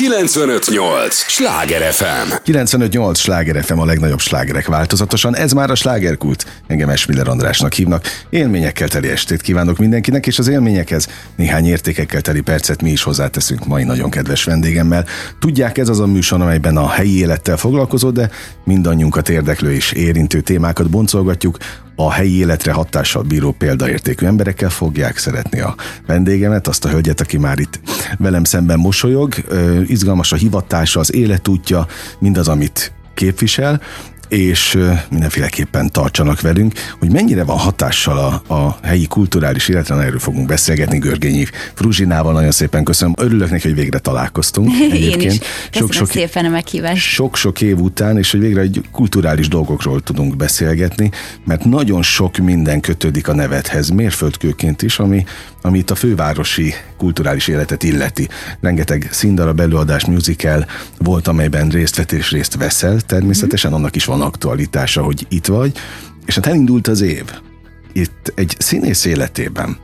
958! 0.00 1.14
Sláger 1.14 1.92
FM! 1.92 2.32
958! 2.42 3.18
Sláger 3.18 3.64
FM 3.64 3.78
a 3.78 3.84
legnagyobb 3.84 4.20
slágerek 4.20 4.66
változatosan. 4.66 5.36
Ez 5.36 5.52
már 5.52 5.70
a 5.70 5.74
slágerkult. 5.74 6.46
Engem 6.66 6.88
Esmiller 6.88 7.28
Andrásnak 7.28 7.72
hívnak. 7.72 8.04
Élményekkel 8.30 8.88
teli 8.88 9.08
estét 9.08 9.40
kívánok 9.40 9.78
mindenkinek, 9.78 10.26
és 10.26 10.38
az 10.38 10.48
élményekhez 10.48 11.08
néhány 11.36 11.66
értékekkel 11.66 12.20
teli 12.20 12.40
percet 12.40 12.82
mi 12.82 12.90
is 12.90 13.02
hozzáteszünk 13.02 13.66
mai 13.66 13.84
nagyon 13.84 14.10
kedves 14.10 14.44
vendégemmel. 14.44 15.06
Tudják, 15.40 15.78
ez 15.78 15.88
az 15.88 16.00
a 16.00 16.06
műsor, 16.06 16.40
amelyben 16.40 16.76
a 16.76 16.88
helyi 16.88 17.18
élettel 17.18 17.56
foglalkozó, 17.56 18.10
de 18.10 18.30
mindannyiunkat 18.64 19.28
érdeklő 19.28 19.72
és 19.72 19.92
érintő 19.92 20.40
témákat 20.40 20.90
boncolgatjuk, 20.90 21.56
a 22.06 22.10
helyi 22.12 22.38
életre 22.38 22.72
hatással 22.72 23.22
bíró 23.22 23.52
példaértékű 23.52 24.26
emberekkel 24.26 24.70
fogják 24.70 25.18
szeretni 25.18 25.60
a 25.60 25.74
vendégemet, 26.06 26.68
azt 26.68 26.84
a 26.84 26.88
hölgyet, 26.88 27.20
aki 27.20 27.36
már 27.36 27.58
itt 27.58 27.80
velem 28.18 28.44
szemben 28.44 28.78
mosolyog. 28.78 29.34
Izgalmas 29.86 30.32
a 30.32 30.36
hivatása, 30.36 31.00
az 31.00 31.14
életútja, 31.14 31.86
mindaz, 32.18 32.48
amit 32.48 32.92
képvisel, 33.14 33.80
és 34.30 34.78
mindenféleképpen 35.10 35.90
tartsanak 35.92 36.40
velünk, 36.40 36.72
hogy 36.98 37.12
mennyire 37.12 37.44
van 37.44 37.58
hatással 37.58 38.18
a, 38.18 38.54
a 38.54 38.78
helyi 38.82 39.06
kulturális 39.06 39.68
életre, 39.68 39.94
erről 39.94 40.18
fogunk 40.18 40.46
beszélgetni 40.46 40.98
Görgényi 40.98 41.46
Fruzsinával, 41.74 42.32
nagyon 42.32 42.50
szépen 42.50 42.84
köszönöm. 42.84 43.14
Örülök 43.18 43.50
neki, 43.50 43.68
hogy 43.68 43.76
végre 43.76 43.98
találkoztunk. 43.98 44.68
Egyébként. 44.90 45.22
Én 45.22 45.30
is. 45.30 45.38
Sok, 45.70 45.92
sok, 45.92 46.10
szépen 46.10 46.44
a 46.44 46.48
meghívást. 46.48 47.02
Sok-sok 47.02 47.60
év 47.60 47.78
után, 47.78 48.18
és 48.18 48.30
hogy 48.30 48.40
végre 48.40 48.60
egy 48.60 48.82
kulturális 48.92 49.48
dolgokról 49.48 50.00
tudunk 50.00 50.36
beszélgetni, 50.36 51.10
mert 51.44 51.64
nagyon 51.64 52.02
sok 52.02 52.36
minden 52.36 52.80
kötődik 52.80 53.28
a 53.28 53.34
nevedhez, 53.34 53.88
mérföldkőként 53.88 54.82
is, 54.82 54.98
ami, 54.98 55.24
ami 55.62 55.78
itt 55.78 55.90
a 55.90 55.94
fővárosi 55.94 56.74
kulturális 56.96 57.48
életet 57.48 57.82
illeti. 57.82 58.28
Rengeteg 58.60 59.08
színdarab, 59.10 59.60
előadás, 59.60 60.04
musical 60.04 60.66
volt, 60.98 61.28
amelyben 61.28 61.68
részt 61.68 61.96
vett 61.96 62.12
és 62.12 62.30
részt 62.30 62.56
veszel, 62.56 63.00
természetesen 63.00 63.72
annak 63.72 63.96
is 63.96 64.04
van 64.04 64.19
van 64.20 64.28
aktualitása, 64.28 65.02
hogy 65.02 65.26
itt 65.28 65.46
vagy, 65.46 65.72
és 66.26 66.34
hát 66.34 66.46
elindult 66.46 66.88
az 66.88 67.00
év. 67.00 67.24
Itt 67.92 68.32
egy 68.34 68.54
színész 68.58 69.04
életében 69.04 69.76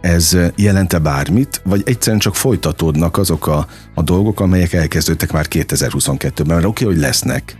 ez 0.00 0.36
jelente 0.56 0.98
bármit, 0.98 1.60
vagy 1.64 1.82
egyszerűen 1.84 2.20
csak 2.20 2.36
folytatódnak 2.36 3.18
azok 3.18 3.46
a, 3.46 3.66
a 3.94 4.02
dolgok, 4.02 4.40
amelyek 4.40 4.72
elkezdődtek 4.72 5.32
már 5.32 5.46
2022-ben, 5.50 6.46
mert 6.46 6.64
oké, 6.64 6.84
okay, 6.84 6.94
hogy 6.94 7.02
lesznek 7.02 7.56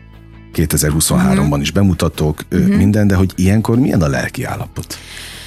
2023-ban 0.55 1.39
uh-huh. 1.39 1.61
is 1.61 1.71
bemutatók, 1.71 2.45
uh-huh. 2.53 2.77
minden, 2.77 3.07
de 3.07 3.15
hogy 3.15 3.33
ilyenkor 3.37 3.79
milyen 3.79 4.03
a 4.03 4.09
lelki 4.09 4.45
állapot? 4.45 4.99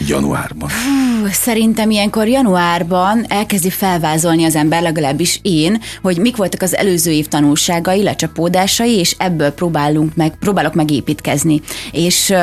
Januárban. 0.08 0.70
Hú, 0.70 1.28
szerintem 1.32 1.90
ilyenkor 1.90 2.28
januárban 2.28 3.26
elkezdi 3.28 3.70
felvázolni 3.70 4.44
az 4.44 4.56
ember, 4.56 4.82
legalábbis 4.82 5.40
én, 5.42 5.82
hogy 6.02 6.18
mik 6.18 6.36
voltak 6.36 6.62
az 6.62 6.76
előző 6.76 7.12
év 7.12 7.28
tanulságai, 7.28 8.04
lecsapódásai, 8.04 8.98
és 8.98 9.16
ebből 9.18 9.52
próbálunk 9.52 10.16
meg, 10.16 10.36
próbálok 10.40 10.74
megépítkezni. 10.74 11.62
És 11.92 12.34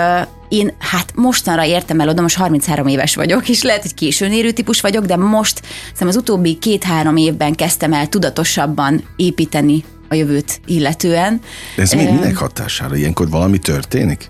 én 0.49 0.73
hát 0.79 1.13
mostanra 1.15 1.65
értem 1.65 2.01
el 2.01 2.09
oda, 2.09 2.23
most 2.23 2.37
33 2.37 2.87
éves 2.87 3.15
vagyok, 3.15 3.49
és 3.49 3.63
lehet, 3.63 3.83
hogy 3.83 3.95
későn 3.95 4.33
érő 4.33 4.51
típus 4.51 4.81
vagyok, 4.81 5.05
de 5.05 5.17
most 5.17 5.61
szerintem 5.83 6.09
az 6.09 6.17
utóbbi 6.17 6.59
két-három 6.59 7.17
évben 7.17 7.55
kezdtem 7.55 7.93
el 7.93 8.09
tudatosabban 8.09 9.05
építeni 9.17 9.85
a 10.13 10.15
jövőt 10.15 10.61
illetően. 10.67 11.41
De 11.77 11.83
ez 11.83 11.93
még 11.93 12.11
minek 12.11 12.37
hatására? 12.37 12.97
Ilyenkor 12.97 13.29
valami 13.29 13.59
történik? 13.59 14.29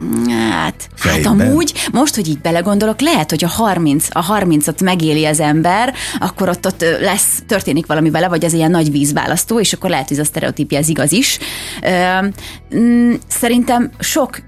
Hát, 0.51 0.89
hát 0.99 1.27
amúgy, 1.27 1.73
most, 1.93 2.15
hogy 2.15 2.29
így 2.29 2.39
belegondolok, 2.39 3.01
lehet, 3.01 3.31
hogy 3.31 3.45
a 3.45 3.49
30, 3.49 4.07
a 4.11 4.25
30-at 4.27 4.85
megéli 4.85 5.25
az 5.25 5.41
ember, 5.41 5.95
akkor 6.19 6.49
ott, 6.49 6.67
ott 6.67 6.81
lesz, 7.01 7.43
történik 7.47 7.87
valami 7.87 8.11
vele, 8.11 8.29
vagy 8.29 8.45
az 8.45 8.53
ilyen 8.53 8.71
nagy 8.71 8.91
vízválasztó, 8.91 9.61
és 9.61 9.73
akkor 9.73 9.91
lehet, 9.91 10.09
hogy 10.09 10.19
ez 10.19 10.27
a 10.27 10.29
sztereotípia 10.29 10.79
ez 10.79 10.89
igaz 10.89 11.13
is. 11.13 11.39
Mm, 12.77 13.13
szerintem 13.29 13.91
sok 13.99 14.41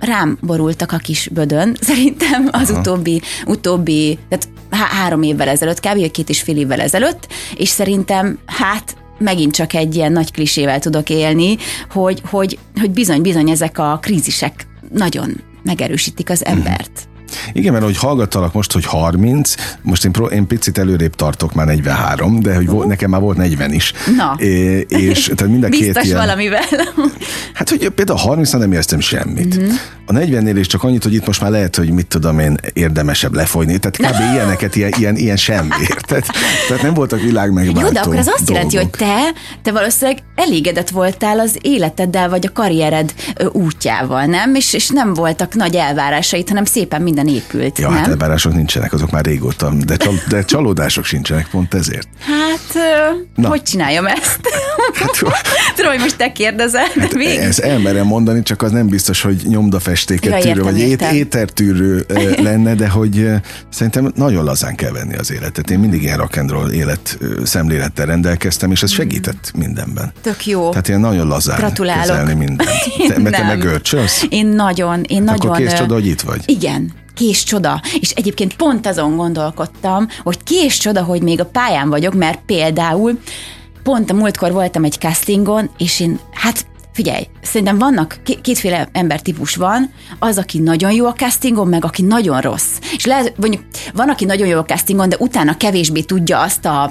rám 0.00 0.38
borultak 0.40 0.92
a 0.92 0.96
kis 0.96 1.28
bödön, 1.32 1.76
szerintem 1.88 2.48
az 2.50 2.70
Aha. 2.70 2.78
utóbbi, 2.78 3.22
utóbbi, 3.46 4.18
tehát 4.28 4.48
három 4.70 5.22
évvel 5.22 5.48
ezelőtt, 5.48 5.80
kb. 5.80 6.10
két 6.10 6.28
és 6.28 6.42
fél 6.42 6.56
évvel 6.56 6.80
ezelőtt, 6.80 7.28
és 7.56 7.68
szerintem 7.68 8.38
hát 8.46 8.96
megint 9.18 9.54
csak 9.54 9.74
egy 9.74 9.94
ilyen 9.94 10.12
nagy 10.12 10.32
klisével 10.32 10.78
tudok 10.78 11.10
élni, 11.10 11.56
hogy, 11.90 12.22
hogy, 12.24 12.58
hogy 12.80 12.90
bizony, 12.90 13.22
bizony 13.22 13.50
ezek 13.50 13.78
a 13.78 13.98
krízisek 14.02 14.66
nagyon 14.92 15.40
megerősítik 15.62 16.30
az 16.30 16.44
embert. 16.44 17.08
Igen, 17.52 17.72
mert 17.72 17.84
hogy 17.84 17.96
hallgattalak 17.96 18.52
most, 18.52 18.72
hogy 18.72 18.84
30, 18.84 19.54
most 19.82 20.04
én, 20.04 20.12
pro, 20.12 20.26
én 20.26 20.46
picit 20.46 20.78
előrébb 20.78 21.14
tartok 21.14 21.54
már 21.54 21.66
43, 21.66 22.40
de 22.40 22.54
hogy 22.54 22.68
uh. 22.68 22.84
nekem 22.84 23.10
már 23.10 23.20
volt 23.20 23.36
40 23.36 23.72
is. 23.72 23.92
Na. 24.16 24.34
É, 24.38 24.78
és 24.88 25.32
tehát 25.34 25.52
mind 25.52 25.64
a 25.64 25.68
Biztos 25.68 25.94
két 25.94 26.04
ilyen, 26.04 26.18
valamivel. 26.18 26.62
Hát, 27.54 27.68
hogy 27.68 27.88
például 27.88 28.18
a 28.18 28.22
30 28.22 28.50
nem 28.50 28.72
éreztem 28.72 29.00
semmit. 29.00 29.54
Uh-huh. 29.54 29.72
A 30.06 30.12
40-nél 30.12 30.54
is 30.58 30.66
csak 30.66 30.82
annyit, 30.82 31.02
hogy 31.02 31.14
itt 31.14 31.26
most 31.26 31.40
már 31.40 31.50
lehet, 31.50 31.76
hogy 31.76 31.90
mit 31.90 32.06
tudom 32.06 32.38
én, 32.38 32.56
érdemesebb 32.72 33.34
lefolyni. 33.34 33.78
Tehát 33.78 33.96
kb. 33.96 34.32
ilyeneket, 34.32 34.76
ilyen, 34.76 34.92
ilyen, 34.98 35.16
ilyen 35.16 35.36
semmiért. 35.36 36.06
Tehát, 36.08 36.26
tehát 36.68 36.82
nem 36.82 36.94
voltak 36.94 37.20
világ 37.20 37.52
megváltó 37.52 37.80
Jó, 37.80 37.92
de 37.92 38.00
akkor 38.00 38.16
az 38.16 38.26
azt 38.26 38.44
dolgok. 38.44 38.54
jelenti, 38.54 38.76
hogy 38.76 38.90
te, 38.90 39.40
te 39.62 39.72
valószínűleg 39.72 40.22
elégedett 40.34 40.88
voltál 40.88 41.40
az 41.40 41.58
életeddel, 41.60 42.28
vagy 42.28 42.46
a 42.46 42.52
karriered 42.52 43.14
útjával, 43.52 44.24
nem? 44.24 44.54
És, 44.54 44.72
és 44.72 44.88
nem 44.88 45.14
voltak 45.14 45.54
nagy 45.54 45.74
elvárásait, 45.74 46.48
hanem 46.48 46.64
szépen 46.64 47.02
minden 47.02 47.23
épült, 47.28 47.78
ja, 47.78 47.88
nem? 47.88 47.98
hát 47.98 48.08
elvárások 48.08 48.54
nincsenek, 48.54 48.92
azok 48.92 49.10
már 49.10 49.24
régóta, 49.24 49.72
de, 49.86 49.96
csal, 49.96 50.14
de 50.28 50.44
csalódások 50.44 51.04
sincsenek 51.04 51.48
pont 51.50 51.74
ezért. 51.74 52.08
Hát, 52.18 52.74
Na. 53.34 53.48
hogy 53.48 53.62
csináljam 53.62 54.06
ezt? 54.06 54.40
Hát, 54.94 55.20
Tudom, 55.74 55.90
hogy 55.90 56.00
most 56.00 56.16
te 56.16 56.32
kérdezel. 56.32 56.86
Hát 56.98 57.14
ez 57.14 57.60
elmerem 57.60 58.06
mondani, 58.06 58.42
csak 58.42 58.62
az 58.62 58.70
nem 58.70 58.86
biztos, 58.86 59.22
hogy 59.22 59.42
nyomdafestéket 59.46 60.44
ja, 60.44 60.52
tűrő, 60.52 60.62
vagy 60.62 60.78
ét, 60.78 61.02
étertűrő 61.02 62.06
lenne, 62.48 62.74
de 62.74 62.88
hogy 62.88 63.30
szerintem 63.68 64.12
nagyon 64.14 64.44
lazán 64.44 64.74
kell 64.74 64.92
venni 64.92 65.14
az 65.14 65.32
életet. 65.32 65.70
Én 65.70 65.78
mindig 65.78 66.02
ilyen 66.02 66.18
rock'n'roll 66.18 66.70
élet 66.70 67.18
szemlélettel 67.44 68.06
rendelkeztem, 68.06 68.70
és 68.70 68.82
ez 68.82 68.92
mm. 68.92 68.94
segített 68.94 69.52
mindenben. 69.56 70.12
Tök 70.22 70.46
jó. 70.46 70.70
Tehát 70.70 70.88
én 70.88 70.98
nagyon 70.98 71.26
lazán 71.26 71.56
Gratulálok. 71.56 72.06
kezelni 72.06 72.34
mindent. 72.34 72.70
Te, 73.08 73.18
mert 73.18 73.36
te 73.36 73.44
meg 73.44 73.80
Én 74.28 74.46
nagyon, 74.46 75.02
én 75.02 75.16
hát 75.16 75.26
nagyon... 75.26 75.50
Akkor 75.50 75.66
kész 75.66 75.78
csoda, 75.78 75.94
hogy 75.94 76.06
itt 76.06 76.20
vagy. 76.20 76.42
Igen, 76.46 76.92
kés 77.14 77.42
csoda. 77.42 77.82
És 78.00 78.10
egyébként 78.10 78.56
pont 78.56 78.86
azon 78.86 79.16
gondolkodtam, 79.16 80.08
hogy 80.22 80.42
kés 80.42 80.78
csoda, 80.78 81.02
hogy 81.02 81.22
még 81.22 81.40
a 81.40 81.46
pályán 81.46 81.88
vagyok, 81.88 82.14
mert 82.14 82.40
például 82.46 83.18
pont 83.82 84.10
a 84.10 84.14
múltkor 84.14 84.52
voltam 84.52 84.84
egy 84.84 84.98
castingon, 84.98 85.70
és 85.78 86.00
én, 86.00 86.20
hát 86.32 86.66
Figyelj, 86.94 87.26
szerintem 87.42 87.78
vannak, 87.78 88.16
kétféle 88.42 88.88
embertípus 88.92 89.56
van, 89.56 89.90
az, 90.18 90.38
aki 90.38 90.58
nagyon 90.58 90.92
jó 90.92 91.06
a 91.06 91.12
castingon, 91.12 91.68
meg 91.68 91.84
aki 91.84 92.02
nagyon 92.02 92.40
rossz. 92.40 92.78
És 92.96 93.04
lehet, 93.04 93.38
mondjuk 93.38 93.62
van, 93.94 94.08
aki 94.08 94.24
nagyon 94.24 94.46
jó 94.46 94.58
a 94.58 94.64
castingon, 94.64 95.08
de 95.08 95.16
utána 95.18 95.56
kevésbé 95.56 96.00
tudja 96.00 96.40
azt 96.40 96.64
a 96.64 96.90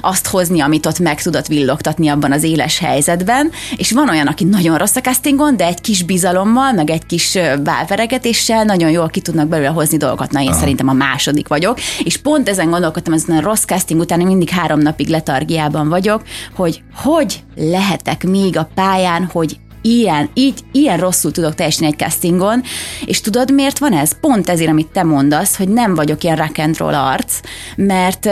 azt 0.00 0.26
hozni, 0.26 0.60
amit 0.60 0.86
ott 0.86 0.98
meg 0.98 1.22
tudott 1.22 1.46
villogtatni 1.46 2.08
abban 2.08 2.32
az 2.32 2.42
éles 2.42 2.78
helyzetben, 2.78 3.50
és 3.76 3.92
van 3.92 4.08
olyan, 4.08 4.26
aki 4.26 4.44
nagyon 4.44 4.78
rossz 4.78 4.96
a 4.96 5.00
castingon, 5.00 5.56
de 5.56 5.66
egy 5.66 5.80
kis 5.80 6.02
bizalommal, 6.02 6.72
meg 6.72 6.90
egy 6.90 7.06
kis 7.06 7.38
válveregetéssel 7.64 8.64
nagyon 8.64 8.90
jól 8.90 9.08
ki 9.08 9.20
tudnak 9.20 9.48
belőle 9.48 9.68
hozni 9.68 9.96
dolgokat. 9.96 10.30
Na, 10.30 10.40
én 10.40 10.48
Aha. 10.48 10.58
szerintem 10.58 10.88
a 10.88 10.92
második 10.92 11.48
vagyok, 11.48 11.78
és 12.04 12.16
pont 12.16 12.48
ezen 12.48 12.70
gondolkodtam, 12.70 13.12
ezen 13.12 13.36
a 13.36 13.40
rossz 13.40 13.64
casting 13.64 14.00
után 14.00 14.20
mindig 14.20 14.48
három 14.48 14.80
napig 14.80 15.08
letargiában 15.08 15.88
vagyok, 15.88 16.22
hogy 16.54 16.82
hogy 16.94 17.42
lehetek 17.56 18.24
még 18.24 18.56
a 18.56 18.70
pályán, 18.74 19.24
hogy 19.32 19.56
ilyen, 19.82 20.30
így, 20.34 20.58
ilyen 20.72 20.98
rosszul 20.98 21.32
tudok 21.32 21.54
teljesíteni 21.54 21.92
egy 21.92 21.98
castingon, 21.98 22.62
és 23.04 23.20
tudod, 23.20 23.52
miért 23.52 23.78
van 23.78 23.92
ez? 23.92 24.20
Pont 24.20 24.48
ezért, 24.48 24.70
amit 24.70 24.88
te 24.92 25.02
mondasz, 25.02 25.56
hogy 25.56 25.68
nem 25.68 25.94
vagyok 25.94 26.24
ilyen 26.24 26.36
rock 26.36 26.58
and 26.58 26.76
roll 26.76 26.94
arc, 26.94 27.40
mert 27.76 28.28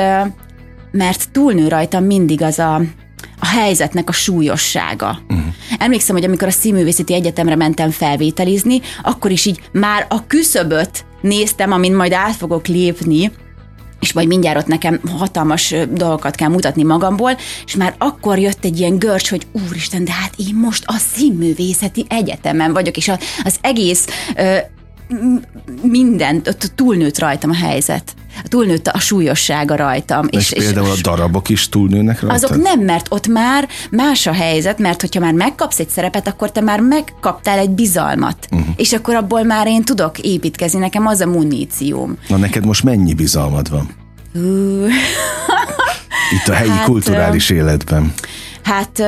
mert 0.90 1.30
túlnő 1.30 1.68
rajtam 1.68 2.04
mindig 2.04 2.42
az 2.42 2.58
a, 2.58 2.74
a 3.38 3.46
helyzetnek 3.46 4.08
a 4.08 4.12
súlyossága. 4.12 5.18
Uh-huh. 5.28 5.46
Emlékszem, 5.78 6.14
hogy 6.14 6.24
amikor 6.24 6.48
a 6.48 6.50
Színművészeti 6.50 7.14
Egyetemre 7.14 7.56
mentem 7.56 7.90
felvételizni, 7.90 8.80
akkor 9.02 9.30
is 9.30 9.44
így 9.44 9.60
már 9.72 10.06
a 10.08 10.26
küszöböt 10.26 11.04
néztem, 11.20 11.72
amin 11.72 11.94
majd 11.94 12.12
át 12.12 12.36
fogok 12.36 12.66
lépni, 12.66 13.32
és 14.00 14.12
majd 14.12 14.26
mindjárt 14.26 14.58
ott 14.58 14.66
nekem 14.66 15.00
hatalmas 15.18 15.74
dolgokat 15.92 16.34
kell 16.34 16.48
mutatni 16.48 16.82
magamból, 16.82 17.36
és 17.66 17.76
már 17.76 17.94
akkor 17.98 18.38
jött 18.38 18.64
egy 18.64 18.78
ilyen 18.78 18.98
görcs, 18.98 19.30
hogy 19.30 19.46
úristen, 19.68 20.04
de 20.04 20.12
hát 20.12 20.34
én 20.36 20.54
most 20.54 20.84
a 20.86 20.94
színművészeti 21.14 22.06
egyetemen 22.08 22.72
vagyok, 22.72 22.96
és 22.96 23.12
az 23.44 23.58
egész 23.60 24.06
mindent, 25.82 26.48
ott 26.48 26.72
túlnőtt 26.74 27.18
rajtam 27.18 27.50
a 27.50 27.54
helyzet. 27.54 28.14
Túlnőtt 28.44 28.86
a 28.86 28.98
súlyossága 28.98 29.76
rajtam. 29.76 30.26
És, 30.30 30.52
és 30.52 30.64
például 30.64 30.90
a 30.90 30.94
darabok 31.02 31.48
is 31.48 31.68
túlnőnek 31.68 32.20
rajta? 32.20 32.34
Azok 32.34 32.62
nem, 32.62 32.80
mert 32.80 33.06
ott 33.10 33.26
már 33.26 33.68
más 33.90 34.26
a 34.26 34.32
helyzet, 34.32 34.78
mert 34.78 35.00
hogyha 35.00 35.20
már 35.20 35.32
megkapsz 35.32 35.78
egy 35.78 35.88
szerepet, 35.88 36.28
akkor 36.28 36.52
te 36.52 36.60
már 36.60 36.80
megkaptál 36.80 37.58
egy 37.58 37.70
bizalmat. 37.70 38.48
Uh-huh. 38.50 38.68
És 38.76 38.92
akkor 38.92 39.14
abból 39.14 39.42
már 39.42 39.66
én 39.66 39.84
tudok 39.84 40.18
építkezni, 40.18 40.78
nekem 40.78 41.06
az 41.06 41.20
a 41.20 41.26
munícióm. 41.26 42.16
Na 42.28 42.36
neked 42.36 42.66
most 42.66 42.84
mennyi 42.84 43.14
bizalmad 43.14 43.70
van? 43.70 43.88
Uh. 44.34 44.88
Itt 46.30 46.48
a 46.48 46.52
helyi 46.52 46.68
hát, 46.68 46.84
kulturális 46.84 47.50
életben. 47.50 48.12
Hát 48.62 49.02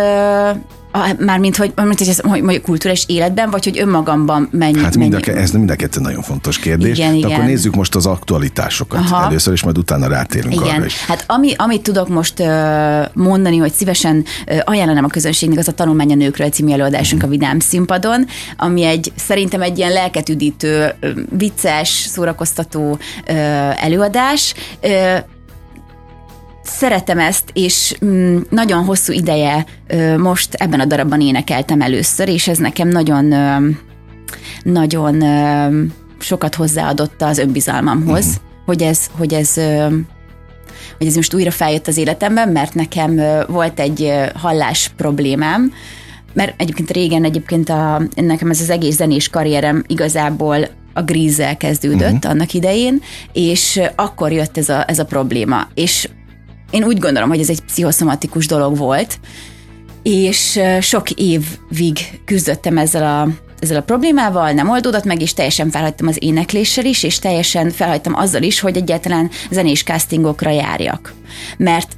Mármint, 1.18 1.56
hogy, 1.56 1.72
mármint, 1.74 1.98
hogy, 1.98 2.08
ez, 2.08 2.20
hogy, 2.20 2.40
hogy 2.40 2.60
kulturális 2.60 3.04
életben, 3.06 3.50
vagy 3.50 3.64
hogy 3.64 3.78
önmagamban 3.78 4.48
mennyi. 4.52 4.80
Hát 4.80 4.96
mind 4.96 5.14
a, 5.14 5.30
ez 5.30 5.50
mind 5.50 5.70
a 5.70 5.76
kettő 5.76 6.00
nagyon 6.00 6.22
fontos 6.22 6.58
kérdés. 6.58 6.98
Igen, 6.98 7.10
De 7.10 7.16
igen. 7.16 7.30
akkor 7.30 7.44
nézzük 7.44 7.74
most 7.74 7.94
az 7.94 8.06
aktualitásokat 8.06 9.00
Aha. 9.00 9.26
először, 9.26 9.52
és 9.52 9.62
majd 9.62 9.78
utána 9.78 10.08
rátérünk 10.08 10.54
igen. 10.54 10.74
arra 10.74 10.84
is. 10.84 11.04
Hát 11.04 11.24
ami, 11.26 11.52
amit 11.56 11.82
tudok 11.82 12.08
most 12.08 12.40
uh, 12.40 12.46
mondani, 13.14 13.56
hogy 13.56 13.72
szívesen 13.72 14.24
uh, 14.46 14.58
ajánlanám 14.64 15.04
a 15.04 15.08
közönségnek, 15.08 15.58
az 15.58 15.68
a 15.68 15.72
Tanulmány 15.72 16.12
a 16.12 16.14
nőkről 16.14 16.48
című 16.48 16.72
előadásunk 16.72 17.22
uh-huh. 17.22 17.36
a 17.36 17.38
Vidám 17.38 17.58
színpadon, 17.58 18.26
ami 18.56 18.84
egy 18.84 19.12
szerintem 19.16 19.62
egy 19.62 19.78
ilyen 19.78 19.92
lelketüdítő, 19.92 20.94
vicces, 21.30 21.88
szórakoztató 21.88 22.90
uh, 22.90 23.84
előadás. 23.84 24.54
Uh, 24.82 25.18
szeretem 26.70 27.18
ezt, 27.18 27.50
és 27.52 27.94
mm, 28.04 28.38
nagyon 28.50 28.84
hosszú 28.84 29.12
ideje 29.12 29.64
most 30.18 30.54
ebben 30.54 30.80
a 30.80 30.84
darabban 30.84 31.20
énekeltem 31.20 31.80
először, 31.80 32.28
és 32.28 32.48
ez 32.48 32.58
nekem 32.58 32.88
nagyon, 32.88 33.34
nagyon 34.62 35.24
sokat 36.18 36.54
hozzáadott 36.54 37.22
az 37.22 37.38
önbizalmamhoz, 37.38 38.26
mm. 38.26 38.64
hogy 38.66 38.82
ez, 38.82 39.06
hogy 39.16 39.34
ez 39.34 39.60
hogy 40.98 41.08
ez 41.08 41.14
most 41.14 41.34
újra 41.34 41.50
feljött 41.50 41.86
az 41.86 41.96
életemben, 41.96 42.48
mert 42.48 42.74
nekem 42.74 43.20
volt 43.48 43.80
egy 43.80 44.12
hallás 44.34 44.90
problémám, 44.96 45.72
mert 46.32 46.60
egyébként 46.60 46.90
régen 46.90 47.24
egyébként 47.24 47.68
a, 47.68 48.02
nekem 48.14 48.50
ez 48.50 48.60
az 48.60 48.70
egész 48.70 48.96
zenés 48.96 49.28
karrierem 49.28 49.84
igazából 49.86 50.68
a 50.92 51.02
grízzel 51.02 51.56
kezdődött 51.56 52.12
uh-huh. 52.12 52.30
annak 52.30 52.52
idején, 52.52 53.02
és 53.32 53.80
akkor 53.96 54.32
jött 54.32 54.58
ez 54.58 54.68
a, 54.68 54.84
ez 54.88 54.98
a 54.98 55.04
probléma. 55.04 55.68
És 55.74 56.08
én 56.70 56.84
úgy 56.84 56.98
gondolom, 56.98 57.28
hogy 57.28 57.40
ez 57.40 57.50
egy 57.50 57.60
pszichoszomatikus 57.60 58.46
dolog 58.46 58.76
volt, 58.76 59.18
és 60.02 60.60
sok 60.80 61.10
évig 61.10 62.20
küzdöttem 62.24 62.78
ezzel 62.78 63.20
a, 63.20 63.28
ezzel 63.60 63.76
a 63.76 63.82
problémával, 63.82 64.52
nem 64.52 64.68
oldódott 64.70 65.04
meg, 65.04 65.20
és 65.20 65.34
teljesen 65.34 65.70
felhagytam 65.70 66.06
az 66.06 66.16
énekléssel 66.20 66.84
is, 66.84 67.02
és 67.02 67.18
teljesen 67.18 67.70
felhagytam 67.70 68.14
azzal 68.14 68.42
is, 68.42 68.60
hogy 68.60 68.76
egyáltalán 68.76 69.30
zenés 69.50 69.82
castingokra 69.82 70.50
járjak. 70.50 71.14
Mert 71.56 71.96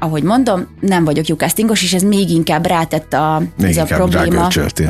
ahogy 0.00 0.22
mondom, 0.22 0.66
nem 0.80 1.04
vagyok 1.04 1.26
jó 1.26 1.36
castingos, 1.36 1.82
és 1.82 1.94
ez 1.94 2.02
még 2.02 2.30
inkább 2.30 2.66
rátett 2.66 3.12
a, 3.12 3.42
még 3.56 3.68
ez 3.68 3.76
inkább 3.76 3.90
a 3.90 3.94
probléma. 3.94 4.48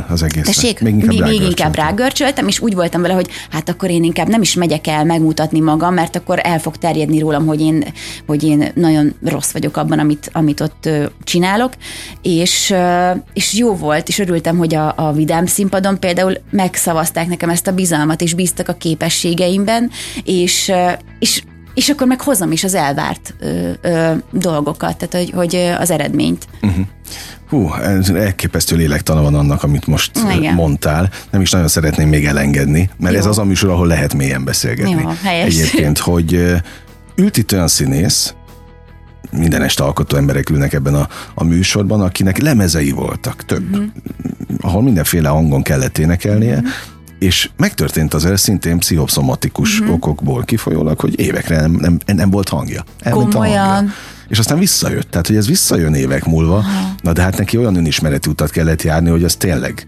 az 0.09 0.23
egész. 0.23 0.45
Tessék, 0.45 0.81
még 0.81 0.95
inkább, 0.95 1.29
még 1.29 1.43
inkább 1.43 1.75
rágörcsöltem, 1.75 2.49
és 2.49 2.61
úgy 2.61 2.75
voltam 2.75 3.03
vele, 3.03 3.15
hogy 3.15 3.29
hát 3.51 3.69
akkor 3.69 3.91
én 3.91 4.05
inkább 4.05 4.29
nem 4.29 4.43
is 4.43 4.55
megyek 4.55 4.87
el 4.87 5.05
megmutatni 5.05 5.61
magam, 5.61 5.95
mert 5.95 6.17
akkor 6.17 6.41
el 6.43 6.59
fog 6.59 6.77
terjedni 6.77 7.19
rólam, 7.19 7.47
hogy 7.47 7.61
én, 7.61 7.85
hogy 8.27 8.43
én 8.43 8.71
nagyon 8.75 9.15
rossz 9.25 9.51
vagyok 9.51 9.77
abban, 9.77 9.99
amit, 9.99 10.31
amit 10.33 10.61
ott 10.61 10.89
csinálok, 11.25 11.73
és, 12.23 12.75
és 13.33 13.55
jó 13.55 13.75
volt, 13.75 14.09
és 14.09 14.19
örültem, 14.19 14.57
hogy 14.57 14.75
a, 14.75 14.93
a 14.97 15.13
Vidám 15.13 15.47
színpadon 15.47 16.01
például 16.01 16.35
megszavazták 16.51 17.29
nekem 17.29 17.51
ezt 17.51 17.67
a 17.67 17.73
bizalmat, 17.73 18.21
és 18.21 18.35
bíztak 18.35 18.69
a 18.69 18.73
képességeimben, 18.75 19.91
és, 20.25 20.73
és 21.19 21.43
és 21.75 21.89
akkor 21.89 22.07
meg 22.07 22.21
hozom 22.21 22.53
is 22.53 22.65
az 22.65 22.75
elvárt 22.75 23.35
ö, 23.39 23.71
ö, 23.81 24.13
dolgokat, 24.31 24.97
tehát 24.97 25.15
hogy, 25.15 25.31
hogy 25.35 25.55
az 25.79 25.91
eredményt. 25.91 26.47
Uh-huh. 26.63 26.87
Hú, 27.49 27.73
ez 27.75 28.09
elképesztő 28.09 28.77
lélektana 28.77 29.23
van 29.23 29.35
annak, 29.35 29.63
amit 29.63 29.87
most 29.87 30.11
Igen. 30.39 30.55
mondtál. 30.55 31.11
Nem 31.31 31.41
is 31.41 31.51
nagyon 31.51 31.69
szeretném 31.69 32.09
még 32.09 32.27
elengedni, 32.27 32.91
mert 32.99 33.15
Jó. 33.15 33.21
ez 33.21 33.27
az 33.27 33.39
a 33.39 33.45
műsor, 33.45 33.71
ahol 33.71 33.87
lehet 33.87 34.15
mélyen 34.15 34.45
beszélgetni. 34.45 34.91
Jó, 34.91 35.13
helyes. 35.23 35.47
Egyébként, 35.47 35.99
hogy 36.11 36.55
ült 37.15 37.37
itt 37.37 37.53
olyan 37.53 37.69
színész, 37.69 38.35
minden 39.31 39.63
este 39.63 39.83
alkotó 39.83 40.17
emberek 40.17 40.51
ülnek 40.51 40.73
ebben 40.73 40.95
a, 40.95 41.09
a 41.35 41.45
műsorban, 41.45 42.01
akinek 42.01 42.39
lemezei 42.39 42.91
voltak, 42.91 43.45
több, 43.45 43.71
uh-huh. 43.71 43.87
ahol 44.61 44.83
mindenféle 44.83 45.29
hangon 45.29 45.63
kellett 45.63 45.99
énekelnie, 45.99 46.57
uh-huh 46.57 46.71
és 47.21 47.51
megtörtént 47.57 48.15
az 48.15 48.25
el 48.25 48.37
szintén 48.37 48.79
pszichoszomatikus 48.79 49.81
uh-huh. 49.81 49.95
okokból 49.95 50.45
kifolyólag, 50.45 51.01
hogy 51.01 51.21
évekre 51.21 51.61
nem, 51.61 51.73
nem, 51.73 51.99
nem 52.07 52.31
volt 52.31 52.49
hangja. 52.49 52.85
Elment 53.01 53.33
Komolyan. 53.33 53.67
A 53.67 53.73
hangja. 53.73 53.93
És 54.29 54.39
aztán 54.39 54.59
visszajött, 54.59 55.11
tehát 55.11 55.27
hogy 55.27 55.37
ez 55.37 55.47
visszajön 55.47 55.95
évek 55.95 56.25
múlva, 56.25 56.57
Aha. 56.57 56.95
na 57.03 57.13
de 57.13 57.23
hát 57.23 57.39
neki 57.39 57.57
olyan 57.57 57.77
önismereti 57.77 58.29
utat 58.31 58.51
kellett 58.51 58.83
járni, 58.83 59.11
hogy 59.11 59.25
az 59.25 59.35
tényleg 59.35 59.87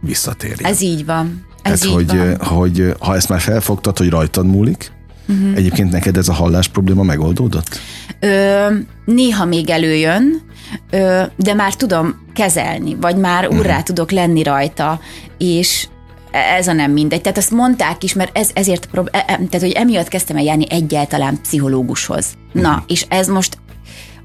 visszatérjen. 0.00 0.70
Ez 0.70 0.80
így 0.80 1.04
van. 1.04 1.46
Ez 1.62 1.80
tehát, 1.80 2.00
így 2.00 2.10
hogy, 2.10 2.18
van. 2.18 2.36
hogy 2.36 2.94
ha 2.98 3.14
ezt 3.14 3.28
már 3.28 3.40
felfogtad, 3.40 3.98
hogy 3.98 4.08
rajtad 4.08 4.46
múlik, 4.46 4.92
uh-huh. 5.28 5.56
egyébként 5.56 5.90
neked 5.90 6.16
ez 6.16 6.28
a 6.28 6.32
hallás 6.32 6.68
probléma 6.68 7.02
megoldódott? 7.02 7.78
Ö, 8.20 8.66
néha 9.04 9.44
még 9.44 9.70
előjön, 9.70 10.42
ö, 10.90 11.22
de 11.36 11.54
már 11.54 11.74
tudom 11.74 12.26
kezelni, 12.34 12.96
vagy 13.00 13.16
már 13.16 13.48
urrá 13.48 13.58
uh-huh. 13.60 13.82
tudok 13.82 14.10
lenni 14.10 14.42
rajta, 14.42 15.00
és 15.38 15.86
ez 16.32 16.68
a 16.68 16.72
nem 16.72 16.92
mindegy. 16.92 17.20
Tehát 17.20 17.38
azt 17.38 17.50
mondták 17.50 18.04
is, 18.04 18.14
mert 18.14 18.38
ez, 18.38 18.50
ezért, 18.54 18.88
e, 18.94 19.00
e, 19.10 19.24
tehát 19.24 19.60
hogy 19.60 19.70
emiatt 19.70 20.08
kezdtem 20.08 20.36
el 20.36 20.42
járni 20.42 20.66
egyáltalán 20.70 21.40
pszichológushoz. 21.42 22.26
Na, 22.52 22.68
uh-huh. 22.68 22.84
és 22.86 23.06
ez 23.08 23.28
most 23.28 23.58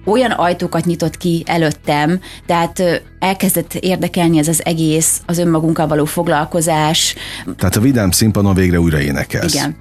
olyan 0.06 0.32
ajtókat 0.32 0.86
nyitott 0.86 1.18
ki 1.18 1.44
előttem, 1.46 2.20
tehát 2.46 3.04
elkezdett 3.20 3.74
érdekelni 3.74 4.38
ez 4.38 4.48
az 4.48 4.66
egész, 4.66 5.22
az 5.26 5.38
önmagunkkal 5.38 5.88
való 5.88 6.06
foglalkozás. 6.06 7.16
Tehát 7.58 7.76
a 7.76 7.80
Vidám 7.80 8.12
színpadon 8.12 8.54
végre 8.54 8.80
újra 8.80 9.00
énekelsz. 9.00 9.54
Igen. 9.54 9.76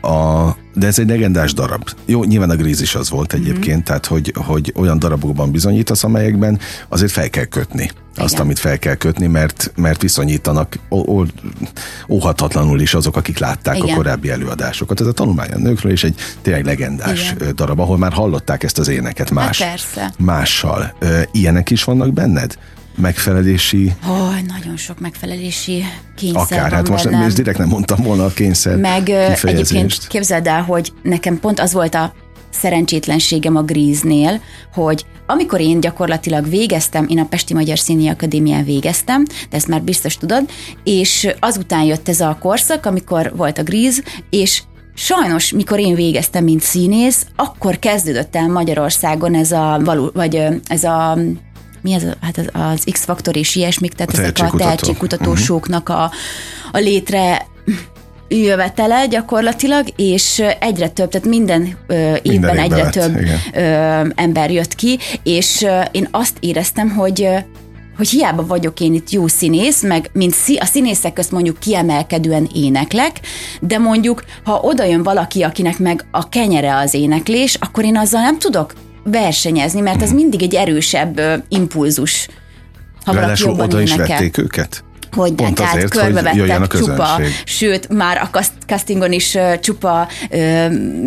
A, 0.00 0.48
de 0.74 0.86
ez 0.86 0.98
egy 0.98 1.08
legendás 1.08 1.52
darab. 1.52 1.90
Jó, 2.04 2.24
nyilván 2.24 2.50
a 2.50 2.56
gríz 2.56 2.80
is 2.80 2.94
az 2.94 3.10
volt 3.10 3.32
mhm. 3.32 3.42
egyébként, 3.42 3.76
mm-hmm. 3.76 3.84
tehát 3.84 4.06
hogy, 4.06 4.32
hogy 4.36 4.72
olyan 4.76 4.98
darabokban 4.98 5.50
bizonyítasz, 5.50 6.04
amelyekben 6.04 6.58
azért 6.88 7.12
fel 7.12 7.30
kell 7.30 7.44
kötni. 7.44 7.82
Igen. 7.82 8.24
Azt, 8.24 8.38
amit 8.38 8.58
fel 8.58 8.78
kell 8.78 8.94
kötni, 8.94 9.26
mert, 9.26 9.72
mert 9.76 10.02
viszonyítanak 10.02 10.78
ó, 10.90 11.18
ó, 11.18 11.24
óhatatlanul 12.08 12.80
is 12.80 12.94
azok, 12.94 13.16
akik 13.16 13.38
látták 13.38 13.76
Igen. 13.76 13.90
a 13.90 13.94
korábbi 13.94 14.30
előadásokat. 14.30 15.00
Ez 15.00 15.06
a 15.06 15.12
tanulmány 15.12 15.50
a 15.50 15.58
nőkről 15.58 15.92
is 15.92 16.04
egy 16.04 16.14
tényleg 16.42 16.64
legendás 16.64 17.32
Igen. 17.32 17.54
darab, 17.54 17.80
ahol 17.80 17.98
már 17.98 18.12
hallották 18.12 18.62
ezt 18.62 18.78
az 18.78 18.88
éneket 18.88 19.28
hát 19.28 19.30
más, 19.30 19.62
hát 19.62 20.14
mással. 20.18 20.94
Ilyenek 21.32 21.70
is 21.70 21.84
vannak 21.84 22.12
benned? 22.12 22.56
Megfelelési... 22.96 23.94
Oh, 24.08 24.40
nagyon 24.46 24.76
sok 24.76 25.00
megfelelési 25.00 25.84
kényszer 26.16 26.58
Akár, 26.58 26.72
hát 26.72 26.88
most 26.88 27.10
nem, 27.10 27.28
direkt 27.34 27.58
nem 27.58 27.68
mondtam 27.68 28.02
volna 28.02 28.24
a 28.24 28.32
kényszer 28.32 28.76
Meg 28.76 29.08
egyébként 29.42 30.06
képzeld 30.06 30.46
el, 30.46 30.62
hogy 30.62 30.92
nekem 31.02 31.40
pont 31.40 31.60
az 31.60 31.72
volt 31.72 31.94
a 31.94 32.14
szerencsétlenségem 32.50 33.56
a 33.56 33.62
Gríznél, 33.62 34.40
hogy 34.72 35.04
amikor 35.26 35.60
én 35.60 35.80
gyakorlatilag 35.80 36.48
végeztem, 36.48 37.06
én 37.08 37.18
a 37.18 37.24
Pesti 37.24 37.54
Magyar 37.54 37.78
Színi 37.78 38.08
Akadémián 38.08 38.64
végeztem, 38.64 39.24
de 39.24 39.56
ezt 39.56 39.68
már 39.68 39.82
biztos 39.82 40.16
tudod, 40.16 40.50
és 40.84 41.28
azután 41.40 41.82
jött 41.82 42.08
ez 42.08 42.20
a 42.20 42.38
korszak, 42.40 42.86
amikor 42.86 43.32
volt 43.36 43.58
a 43.58 43.62
Gríz, 43.62 44.02
és 44.30 44.62
Sajnos, 44.96 45.52
mikor 45.52 45.78
én 45.78 45.94
végeztem, 45.94 46.44
mint 46.44 46.60
színész, 46.60 47.26
akkor 47.36 47.78
kezdődött 47.78 48.36
el 48.36 48.48
Magyarországon 48.48 49.34
ez 49.34 49.52
a, 49.52 49.80
való, 49.84 50.10
vagy 50.14 50.42
ez 50.66 50.84
a 50.84 51.18
mi 51.84 51.92
ez, 51.92 52.02
hát 52.20 52.38
az, 52.38 52.48
az 52.52 52.84
X-faktor 52.92 53.36
és 53.36 53.54
ilyesmik, 53.54 53.92
tehát 53.92 54.14
a 54.14 54.20
ezek 54.20 54.52
a 54.52 54.56
tehetségkutatósoknak 54.56 55.88
a, 55.88 56.10
a 56.72 56.78
létre 56.78 57.46
jövetele 58.28 59.06
gyakorlatilag, 59.06 59.86
és 59.96 60.42
egyre 60.60 60.88
több, 60.88 61.08
tehát 61.08 61.26
minden 61.26 61.76
ö, 61.86 61.94
évben 61.94 62.22
minden 62.22 62.58
egyre 62.58 62.82
lett, 62.82 62.92
több 62.92 63.18
ö, 63.54 63.60
ember 64.14 64.50
jött 64.50 64.74
ki, 64.74 64.98
és 65.22 65.62
ö, 65.62 65.80
én 65.90 66.08
azt 66.10 66.36
éreztem, 66.40 66.90
hogy 66.90 67.28
hogy 67.96 68.08
hiába 68.08 68.46
vagyok 68.46 68.80
én 68.80 68.94
itt 68.94 69.10
jó 69.10 69.26
színész, 69.26 69.82
meg 69.82 70.10
mint 70.12 70.34
a 70.58 70.64
színészek 70.64 71.12
közt 71.12 71.30
mondjuk 71.30 71.58
kiemelkedően 71.58 72.48
éneklek, 72.54 73.20
de 73.60 73.78
mondjuk, 73.78 74.24
ha 74.44 74.60
oda 74.60 74.84
jön 74.84 75.02
valaki, 75.02 75.42
akinek 75.42 75.78
meg 75.78 76.04
a 76.10 76.28
kenyere 76.28 76.76
az 76.76 76.94
éneklés, 76.94 77.54
akkor 77.54 77.84
én 77.84 77.96
azzal 77.96 78.20
nem 78.20 78.38
tudok 78.38 78.72
versenyezni, 79.04 79.80
mert 79.80 80.02
az 80.02 80.12
mindig 80.12 80.42
egy 80.42 80.54
erősebb 80.54 81.20
impulzus. 81.48 82.28
Ha 83.04 83.12
Ráadásul 83.12 83.60
oda 83.60 83.80
is 83.80 83.90
énekel. 83.90 84.06
vették 84.06 84.38
őket? 84.38 84.84
hogy 85.14 85.32
Pont 85.32 85.54
tehát 85.54 85.74
azért, 85.74 85.90
körbevettek 85.90 86.72
hogy 86.72 86.80
csupa, 86.80 87.20
sőt, 87.44 87.88
már 87.88 88.30
a 88.32 88.38
castingon 88.66 89.12
is 89.12 89.38
csupa 89.60 90.08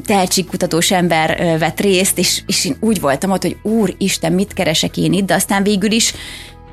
tehetségkutatós 0.06 0.92
ember 0.92 1.58
vett 1.60 1.80
részt, 1.80 2.18
és, 2.18 2.42
és 2.46 2.66
én 2.66 2.76
úgy 2.80 3.02
voltam 3.02 3.32
ott, 3.32 3.42
hogy 3.42 3.58
úristen, 3.62 4.34
mit 4.34 4.54
keresek 4.54 4.98
én 4.98 5.14
itt, 5.14 5.26
de 5.26 5.34
aztán 5.34 5.64
végül 5.64 5.92
is 5.92 6.14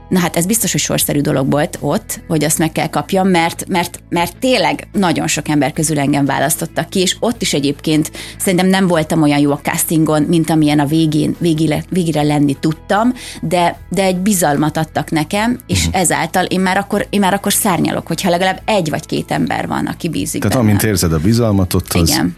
Na 0.09 0.19
hát 0.19 0.37
ez 0.37 0.47
biztos, 0.47 0.73
hogy 0.73 0.81
sorszerű 0.81 1.21
dolog 1.21 1.51
volt 1.51 1.79
ott, 1.81 2.21
hogy 2.29 2.45
azt 2.45 2.59
meg 2.59 2.73
kell 2.73 2.89
kapjam, 2.89 3.29
mert, 3.29 3.65
mert, 3.69 4.03
mert 4.09 4.37
tényleg 4.37 4.89
nagyon 4.93 5.27
sok 5.27 5.49
ember 5.49 5.73
közül 5.73 5.99
engem 5.99 6.25
választottak 6.25 6.89
ki, 6.89 7.01
és 7.01 7.17
ott 7.21 7.43
is 7.43 7.53
egyébként 7.53 8.11
szerintem 8.39 8.69
nem 8.69 8.87
voltam 8.87 9.23
olyan 9.23 9.39
jó 9.39 9.51
a 9.51 9.61
castingon, 9.63 10.23
mint 10.23 10.51
amilyen 10.51 10.79
a 10.79 10.87
végén, 10.87 11.37
végére, 11.39 11.85
végére 11.89 12.23
lenni 12.23 12.57
tudtam, 12.61 13.13
de, 13.43 13.79
de 13.89 14.03
egy 14.03 14.19
bizalmat 14.19 14.77
adtak 14.77 15.11
nekem, 15.11 15.59
és 15.67 15.87
uh-huh. 15.87 16.01
ezáltal 16.01 16.45
én 16.45 16.61
már, 16.61 16.77
akkor, 16.77 17.07
én 17.11 17.21
már 17.21 17.35
akkor 17.35 17.53
szárnyalok, 17.53 18.07
hogyha 18.07 18.31
legalább 18.31 18.61
egy 18.65 18.91
vagy 18.91 19.07
két 19.07 19.31
ember 19.31 19.67
van, 19.67 19.87
aki 19.87 20.09
bízik 20.09 20.41
Tehát 20.41 20.57
bennem. 20.57 20.67
amint 20.69 20.83
érzed 20.83 21.13
a 21.13 21.19
bizalmat, 21.19 21.75
ott 21.75 21.93
az... 21.93 22.09
Igen, 22.09 22.37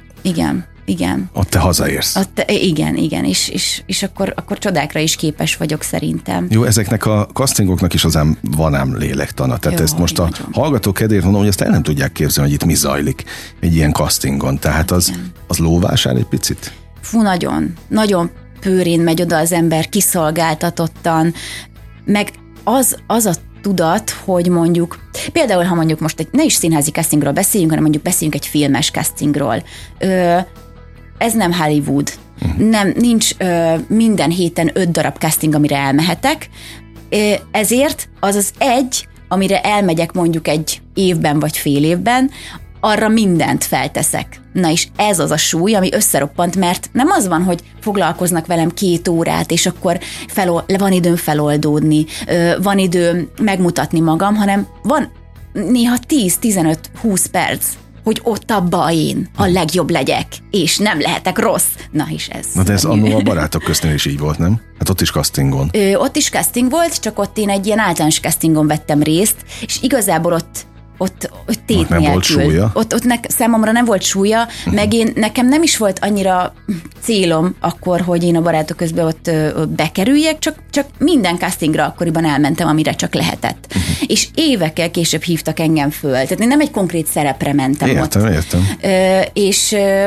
igen. 0.87 1.31
Ott 1.33 1.49
te 1.49 1.59
hazaérsz. 1.59 2.17
Ott, 2.17 2.45
igen, 2.47 2.97
igen, 2.97 3.25
és, 3.25 3.49
és, 3.49 3.83
és 3.87 4.03
akkor, 4.03 4.33
akkor 4.37 4.59
csodákra 4.59 5.01
is 5.01 5.17
képes 5.17 5.57
vagyok 5.57 5.83
szerintem. 5.83 6.47
Jó, 6.51 6.65
ezeknek 6.65 7.07
a 7.07 7.29
castingoknak 7.33 7.95
is 7.95 8.05
az 8.05 8.17
ám 8.17 8.39
van 8.43 8.75
ám 8.75 8.97
lélektana. 8.97 9.59
Tehát 9.59 9.79
Jó, 9.79 9.85
ezt 9.85 9.99
most 9.99 10.19
a 10.19 10.23
nagyon. 10.23 10.49
hallgatók 10.53 10.95
kedvéért 10.95 11.23
mondom, 11.23 11.41
hogy 11.41 11.51
ezt 11.51 11.61
el 11.61 11.71
nem 11.71 11.83
tudják 11.83 12.13
képzelni, 12.13 12.51
hogy 12.51 12.61
itt 12.61 12.67
mi 12.67 12.75
zajlik 12.75 13.25
egy 13.61 13.75
ilyen 13.75 13.93
castingon. 13.93 14.59
Tehát 14.59 14.91
az, 14.91 15.09
Igen. 15.09 15.33
az 15.47 15.59
lóvásár 15.59 16.17
egy 16.17 16.27
picit? 16.27 16.73
Fú, 17.01 17.23
nagyon, 17.23 17.73
nagyon 17.89 18.31
pőrén 18.61 19.01
megy 19.01 19.23
oda 19.23 19.37
az 19.37 19.53
ember, 19.53 19.89
kiszolgáltatottan, 19.89 21.35
meg 22.05 22.31
az, 22.65 22.97
az 23.07 23.27
a 23.27 23.33
tudat, 23.63 24.11
hogy 24.11 24.49
mondjuk, 24.49 24.99
például 25.33 25.65
ha 25.65 25.75
mondjuk 25.75 26.01
most 26.01 26.21
egy, 26.21 26.29
ne 26.31 26.45
is 26.45 26.53
színházi 26.53 26.91
castingról 26.91 27.33
beszéljünk, 27.33 27.71
hanem 27.71 27.85
mondjuk 27.85 28.05
beszéljünk 28.05 28.43
egy 28.43 28.47
filmes 28.47 28.91
castingról. 28.91 29.63
Ö, 29.99 30.39
ez 31.19 31.35
nem 31.35 31.53
Hollywood. 31.53 32.13
Uh-huh. 32.43 32.69
Nem, 32.69 32.93
nincs 32.97 33.31
ö, 33.39 33.75
minden 33.89 34.31
héten 34.31 34.71
öt 34.75 34.91
darab 34.91 35.17
casting, 35.17 35.55
amire 35.55 35.77
elmehetek, 35.77 36.49
ezért 37.51 38.09
az 38.21 38.35
az 38.35 38.51
egy, 38.59 39.09
amire 39.29 39.61
elmegyek 39.61 40.13
mondjuk 40.13 40.49
egy 40.49 40.81
évben 40.95 41.39
vagy 41.39 41.57
fél 41.57 41.85
évben, 41.85 42.31
arra 42.81 43.09
mindent 43.09 43.65
felteszek. 43.65 44.41
Na 44.53 44.71
és 44.71 44.89
ez 44.97 45.19
az 45.19 45.31
a 45.31 45.37
súly, 45.37 45.75
ami 45.75 45.89
összeroppant, 45.93 46.57
mert 46.57 46.89
nem 46.93 47.11
az 47.11 47.29
van, 47.29 47.43
hogy 47.43 47.63
foglalkoznak 47.81 48.47
velem 48.47 48.71
két 48.71 49.09
órát, 49.09 49.51
és 49.51 49.67
akkor 49.67 49.99
felol, 50.27 50.65
van 50.79 50.93
időm 50.93 51.17
feloldódni, 51.17 52.05
van 52.63 52.79
időm 52.79 53.29
megmutatni 53.41 54.01
magam, 54.01 54.35
hanem 54.35 54.67
van 54.83 55.11
néha 55.53 55.97
10-15-20 56.09 57.25
perc, 57.31 57.67
hogy 58.07 58.21
ott 58.23 58.51
abba 58.51 58.93
én 58.93 59.29
a 59.37 59.47
legjobb 59.47 59.91
legyek, 59.91 60.27
és 60.51 60.79
nem 60.79 61.01
lehetek 61.01 61.39
rossz. 61.39 61.67
Na 61.91 62.07
és 62.11 62.29
ez. 62.29 62.47
Na 62.55 62.63
de 62.63 62.73
ez 62.73 62.85
annó 62.85 63.17
a 63.17 63.21
barátok 63.21 63.63
köztnél 63.63 63.95
is 63.95 64.07
így 64.07 64.19
volt, 64.19 64.39
nem? 64.39 64.61
Hát 64.79 64.89
ott 64.89 65.01
is 65.01 65.11
castingon. 65.11 65.71
Ö, 65.73 65.95
ott 65.95 66.17
is 66.17 66.31
casting 66.31 66.71
volt, 66.71 67.01
csak 67.01 67.19
ott 67.19 67.39
én 67.39 67.51
egy 67.51 67.67
ilyen 67.67 67.79
általános 67.79 68.21
castingon 68.21 68.67
vettem 68.67 69.03
részt, 69.03 69.37
és 69.61 69.79
igazából 69.83 70.33
ott 70.33 70.67
ott, 70.99 71.31
ott 71.49 71.61
tét 71.67 71.77
Ott 71.79 71.89
nem 71.89 71.99
nélkül. 71.99 72.13
volt 72.13 72.25
súlya? 72.25 72.71
Ott, 72.75 72.95
ott 72.95 73.05
nek, 73.05 73.25
számomra 73.29 73.73
nem 73.73 73.85
volt 73.85 74.03
súlya, 74.03 74.49
meg 74.71 74.93
én, 74.93 75.13
nekem 75.15 75.49
nem 75.49 75.63
is 75.63 75.77
volt 75.77 75.99
annyira 75.99 76.55
célom 77.03 77.55
akkor, 77.61 78.01
hogy 78.01 78.25
én 78.25 78.37
a 78.37 78.43
barátok 78.43 78.77
közben 78.77 79.05
ott 79.07 79.27
ö, 79.27 79.65
bekerüljek, 79.77 80.39
csak, 80.39 80.55
csak 80.71 80.87
minden 80.99 81.39
castingra 81.39 81.85
akkoriban 81.85 82.25
elmentem, 82.25 82.69
amire 82.69 82.93
csak 82.95 83.15
lehetett. 83.15 83.75
És 84.07 84.29
évekkel 84.35 84.91
később 84.91 85.23
hívtak 85.23 85.61
engem 85.61 85.91
föl. 85.91 86.13
Tehát 86.13 86.41
én 86.41 86.49
nem 86.49 86.61
egy 86.61 86.71
konkrét 86.71 87.07
szerepre 87.07 87.53
mentem 87.53 87.89
ott. 87.89 87.97
Értem, 87.97 88.33
értem. 88.33 88.67
És 89.33 89.73
ö, 89.73 90.07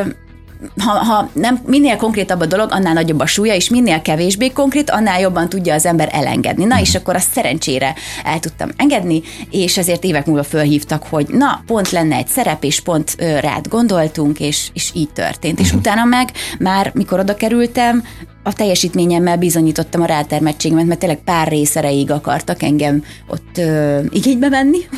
ha, 0.78 0.92
ha 0.92 1.30
nem, 1.34 1.60
minél 1.66 1.96
konkrétabb 1.96 2.39
a 2.39 2.46
dolog, 2.46 2.72
annál 2.72 2.94
nagyobb 2.94 3.20
a 3.20 3.25
súlya, 3.25 3.54
és 3.54 3.70
minél 3.70 4.01
kevésbé 4.01 4.50
konkrét, 4.50 4.89
annál 4.89 5.20
jobban 5.20 5.50
tudja 5.50 5.74
az 5.74 5.86
ember 5.86 6.10
elengedni. 6.12 6.66
Na, 6.66 6.80
és 6.80 6.96
akkor 6.96 7.16
azt 7.16 7.32
szerencsére 7.32 7.94
el 8.24 8.39
tudtam 8.39 8.70
engedni, 8.75 9.22
és 9.50 9.78
ezért 9.78 10.04
évek 10.04 10.25
múlva 10.25 10.44
fölhívtak, 10.44 11.04
hogy 11.10 11.28
na, 11.28 11.63
pont 11.66 11.89
lenne 11.89 12.16
egy 12.16 12.28
szerep, 12.28 12.63
és 12.63 12.80
pont 12.80 13.16
rád 13.39 13.68
gondoltunk, 13.68 14.39
és, 14.39 14.70
és 14.74 14.92
így 14.94 15.10
történt. 15.10 15.60
És 15.60 15.74
utána 15.74 16.04
meg 16.04 16.32
már, 16.60 16.92
mikor 16.94 17.20
oda 17.20 17.36
kerültem, 17.36 18.04
a 18.43 18.53
teljesítményemmel 18.53 19.38
bizonyítottam 19.38 20.01
a 20.01 20.05
rátermettségemet, 20.05 20.86
mert 20.86 21.00
tényleg 21.00 21.24
pár 21.24 21.48
rész 21.48 21.75
erejéig 21.75 22.12
akartak 22.12 22.63
engem 22.63 23.03
ott 23.27 23.58
ö, 23.58 24.01
igénybe 24.10 24.50
venni. 24.50 24.77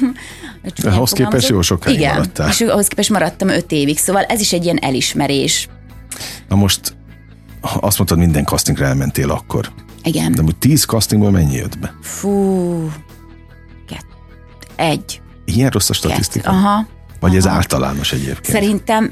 Ahhoz 0.84 1.12
képest 1.12 1.50
jó 1.50 1.62
sokáig 1.62 1.98
Igen, 1.98 2.14
maradtál. 2.14 2.50
és 2.50 2.62
ahhoz 2.62 2.88
képest 2.88 3.10
maradtam 3.10 3.48
öt 3.48 3.72
évig, 3.72 3.98
szóval 3.98 4.24
ez 4.24 4.40
is 4.40 4.54
egy 4.54 4.64
ilyen 4.64 4.78
elismerés. 4.78 5.68
Na 6.48 6.56
most 6.56 6.96
azt 7.62 7.98
mondtad, 7.98 8.18
minden 8.18 8.46
castingra 8.46 8.86
elmentél 8.86 9.30
akkor. 9.32 9.72
Igen. 10.04 10.32
De 10.32 10.42
úgy 10.42 10.56
tíz 10.56 10.84
castingból 10.86 11.32
mennyi 11.32 11.56
jött 11.56 11.80
be? 11.80 11.94
Fú, 12.02 12.92
kett, 13.88 14.06
egy, 14.76 15.22
Ilyen 15.46 15.70
rossz 15.70 15.90
a 15.90 15.94
statisztika? 15.94 16.50
aha. 16.50 16.88
Vagy 17.20 17.36
ez 17.36 17.46
aha. 17.46 17.56
általános 17.56 18.14
egyébként? 18.14 18.58
Szerintem, 18.58 19.12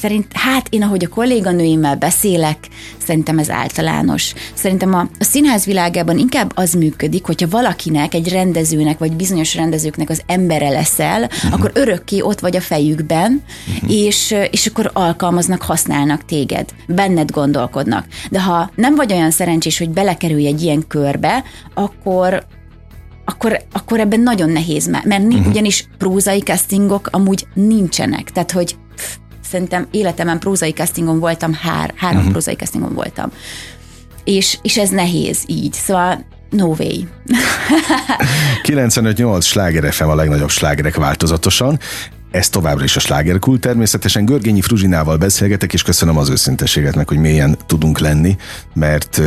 szerint, 0.00 0.26
hát 0.32 0.66
én 0.70 0.82
ahogy 0.82 1.04
a 1.04 1.08
kolléganőimmel 1.08 1.96
beszélek, 1.96 2.56
szerintem 3.04 3.38
ez 3.38 3.50
általános. 3.50 4.32
Szerintem 4.54 4.94
a, 4.94 5.00
a 5.00 5.24
színház 5.24 5.64
világában 5.64 6.18
inkább 6.18 6.52
az 6.54 6.72
működik, 6.72 7.24
hogyha 7.24 7.48
valakinek, 7.48 8.14
egy 8.14 8.28
rendezőnek, 8.28 8.98
vagy 8.98 9.12
bizonyos 9.12 9.54
rendezőknek 9.54 10.10
az 10.10 10.22
embere 10.26 10.68
leszel, 10.68 11.22
uh-huh. 11.22 11.52
akkor 11.52 11.70
örökké 11.74 12.20
ott 12.20 12.40
vagy 12.40 12.56
a 12.56 12.60
fejükben, 12.60 13.42
uh-huh. 13.74 13.92
és, 13.92 14.34
és 14.50 14.66
akkor 14.66 14.90
alkalmaznak, 14.92 15.62
használnak 15.62 16.24
téged, 16.24 16.68
benned 16.86 17.30
gondolkodnak. 17.30 18.06
De 18.30 18.42
ha 18.42 18.70
nem 18.74 18.94
vagy 18.94 19.12
olyan 19.12 19.30
szerencsés, 19.30 19.78
hogy 19.78 19.90
belekerülj 19.90 20.46
egy 20.46 20.62
ilyen 20.62 20.84
körbe, 20.88 21.44
akkor 21.74 22.46
akkor, 23.26 23.62
akkor 23.72 24.00
ebben 24.00 24.20
nagyon 24.20 24.50
nehéz, 24.50 24.86
mert 24.86 25.06
uh-huh. 25.06 25.46
ugyanis 25.46 25.88
prózai 25.98 26.40
castingok 26.40 27.08
amúgy 27.12 27.46
nincsenek. 27.54 28.30
Tehát, 28.30 28.50
hogy 28.50 28.76
szerintem 29.54 29.86
életemben 29.90 30.38
prózai 30.38 30.70
castingon 30.70 31.18
voltam, 31.18 31.52
hár, 31.52 31.92
három 31.96 32.16
uh-huh. 32.16 32.32
prózai 32.32 32.54
castingon 32.54 32.94
voltam. 32.94 33.30
És, 34.24 34.58
és 34.62 34.78
ez 34.78 34.88
nehéz 34.88 35.42
így. 35.46 35.72
Szóval 35.72 36.24
no 36.50 36.66
way. 36.66 36.96
95-8 38.68 39.42
sláger 39.42 39.92
FM 39.92 40.04
a 40.04 40.14
legnagyobb 40.14 40.50
slágerek 40.50 40.96
változatosan. 40.96 41.78
Ez 42.30 42.48
továbbra 42.48 42.84
is 42.84 42.96
a 42.96 43.00
slágerkult. 43.00 43.60
Természetesen 43.60 44.24
Görgényi 44.24 44.60
Fruzsinával 44.60 45.16
beszélgetek, 45.16 45.72
és 45.72 45.82
köszönöm 45.82 46.16
az 46.16 46.28
őszinteséget 46.28 46.94
meg, 46.94 47.08
hogy 47.08 47.18
mélyen 47.18 47.56
tudunk 47.66 47.98
lenni, 47.98 48.36
mert 48.72 49.20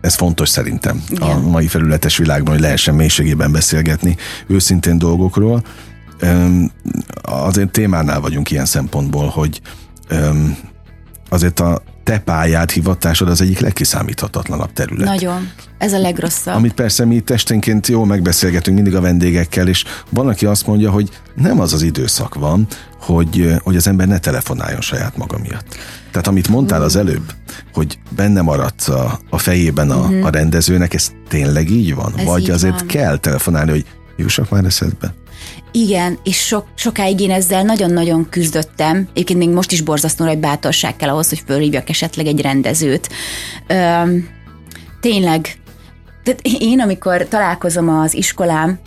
ez 0.00 0.14
fontos 0.14 0.48
szerintem 0.48 1.02
Igen. 1.08 1.28
a 1.28 1.40
mai 1.40 1.66
felületes 1.66 2.16
világban, 2.16 2.52
hogy 2.52 2.62
lehessen 2.62 2.94
mélységében 2.94 3.52
beszélgetni 3.52 4.16
őszintén 4.46 4.98
dolgokról. 4.98 5.62
Azért 7.22 7.70
témánál 7.70 8.20
vagyunk 8.20 8.50
ilyen 8.50 8.64
szempontból, 8.64 9.28
hogy 9.28 9.60
azért 11.28 11.60
a 11.60 11.82
te 12.04 12.18
pályád, 12.18 12.70
hivatásod 12.70 13.28
az 13.28 13.40
egyik 13.40 13.58
legkiszámíthatatlanabb 13.58 14.72
terület. 14.72 15.06
Nagyon. 15.06 15.50
Ez 15.78 15.92
a 15.92 15.98
legrosszabb. 15.98 16.54
Amit 16.54 16.72
persze 16.74 17.04
mi 17.04 17.20
testenként 17.20 17.86
jól 17.86 18.06
megbeszélgetünk 18.06 18.76
mindig 18.76 18.94
a 18.94 19.00
vendégekkel, 19.00 19.68
és 19.68 19.84
van, 20.08 20.28
aki 20.28 20.46
azt 20.46 20.66
mondja, 20.66 20.90
hogy 20.90 21.08
nem 21.34 21.60
az 21.60 21.72
az 21.72 21.82
időszak 21.82 22.34
van, 22.34 22.66
hogy, 23.00 23.54
hogy 23.62 23.76
az 23.76 23.86
ember 23.86 24.06
ne 24.06 24.18
telefonáljon 24.18 24.80
saját 24.80 25.16
maga 25.16 25.38
miatt. 25.38 25.76
Tehát 26.10 26.26
amit 26.26 26.48
mondtál 26.48 26.82
az 26.82 26.96
előbb, 26.96 27.32
hogy 27.72 27.98
benne 28.16 28.40
maradsz 28.42 28.88
a, 28.88 29.20
a 29.30 29.38
fejében 29.38 29.90
a, 29.90 29.96
uh-huh. 29.96 30.26
a 30.26 30.30
rendezőnek, 30.30 30.94
ez 30.94 31.10
tényleg 31.28 31.70
így 31.70 31.94
van? 31.94 32.12
Ez 32.16 32.24
Vagy 32.24 32.42
így 32.42 32.50
azért 32.50 32.78
van. 32.78 32.86
kell 32.86 33.16
telefonálni, 33.16 33.70
hogy 33.70 33.84
jussak 34.16 34.50
már 34.50 34.64
eszedbe? 34.64 35.14
Igen, 35.72 36.18
és 36.22 36.36
sok, 36.46 36.66
sokáig 36.74 37.20
én 37.20 37.30
ezzel 37.30 37.62
nagyon-nagyon 37.62 38.28
küzdöttem. 38.28 39.08
Egyébként 39.12 39.38
még 39.38 39.48
most 39.48 39.72
is 39.72 39.80
borzasztó 39.80 40.24
nagy 40.24 40.38
bátorság 40.38 40.96
kell 40.96 41.08
ahhoz, 41.08 41.28
hogy 41.28 41.42
fölhívjak 41.46 41.88
esetleg 41.88 42.26
egy 42.26 42.40
rendezőt. 42.40 43.08
Öm, 43.66 44.28
tényleg, 45.00 45.60
tehát 46.24 46.40
én, 46.42 46.80
amikor 46.80 47.28
találkozom 47.28 47.88
az 47.88 48.14
iskolám, 48.14 48.78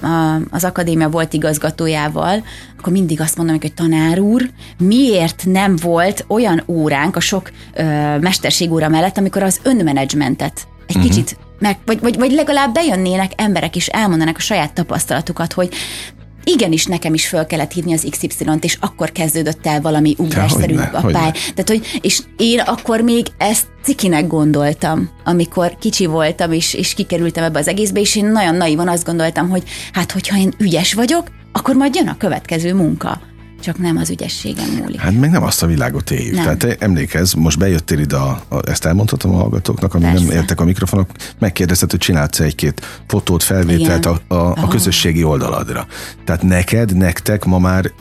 az 0.52 0.64
akadémia 0.64 1.10
volt 1.10 1.34
igazgatójával, 1.34 2.44
akkor 2.78 2.94
mindig 2.94 3.22
azt 3.22 3.38
mondom, 3.38 3.58
hogy 3.62 3.74
tanár 3.74 4.20
úr, 4.20 4.50
miért 4.78 5.44
nem 5.46 5.76
volt 5.76 6.26
olyan 6.28 6.64
óránk 6.68 7.16
a 7.16 7.20
sok 7.20 7.52
ö, 7.74 7.84
mesterségóra 8.20 8.90
mellett, 8.90 9.18
amikor 9.18 9.44
az 9.44 9.60
önmenedzsmentet 9.64 10.68
egy 10.88 10.96
uh-huh. 10.96 11.12
kicsit 11.12 11.38
meg, 11.60 11.78
vagy, 11.86 12.00
vagy, 12.00 12.18
vagy 12.18 12.32
legalább 12.32 12.74
bejönnének 12.74 13.32
emberek 13.36 13.76
és 13.76 13.88
elmondanak 13.88 14.38
a 14.38 14.40
saját 14.40 14.74
tapasztalatukat, 14.74 15.54
hogy 15.54 15.74
igenis 16.44 16.86
nekem 16.86 17.14
is 17.14 17.28
föl 17.28 17.46
kellett 17.46 17.72
hívni 17.72 17.94
az 17.94 18.08
XY-t, 18.10 18.64
és 18.64 18.78
akkor 18.80 19.12
kezdődött 19.12 19.68
el 19.68 19.82
valami 19.82 20.16
ugrásszerű 20.18 20.74
hogyne, 20.74 20.98
a 20.98 21.00
hogyne. 21.00 21.20
pály. 21.20 21.32
Tehát, 21.32 21.70
hogy, 21.70 22.00
és 22.02 22.22
én 22.38 22.60
akkor 22.60 23.02
még 23.02 23.26
ezt 23.38 23.68
cikinek 23.84 24.28
gondoltam, 24.28 25.10
amikor 25.24 25.78
kicsi 25.80 26.06
voltam, 26.06 26.52
és, 26.52 26.74
és 26.74 26.94
kikerültem 26.94 27.44
ebbe 27.44 27.60
az 27.60 27.68
egészbe, 27.68 28.00
és 28.00 28.16
én 28.16 28.26
nagyon 28.26 28.56
naivan 28.56 28.88
azt 28.88 29.06
gondoltam, 29.06 29.50
hogy 29.50 29.64
hát, 29.92 30.12
hogyha 30.12 30.38
én 30.38 30.54
ügyes 30.58 30.94
vagyok, 30.94 31.28
akkor 31.52 31.76
majd 31.76 31.96
jön 31.96 32.08
a 32.08 32.18
következő 32.18 32.74
munka. 32.74 33.22
Csak 33.64 33.78
nem 33.78 33.98
az 33.98 34.10
ügyességem 34.10 34.70
múlik. 34.80 35.00
Hát 35.00 35.20
meg 35.20 35.32
nem 35.32 35.44
azt 35.44 35.64
a 35.64 35.68
világot 35.68 36.12
éljük. 36.12 36.34
Nem. 36.34 36.44
Tehát 36.44 36.58
te 36.58 36.76
emlékezz, 36.80 37.34
most 37.34 37.58
bejöttél 37.58 38.00
ide, 38.00 38.16
a, 38.16 38.42
a, 38.50 38.70
ezt 38.70 38.86
elmondhatom 38.86 39.34
a 39.34 39.38
hallgatóknak, 39.38 39.94
ami 39.94 40.04
nem 40.04 40.14
Persze. 40.14 40.34
értek 40.34 40.60
a 40.60 40.64
mikrofonok, 40.64 41.10
megkérdezted, 41.40 41.92
hogy 41.92 42.00
csinálsz 42.00 42.40
egy-két 42.40 42.82
fotót, 43.08 43.44
felvételt 43.44 44.06
a, 44.06 44.22
Igen. 44.26 44.40
a, 44.40 44.44
a 44.44 44.52
Aha. 44.52 44.68
közösségi 44.68 45.24
oldaladra. 45.24 45.88
Tehát 46.26 46.42
neked, 46.42 46.98
nektek 46.98 47.46
ma 47.46 47.60
már 47.60 47.92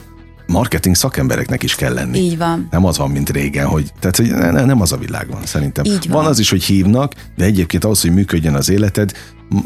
marketing 0.47 0.95
szakembereknek 0.95 1.63
is 1.63 1.75
kell 1.75 1.93
lenni. 1.95 2.19
Így 2.19 2.39
van. 2.39 2.69
Nem 2.71 2.85
az 2.85 2.99
van, 2.99 3.11
mint 3.11 3.31
régen, 3.31 3.67
hogy, 3.67 3.93
tehát, 4.01 4.17
hogy 4.17 4.31
ne, 4.31 4.51
ne, 4.51 4.65
nem 4.65 4.81
az 4.81 4.93
a 4.93 4.97
világ 4.97 5.31
van 5.31 5.47
szerintem. 5.47 5.85
Így 5.85 6.09
van. 6.09 6.23
van 6.23 6.31
az 6.31 6.39
is, 6.39 6.51
hogy 6.51 6.65
hívnak, 6.65 7.13
de 7.37 7.45
egyébként 7.45 7.85
ahhoz, 7.85 8.01
hogy 8.01 8.13
működjön 8.13 8.55
az 8.55 8.69
életed, 8.69 9.13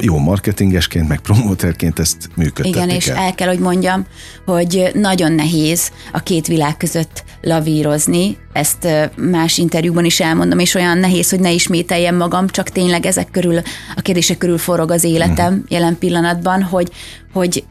jó 0.00 0.18
marketingesként, 0.18 1.08
meg 1.08 1.20
promóterként 1.20 1.98
ezt 1.98 2.16
működtetni 2.36 2.68
Igen, 2.70 2.88
és 2.88 3.04
kell. 3.04 3.16
el 3.16 3.34
kell, 3.34 3.48
hogy 3.48 3.58
mondjam, 3.58 4.06
hogy 4.46 4.90
nagyon 4.94 5.32
nehéz 5.32 5.90
a 6.12 6.20
két 6.20 6.46
világ 6.46 6.76
között 6.76 7.24
lavírozni. 7.42 8.36
Ezt 8.52 8.88
más 9.16 9.58
interjúban 9.58 10.04
is 10.04 10.20
elmondom, 10.20 10.58
és 10.58 10.74
olyan 10.74 10.98
nehéz, 10.98 11.30
hogy 11.30 11.40
ne 11.40 11.50
ismételjem 11.52 12.16
magam, 12.16 12.48
csak 12.48 12.68
tényleg 12.68 13.06
ezek 13.06 13.30
körül, 13.30 13.56
a 13.96 14.00
kérdések 14.00 14.38
körül 14.38 14.58
forog 14.58 14.90
az 14.90 15.04
életem 15.04 15.52
Mhm. 15.54 15.62
jelen 15.68 15.98
pillanatban, 15.98 16.62
hogy, 16.62 16.90
hogy 17.32 17.64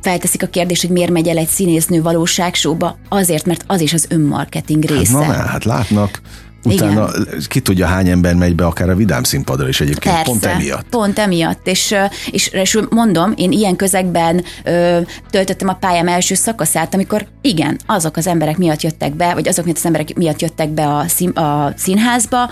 felteszik 0.00 0.42
a 0.42 0.46
kérdést, 0.46 0.80
hogy 0.80 0.90
miért 0.90 1.10
megy 1.10 1.28
el 1.28 1.36
egy 1.36 1.48
színésznő 1.48 2.02
valóságsóba, 2.02 2.98
azért, 3.08 3.46
mert 3.46 3.64
az 3.66 3.80
is 3.80 3.92
az 3.92 4.06
önmarketing 4.08 4.84
része. 4.84 5.12
Na, 5.12 5.26
na, 5.26 5.32
hát 5.32 5.64
látnak, 5.64 6.20
utána 6.64 7.08
ki 7.48 7.60
tudja 7.60 7.86
hány 7.86 8.08
ember 8.08 8.34
megy 8.34 8.54
be 8.54 8.66
akár 8.66 8.90
a 8.90 8.94
vidám 8.94 9.22
színpadra 9.22 9.68
is 9.68 9.80
egyébként, 9.80 10.14
Persze, 10.14 10.30
pont 10.30 10.44
emiatt. 10.44 10.86
Pont 10.90 11.18
emiatt, 11.18 11.66
és, 11.66 11.94
és, 12.30 12.48
és 12.48 12.78
mondom, 12.90 13.32
én 13.36 13.52
ilyen 13.52 13.76
közegben 13.76 14.44
ö, 14.64 15.00
töltöttem 15.30 15.68
a 15.68 15.74
pályám 15.74 16.08
első 16.08 16.34
szakaszát, 16.34 16.94
amikor 16.94 17.26
igen, 17.40 17.78
azok 17.86 18.16
az 18.16 18.26
emberek 18.26 18.56
miatt 18.56 18.82
jöttek 18.82 19.14
be, 19.14 19.34
vagy 19.34 19.48
azok 19.48 19.64
miatt 19.64 19.76
az 19.76 19.86
emberek 19.86 20.16
miatt 20.16 20.40
jöttek 20.40 20.68
be 20.68 20.86
a, 20.86 21.04
szín, 21.08 21.28
a 21.28 21.72
színházba, 21.76 22.50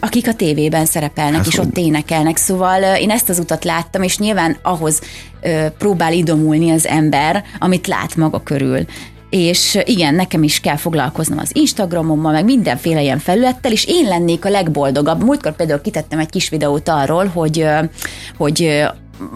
akik 0.00 0.28
a 0.28 0.34
tévében 0.34 0.84
szerepelnek, 0.84 1.36
Hát 1.36 1.46
és 1.46 1.58
ott 1.58 1.76
énekelnek. 1.76 2.36
Szóval 2.36 2.82
én 2.96 3.10
ezt 3.10 3.28
az 3.28 3.38
utat 3.38 3.64
láttam, 3.64 4.02
és 4.02 4.18
nyilván 4.18 4.56
ahhoz 4.62 5.00
ö, 5.40 5.66
próbál 5.78 6.12
idomulni 6.12 6.70
az 6.70 6.86
ember, 6.86 7.44
amit 7.58 7.86
lát 7.86 8.16
maga 8.16 8.42
körül. 8.42 8.84
És 9.30 9.78
igen, 9.84 10.14
nekem 10.14 10.42
is 10.42 10.60
kell 10.60 10.76
foglalkoznom 10.76 11.38
az 11.38 11.50
Instagramommal, 11.52 12.32
meg 12.32 12.44
mindenféle 12.44 13.02
ilyen 13.02 13.18
felülettel, 13.18 13.72
és 13.72 13.84
én 13.84 14.08
lennék 14.08 14.44
a 14.44 14.48
legboldogabb. 14.48 15.24
Múltkor 15.24 15.56
például 15.56 15.80
kitettem 15.80 16.18
egy 16.18 16.30
kis 16.30 16.48
videót 16.48 16.88
arról, 16.88 17.26
hogy, 17.26 17.66
hogy 18.36 18.84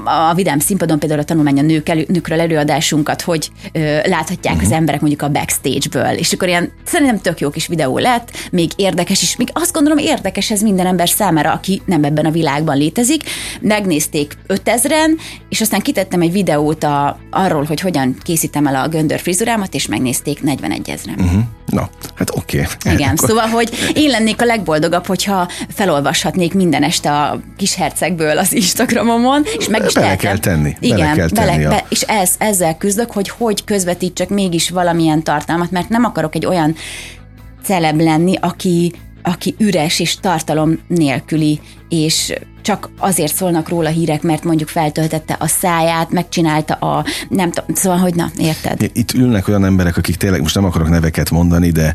a 0.05 0.35
Vidám 0.35 0.59
színpadon 0.59 0.99
például 0.99 1.21
a 1.21 1.25
tanulmány 1.25 1.59
a 1.59 1.63
nők 1.63 1.89
elő, 1.89 2.05
nőkről 2.09 2.41
előadásunkat, 2.41 3.23
hogy 3.23 3.51
ö, 3.73 3.81
láthatják 4.05 4.55
uh-huh. 4.55 4.71
az 4.71 4.77
emberek 4.77 5.01
mondjuk 5.01 5.23
a 5.23 5.29
backstage-ből, 5.29 6.19
és 6.19 6.33
akkor 6.33 6.49
ilyen 6.49 6.73
szerintem 6.85 7.21
tök 7.21 7.41
jó 7.41 7.51
kis 7.51 7.67
videó 7.67 7.99
lett, 7.99 8.31
még 8.51 8.71
érdekes 8.77 9.23
is, 9.23 9.37
még 9.37 9.49
azt 9.53 9.73
gondolom 9.73 9.99
érdekes 9.99 10.51
ez 10.51 10.61
minden 10.61 10.87
ember 10.87 11.09
számára, 11.09 11.53
aki 11.53 11.83
nem 11.85 12.05
ebben 12.05 12.27
a 12.27 12.31
világban 12.31 12.77
létezik. 12.77 13.23
Megnézték 13.61 14.37
5000-en, 14.49 15.21
és 15.49 15.61
aztán 15.61 15.81
kitettem 15.81 16.21
egy 16.21 16.33
videót 16.33 16.85
a, 16.85 17.19
arról, 17.31 17.65
hogy 17.65 17.81
hogyan 17.81 18.17
készítem 18.23 18.67
el 18.67 18.75
a 18.75 18.89
göndör 18.89 19.21
frizurámat, 19.21 19.75
és 19.75 19.87
megnézték 19.87 20.43
41 20.43 20.91
ezeren. 20.91 21.19
Uh-huh. 21.19 21.43
Na, 21.67 21.89
hát 22.15 22.31
oké. 22.37 22.67
Igen, 22.91 23.17
szóval, 23.17 23.47
hogy 23.47 23.93
én 23.95 24.11
lennék 24.11 24.41
a 24.41 24.45
legboldogabb, 24.45 25.07
hogyha 25.07 25.49
felolvashatnék 25.75 26.55
minden 26.55 26.83
este 26.83 27.13
a 27.13 27.41
kis 27.57 27.75
hercegből 27.75 28.39
az 28.39 28.53
Instagramomon, 28.53 29.43
és 29.59 29.69
meg 29.79 29.87
is 29.87 29.95
Bele 29.95 30.07
tehetem. 30.07 30.31
kell 30.31 30.39
tenni, 30.39 30.77
bele 30.81 30.95
Igen, 30.95 31.17
kell 31.17 31.29
tenni 31.29 31.65
a- 31.65 31.69
be, 31.69 31.85
és 31.89 32.01
ez, 32.01 32.35
ezzel 32.39 32.77
küzdök, 32.77 33.11
hogy 33.13 33.29
hogy 33.29 33.65
közvetítsek 33.65 34.29
mégis 34.29 34.71
valamilyen 34.71 35.23
tartalmat, 35.23 35.71
mert 35.71 35.89
nem 35.89 36.05
akarok 36.05 36.35
egy 36.35 36.47
olyan 36.47 36.75
celeb 37.65 38.01
lenni, 38.01 38.35
aki, 38.41 38.93
aki 39.23 39.55
üres 39.59 40.01
és 40.01 40.17
tartalom 40.17 40.79
nélküli, 40.89 41.61
és 41.89 42.33
csak 42.63 42.89
azért 42.99 43.35
szólnak 43.35 43.69
róla 43.69 43.89
hírek, 43.89 44.23
mert 44.23 44.45
mondjuk 44.45 44.69
feltöltette 44.69 45.37
a 45.39 45.47
száját, 45.47 46.11
megcsinálta 46.11 46.75
a, 46.75 47.05
nem 47.29 47.51
tudom, 47.51 47.75
szóval, 47.75 47.99
hogy 47.99 48.15
na, 48.15 48.31
érted? 48.39 48.91
Itt 48.93 49.13
ülnek 49.13 49.49
olyan 49.49 49.65
emberek, 49.65 49.97
akik 49.97 50.17
tényleg, 50.17 50.41
most 50.41 50.55
nem 50.55 50.65
akarok 50.65 50.89
neveket 50.89 51.31
mondani, 51.31 51.71
de 51.71 51.95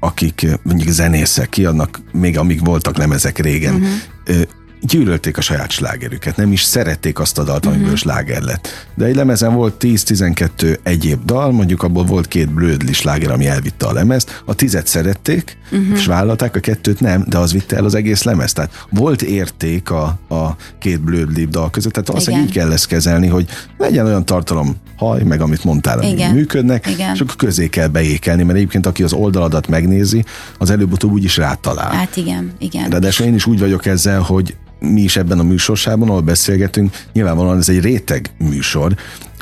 akik 0.00 0.42
eh, 0.42 0.52
mondjuk 0.62 0.88
zenészek, 0.88 1.48
kiadnak, 1.48 2.00
még 2.12 2.38
amíg 2.38 2.64
voltak 2.64 2.96
lemezek 2.96 3.38
régen, 3.38 3.74
uh-huh. 3.74 4.42
Gyűlölték 4.86 5.38
a 5.38 5.40
saját 5.40 5.70
slágerüket, 5.70 6.36
nem 6.36 6.52
is 6.52 6.62
szerették 6.62 7.18
azt 7.18 7.38
a 7.38 7.44
dalt, 7.44 7.66
amiből 7.66 7.82
uh-huh. 7.84 7.98
sláger 7.98 8.42
lett. 8.42 8.68
De 8.94 9.04
egy 9.04 9.14
lemezen 9.14 9.54
volt 9.54 9.74
10-12 9.80 10.78
egyéb 10.82 11.24
dal, 11.24 11.52
mondjuk 11.52 11.82
abból 11.82 12.04
volt 12.04 12.28
két 12.28 12.52
blödli 12.52 12.92
sláger, 12.92 13.30
ami 13.30 13.46
elvitte 13.46 13.86
a 13.86 13.92
lemezt, 13.92 14.42
a 14.44 14.54
tizet 14.54 14.86
szerették, 14.86 15.56
uh-huh. 15.72 15.96
és 15.96 16.06
vállalták, 16.06 16.56
a 16.56 16.60
kettőt 16.60 17.00
nem, 17.00 17.24
de 17.28 17.38
az 17.38 17.52
vitte 17.52 17.76
el 17.76 17.84
az 17.84 17.94
egész 17.94 18.22
lemez. 18.22 18.52
Tehát 18.52 18.86
volt 18.90 19.22
érték 19.22 19.90
a, 19.90 20.18
a 20.28 20.56
két 20.78 21.00
blödli 21.00 21.44
dal 21.44 21.70
között, 21.70 21.92
tehát 21.92 22.08
valószínűleg 22.08 22.44
Igen. 22.44 22.56
így 22.56 22.62
kell 22.62 22.72
ezt 22.72 22.86
kezelni, 22.86 23.26
hogy 23.26 23.48
legyen 23.78 24.06
olyan 24.06 24.24
tartalom 24.24 24.76
haj, 24.96 25.22
meg 25.22 25.40
amit 25.40 25.64
mondtál, 25.64 25.98
ami 25.98 26.08
Igen. 26.08 26.34
működnek, 26.34 26.86
Igen. 26.86 27.14
és 27.14 27.20
akkor 27.20 27.36
közé 27.36 27.68
kell 27.68 27.88
beékelni, 27.88 28.42
mert 28.42 28.56
egyébként 28.56 28.86
aki 28.86 29.02
az 29.02 29.12
oldaladat 29.12 29.68
megnézi, 29.68 30.24
az 30.58 30.70
előbb-utóbb 30.70 31.12
úgyis 31.12 31.36
rátalál. 31.36 31.92
Hát 31.92 32.16
igen, 32.16 32.52
igen. 32.58 32.90
Ráadásul 32.90 33.26
én 33.26 33.34
is 33.34 33.46
úgy 33.46 33.58
vagyok 33.58 33.86
ezzel, 33.86 34.20
hogy 34.20 34.56
mi 34.92 35.02
is 35.02 35.16
ebben 35.16 35.38
a 35.38 35.42
műsorsában, 35.42 36.08
ahol 36.08 36.20
beszélgetünk, 36.20 36.96
nyilvánvalóan 37.12 37.58
ez 37.58 37.68
egy 37.68 37.80
réteg 37.80 38.30
műsor, 38.38 38.94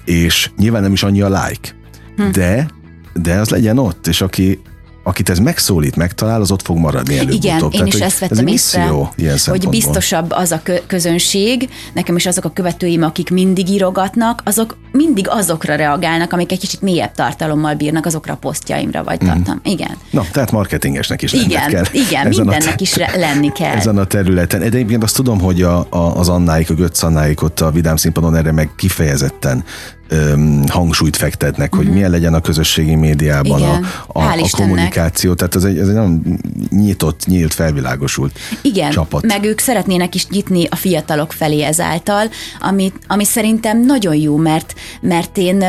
és 0.04 0.50
nyilván 0.56 0.82
nem 0.82 0.92
is 0.92 1.02
annyi 1.02 1.20
a 1.20 1.28
like, 1.28 1.68
hm. 2.16 2.30
de, 2.30 2.68
de 3.12 3.38
az 3.38 3.48
legyen 3.48 3.78
ott, 3.78 4.06
és 4.06 4.20
aki 4.20 4.60
akit 5.02 5.28
ez 5.28 5.38
megszólít, 5.38 5.96
megtalál, 5.96 6.40
az 6.40 6.50
ott 6.50 6.62
fog 6.62 6.76
maradni 6.76 7.18
előbb-utóbb. 7.18 7.42
Igen, 7.42 7.62
én 7.62 7.70
Tehát, 7.70 7.86
is 7.86 8.00
ezt 8.00 8.22
ez 8.22 8.28
vettem 8.28 8.46
észre, 8.46 8.92
ilyen 9.16 9.36
hogy 9.44 9.68
biztosabb 9.68 10.30
az 10.30 10.50
a 10.52 10.60
kö- 10.62 10.86
közönség, 10.86 11.68
nekem 11.92 12.16
is 12.16 12.26
azok 12.26 12.44
a 12.44 12.50
követőim, 12.50 13.02
akik 13.02 13.30
mindig 13.30 13.68
írogatnak, 13.68 14.42
azok 14.44 14.76
mindig 14.92 15.26
azokra 15.28 15.74
reagálnak, 15.74 16.32
amik 16.32 16.52
egy 16.52 16.58
kicsit 16.58 16.82
mélyebb 16.82 17.12
tartalommal 17.12 17.74
bírnak, 17.74 18.06
azokra 18.06 18.32
a 18.32 18.36
posztjaimra 18.36 19.04
vagy 19.04 19.18
tartalom. 19.18 19.60
Igen. 19.62 19.96
Na, 20.10 20.24
tehát 20.32 20.50
marketingesnek 20.50 21.22
is 21.22 21.32
Igen, 21.32 21.68
kell. 21.68 21.84
igen, 21.92 22.26
ezen 22.26 22.46
mindennek 22.46 22.80
is 22.80 22.96
lenni 23.14 23.52
kell. 23.52 23.76
Ezen 23.76 23.98
a 23.98 24.04
területen. 24.04 24.60
De 24.60 24.66
egyébként 24.66 25.02
azt 25.02 25.14
tudom, 25.14 25.40
hogy 25.40 25.62
a, 25.62 25.86
a, 25.90 26.16
az 26.18 26.28
Annáik, 26.28 26.70
a 26.70 26.74
Götz 26.74 27.02
Annáik 27.02 27.42
ott 27.42 27.60
a 27.60 27.70
Vidám 27.70 27.96
színpadon 27.96 28.34
erre 28.34 28.52
meg 28.52 28.70
kifejezetten 28.76 29.64
öm, 30.12 30.64
hangsúlyt 30.68 31.16
fektetnek, 31.16 31.72
uh-huh. 31.72 31.84
hogy 31.84 31.94
milyen 31.94 32.10
legyen 32.10 32.34
a 32.34 32.40
közösségi 32.40 32.94
médiában 32.94 33.60
Mhm. 33.60 33.70
Igen. 33.70 33.84
a, 34.06 34.18
a, 34.18 34.32
a 34.32 34.48
kommunikáció. 34.50 35.34
Tehát 35.34 35.54
ez 35.54 35.64
egy, 35.64 35.78
ez 35.78 35.88
egy 35.88 35.94
nagyon 35.94 36.38
nyitott, 36.70 37.26
nyílt, 37.26 37.54
felvilágosult 37.54 38.38
Igen, 38.62 38.90
csapat. 38.90 39.26
meg 39.26 39.44
ők 39.44 39.60
szeretnének 39.60 40.14
is 40.14 40.26
nyitni 40.26 40.66
a 40.70 40.76
fiatalok 40.76 41.32
felé 41.32 41.62
ezáltal, 41.62 42.28
ami, 42.60 42.92
ami 43.06 43.24
szerintem 43.24 43.80
nagyon 43.80 44.14
jó, 44.14 44.36
mert, 44.36 44.74
mert 45.00 45.38
én 45.38 45.64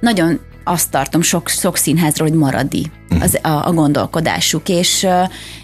nagyon 0.00 0.40
azt 0.64 0.90
tartom 0.90 1.22
sok, 1.22 1.48
sok 1.48 1.76
színházról, 1.76 2.28
hogy 2.28 2.38
maradi 2.38 2.90
az, 3.20 3.38
a, 3.42 3.66
a 3.66 3.72
gondolkodásuk, 3.72 4.68
és, 4.68 5.06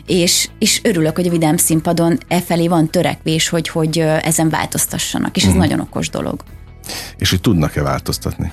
és, 0.06 0.48
és 0.58 0.80
örülök, 0.82 1.14
hogy 1.14 1.26
a 1.26 1.30
Vidám 1.30 1.56
színpadon 1.56 2.18
e 2.28 2.40
felé 2.40 2.68
van 2.68 2.90
törekvés, 2.90 3.48
hogy, 3.48 3.68
hogy 3.68 3.98
ezen 3.98 4.48
változtassanak, 4.48 5.36
és 5.36 5.44
ez 5.44 5.52
nagyon 5.52 5.80
okos 5.80 6.10
dolog. 6.10 6.40
És 7.16 7.30
hogy 7.30 7.40
tudnak-e 7.40 7.82
változtatni. 7.82 8.52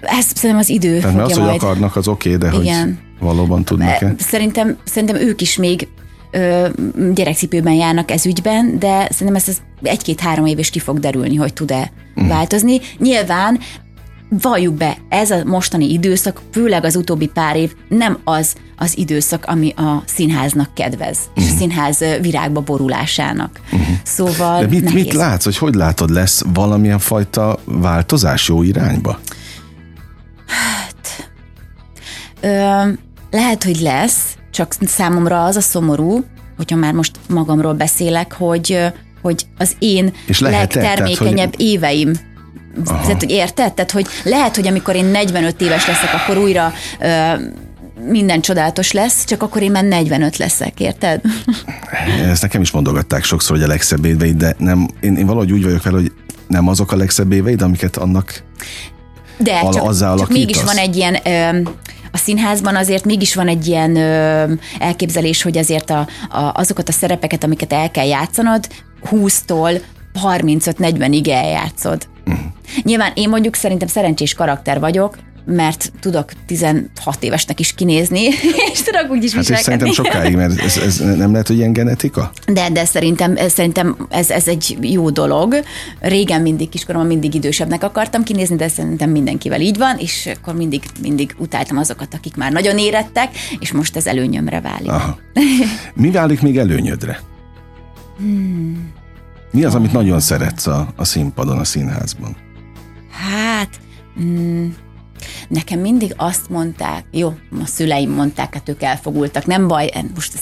Ezt 0.00 0.36
szerintem 0.36 0.58
az 0.58 0.68
idő 0.68 0.98
Tehát 0.98 1.16
mert 1.16 1.30
az, 1.30 1.36
hogy 1.36 1.42
majd. 1.44 1.62
akarnak, 1.62 1.96
az 1.96 2.08
oké, 2.08 2.36
de 2.36 2.50
Igen. 2.60 2.84
hogy 3.18 3.26
valóban 3.28 3.64
tudnak-e. 3.64 4.14
Szerintem, 4.18 4.76
szerintem 4.84 5.16
ők 5.16 5.40
is 5.40 5.56
még 5.56 5.88
ö, 6.30 6.68
gyerekcipőben 7.14 7.72
járnak 7.74 8.10
ez 8.10 8.26
ügyben, 8.26 8.78
de 8.78 9.08
szerintem 9.10 9.34
ez, 9.36 9.48
ez 9.48 9.58
egy-két-három 9.82 10.46
év 10.46 10.58
is 10.58 10.70
ki 10.70 10.78
fog 10.78 10.98
derülni, 10.98 11.34
hogy 11.36 11.52
tud-e 11.52 11.90
Mhm. 12.14 12.28
változni. 12.28 12.80
Nyilván 12.98 13.58
valljuk 14.28 14.74
be, 14.74 14.96
ez 15.08 15.30
a 15.30 15.44
mostani 15.44 15.92
időszak, 15.92 16.40
főleg 16.52 16.84
az 16.84 16.96
utóbbi 16.96 17.26
pár 17.26 17.56
év 17.56 17.72
nem 17.88 18.18
az 18.24 18.54
az 18.76 18.98
időszak, 18.98 19.44
ami 19.44 19.72
a 19.76 20.02
színháznak 20.06 20.74
kedvez, 20.74 21.18
és 21.34 21.42
a 21.50 21.56
színház 21.56 22.00
ö, 22.00 22.20
virágba 22.20 22.60
borulásának. 22.60 23.60
Szóval 24.02 24.52
Mhm. 24.60 24.64
De 24.70 24.74
mit, 24.74 24.84
nehéz. 24.84 25.02
mit 25.04 25.12
látsz, 25.12 25.44
hogy 25.44 25.56
hogy 25.58 25.74
látod, 25.74 26.10
lesz 26.10 26.42
valamilyen 26.54 26.98
fajta 26.98 27.58
változás 27.64 28.48
jó 28.48 28.62
irányba? 28.62 29.18
Ö, 32.40 32.82
lehet, 33.30 33.64
hogy 33.64 33.80
lesz, 33.80 34.36
csak 34.50 34.74
számomra 34.80 35.44
az 35.44 35.56
a 35.56 35.60
szomorú, 35.60 36.24
hogyha 36.56 36.76
már 36.76 36.92
most 36.92 37.18
magamról 37.28 37.74
beszélek, 37.74 38.32
hogy, 38.32 38.78
hogy 39.22 39.46
az 39.58 39.76
én 39.78 40.12
És 40.26 40.40
lehet-e? 40.40 40.80
legtermékenyebb 40.80 41.34
Tehát, 41.36 41.54
hogy- 41.56 41.64
éveim 41.64 42.12
tehát, 42.84 43.20
hogy 43.20 43.30
érted? 43.30 43.72
Tehát, 43.74 43.90
hogy 43.90 44.06
lehet, 44.22 44.56
hogy 44.56 44.66
amikor 44.66 44.94
én 44.94 45.04
45 45.04 45.60
éves 45.60 45.86
leszek, 45.86 46.14
akkor 46.14 46.38
újra 46.38 46.72
ö, 47.00 47.32
minden 48.08 48.40
csodálatos 48.40 48.92
lesz, 48.92 49.24
csak 49.24 49.42
akkor 49.42 49.62
én 49.62 49.70
már 49.70 49.84
45 49.84 50.36
leszek, 50.36 50.80
érted? 50.80 51.20
Ezt 52.30 52.42
nekem 52.42 52.60
is 52.60 52.70
mondogatták 52.70 53.24
sokszor, 53.24 53.56
hogy 53.56 53.64
a 53.64 53.68
legszebb 53.68 54.04
éveid, 54.04 54.36
de 54.36 54.54
nem, 54.58 54.88
én, 55.00 55.16
én 55.16 55.26
valahogy 55.26 55.52
úgy 55.52 55.62
vagyok 55.62 55.82
vele, 55.82 55.96
hogy 55.96 56.12
nem 56.46 56.68
azok 56.68 56.92
a 56.92 56.96
legszebb 56.96 57.32
éveid, 57.32 57.62
amiket 57.62 57.96
annak 57.96 58.42
De 59.38 59.52
Al- 59.52 59.74
csak, 59.74 59.82
azzal 59.82 60.18
csak 60.18 60.28
mégis 60.28 60.62
van 60.62 60.76
egy 60.76 60.96
ilyen, 60.96 61.18
ö, 61.24 61.70
a 62.12 62.18
színházban 62.18 62.76
azért 62.76 63.04
mégis 63.04 63.34
van 63.34 63.48
egy 63.48 63.66
ilyen 63.66 63.96
ö, 63.96 64.52
elképzelés, 64.78 65.42
hogy 65.42 65.58
azért 65.58 65.90
a, 65.90 66.08
a, 66.28 66.52
azokat 66.54 66.88
a 66.88 66.92
szerepeket, 66.92 67.44
amiket 67.44 67.72
el 67.72 67.90
kell 67.90 68.06
játszanod, 68.06 68.66
20-tól 69.10 69.80
35-40-ig 70.22 71.30
eljátszod. 71.30 72.06
Nyilván 72.82 73.12
én 73.14 73.28
mondjuk 73.28 73.54
szerintem 73.54 73.88
szerencsés 73.88 74.34
karakter 74.34 74.80
vagyok, 74.80 75.18
mert 75.48 75.92
tudok 76.00 76.30
16 76.46 76.88
évesnek 77.20 77.60
is 77.60 77.74
kinézni, 77.74 78.20
és 78.72 78.82
tudok 78.82 79.10
úgy 79.10 79.24
is 79.24 79.34
Hát 79.34 79.46
viselkedni. 79.46 79.62
szerintem 79.62 79.92
sokáig, 79.92 80.36
mert 80.36 80.60
ez, 80.60 80.76
ez 80.76 80.98
nem 81.16 81.30
lehet, 81.30 81.46
hogy 81.46 81.56
ilyen 81.56 81.72
genetika? 81.72 82.30
De, 82.46 82.70
de 82.70 82.84
szerintem, 82.84 83.36
szerintem 83.48 83.96
ez, 84.10 84.30
ez 84.30 84.48
egy 84.48 84.78
jó 84.80 85.10
dolog. 85.10 85.54
Régen 86.00 86.40
mindig 86.42 86.68
kiskoromban 86.68 87.10
mindig 87.10 87.34
idősebbnek 87.34 87.82
akartam 87.84 88.22
kinézni, 88.22 88.56
de 88.56 88.68
szerintem 88.68 89.10
mindenkivel 89.10 89.60
így 89.60 89.76
van, 89.78 89.98
és 89.98 90.28
akkor 90.38 90.54
mindig, 90.54 90.82
mindig 91.02 91.34
utáltam 91.38 91.76
azokat, 91.78 92.14
akik 92.14 92.36
már 92.36 92.52
nagyon 92.52 92.78
érettek, 92.78 93.28
és 93.58 93.72
most 93.72 93.96
ez 93.96 94.06
előnyömre 94.06 94.60
válik. 94.60 94.88
Aha. 94.90 95.18
Mi 95.94 96.10
válik 96.10 96.42
még 96.42 96.58
előnyödre? 96.58 97.20
Hmm. 98.18 98.92
Mi 99.56 99.64
az, 99.64 99.74
amit 99.74 99.92
nagyon 99.92 100.20
szeretsz 100.20 100.66
a, 100.66 100.88
a 100.96 101.04
színpadon, 101.04 101.58
a 101.58 101.64
színházban? 101.64 102.36
Hát, 103.10 103.68
mm, 104.20 104.68
nekem 105.48 105.80
mindig 105.80 106.14
azt 106.16 106.48
mondták, 106.48 107.04
jó, 107.10 107.34
a 107.62 107.66
szüleim 107.66 108.10
mondták, 108.10 108.54
hát 108.54 108.68
ők 108.68 108.82
elfogultak, 108.82 109.46
nem 109.46 109.68
baj, 109.68 109.90
most 110.14 110.34
ez, 110.34 110.40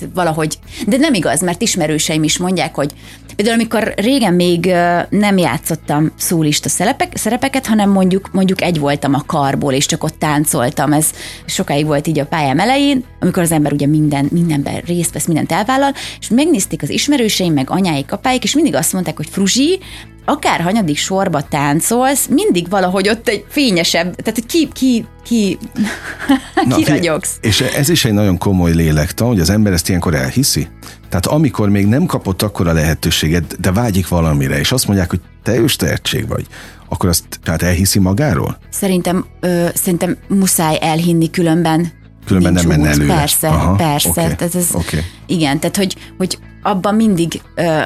ez 0.00 0.08
valahogy, 0.14 0.58
de 0.86 0.96
nem 0.96 1.14
igaz, 1.14 1.40
mert 1.40 1.62
ismerőseim 1.62 2.22
is 2.22 2.38
mondják, 2.38 2.74
hogy 2.74 2.94
például 3.36 3.58
amikor 3.58 3.94
régen 3.96 4.34
még 4.34 4.64
nem 5.10 5.38
játszottam 5.38 6.12
szólista 6.16 6.68
szerepek, 6.68 7.16
szerepeket, 7.16 7.66
hanem 7.66 7.90
mondjuk, 7.90 8.28
mondjuk 8.32 8.62
egy 8.62 8.78
voltam 8.78 9.14
a 9.14 9.22
karból, 9.26 9.72
és 9.72 9.86
csak 9.86 10.04
ott 10.04 10.18
táncoltam, 10.18 10.92
ez 10.92 11.10
sokáig 11.46 11.86
volt 11.86 12.06
így 12.06 12.18
a 12.18 12.26
pályám 12.26 12.58
elején, 12.58 13.04
amikor 13.20 13.42
az 13.42 13.52
ember 13.52 13.72
ugye 13.72 13.86
minden, 13.86 14.28
mindenben 14.30 14.80
részt 14.86 15.12
vesz, 15.12 15.26
mindent 15.26 15.52
elvállal, 15.52 15.92
és 16.20 16.28
megnézték 16.28 16.82
az 16.82 16.90
ismerőseim, 16.90 17.52
meg 17.52 17.70
anyáik, 17.70 18.12
apáik, 18.12 18.44
és 18.44 18.54
mindig 18.54 18.74
azt 18.74 18.92
mondták, 18.92 19.16
hogy 19.16 19.28
Fruzsi, 19.30 19.80
akár 20.24 20.60
hanyadik 20.60 20.96
sorba 20.96 21.42
táncolsz, 21.42 22.26
mindig 22.26 22.68
valahogy 22.68 23.08
ott 23.08 23.28
egy 23.28 23.44
fényesebb, 23.48 24.14
tehát 24.14 24.34
hogy 24.34 24.46
ki, 24.46 24.68
ki, 24.72 25.04
ki, 25.24 25.58
Na, 26.68 26.76
ki 26.76 26.82
figyelj, 26.82 26.98
ragyogsz. 26.98 27.36
És 27.40 27.60
ez 27.60 27.88
is 27.88 28.04
egy 28.04 28.12
nagyon 28.12 28.38
komoly 28.38 28.72
lélektan, 28.72 29.26
hogy 29.26 29.40
az 29.40 29.50
ember 29.50 29.72
ezt 29.72 29.88
ilyenkor 29.88 30.14
elhiszi. 30.14 30.68
Tehát 31.14 31.38
amikor 31.38 31.68
még 31.68 31.86
nem 31.86 32.06
kapott 32.06 32.42
akkora 32.42 32.72
lehetőséget, 32.72 33.60
de 33.60 33.72
vágyik 33.72 34.08
valamire, 34.08 34.58
és 34.58 34.72
azt 34.72 34.86
mondják, 34.86 35.10
hogy 35.10 35.20
teljes 35.42 35.76
tehetség 35.76 36.28
vagy, 36.28 36.46
akkor 36.88 37.08
azt 37.08 37.24
tehát 37.42 37.62
elhiszi 37.62 37.98
magáról? 37.98 38.58
Szerintem, 38.70 39.24
ö, 39.40 39.66
szerintem 39.74 40.16
muszáj 40.28 40.78
elhinni, 40.80 41.30
különben 41.30 41.92
Különben 42.26 42.52
nincs 42.52 42.66
nem 42.66 42.78
menne 42.78 42.90
előre. 42.90 43.14
Persze, 43.14 43.48
Aha, 43.48 43.74
persze. 43.74 44.08
oké, 44.08 44.20
Tehát 44.20 44.54
ez, 44.54 44.68
oké. 44.72 45.02
Igen, 45.26 45.60
tehát 45.60 45.76
hogy, 45.76 45.96
hogy 46.18 46.38
abban 46.64 46.94
mindig 46.94 47.40
ö, 47.54 47.80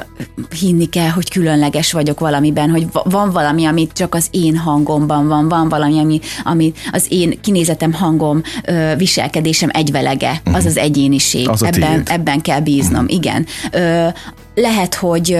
hinni 0.59 0.85
kell, 0.85 1.09
hogy 1.09 1.29
különleges 1.29 1.91
vagyok 1.91 2.19
valamiben, 2.19 2.69
hogy 2.69 2.91
va- 2.91 3.11
van 3.11 3.31
valami, 3.31 3.65
amit 3.65 3.93
csak 3.93 4.15
az 4.15 4.27
én 4.31 4.57
hangomban 4.57 5.27
van, 5.27 5.47
van 5.47 5.69
valami, 5.69 5.99
ami, 5.99 6.19
ami 6.43 6.73
az 6.91 7.05
én 7.09 7.41
kinézetem, 7.41 7.93
hangom, 7.93 8.41
ö, 8.65 8.93
viselkedésem 8.97 9.69
egyvelege, 9.73 10.41
az 10.53 10.65
az 10.65 10.77
egyéniség. 10.77 11.43
Mhm. 11.43 11.51
Az 11.51 11.61
a 11.61 11.65
ebben, 11.65 12.03
tiéd. 12.03 12.07
ebben 12.09 12.41
kell 12.41 12.59
bíznom, 12.59 13.05
igen. 13.07 13.45
Ö, 13.71 14.07
lehet, 14.55 14.95
hogy 14.95 15.37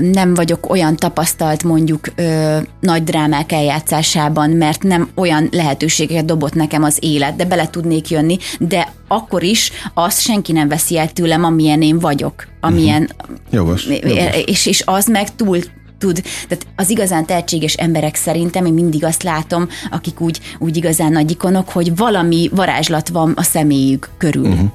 nem 0.00 0.34
vagyok 0.34 0.70
olyan 0.70 0.96
tapasztalt 0.96 1.64
mondjuk 1.64 2.08
ö, 2.14 2.58
nagy 2.80 3.04
drámák 3.04 3.52
eljátszásában, 3.52 4.50
mert 4.50 4.82
nem 4.82 5.08
olyan 5.14 5.48
lehetőségeket 5.52 6.24
dobott 6.24 6.54
nekem 6.54 6.82
az 6.82 6.98
élet, 7.00 7.36
de 7.36 7.44
bele 7.44 7.70
tudnék 7.70 8.10
jönni, 8.10 8.38
de 8.58 8.92
akkor 9.08 9.42
is 9.42 9.72
azt 9.94 10.20
senki 10.20 10.52
nem 10.52 10.68
veszi 10.68 10.98
el 10.98 11.12
tőlem, 11.12 11.44
amilyen 11.44 11.82
én 11.82 11.98
vagyok, 11.98 12.46
amilyen, 12.60 13.10
Jogos, 13.50 13.86
jogos. 13.86 14.34
és, 14.44 14.66
és 14.66 14.82
az 14.86 15.06
meg 15.06 15.34
túl 15.34 15.58
tud, 15.98 16.22
tehát 16.48 16.66
az 16.76 16.90
igazán 16.90 17.26
tehetséges 17.26 17.74
emberek 17.74 18.14
szerintem, 18.14 18.66
én 18.66 18.72
mindig 18.72 19.04
azt 19.04 19.22
látom, 19.22 19.68
akik 19.90 20.20
úgy, 20.20 20.40
úgy 20.58 20.76
igazán 20.76 21.12
nagy 21.12 21.30
ikonok, 21.30 21.68
hogy 21.68 21.96
valami 21.96 22.50
varázslat 22.54 23.08
van 23.08 23.32
a 23.36 23.42
személyük 23.42 24.10
körül. 24.18 24.46
Uh-huh. 24.46 24.68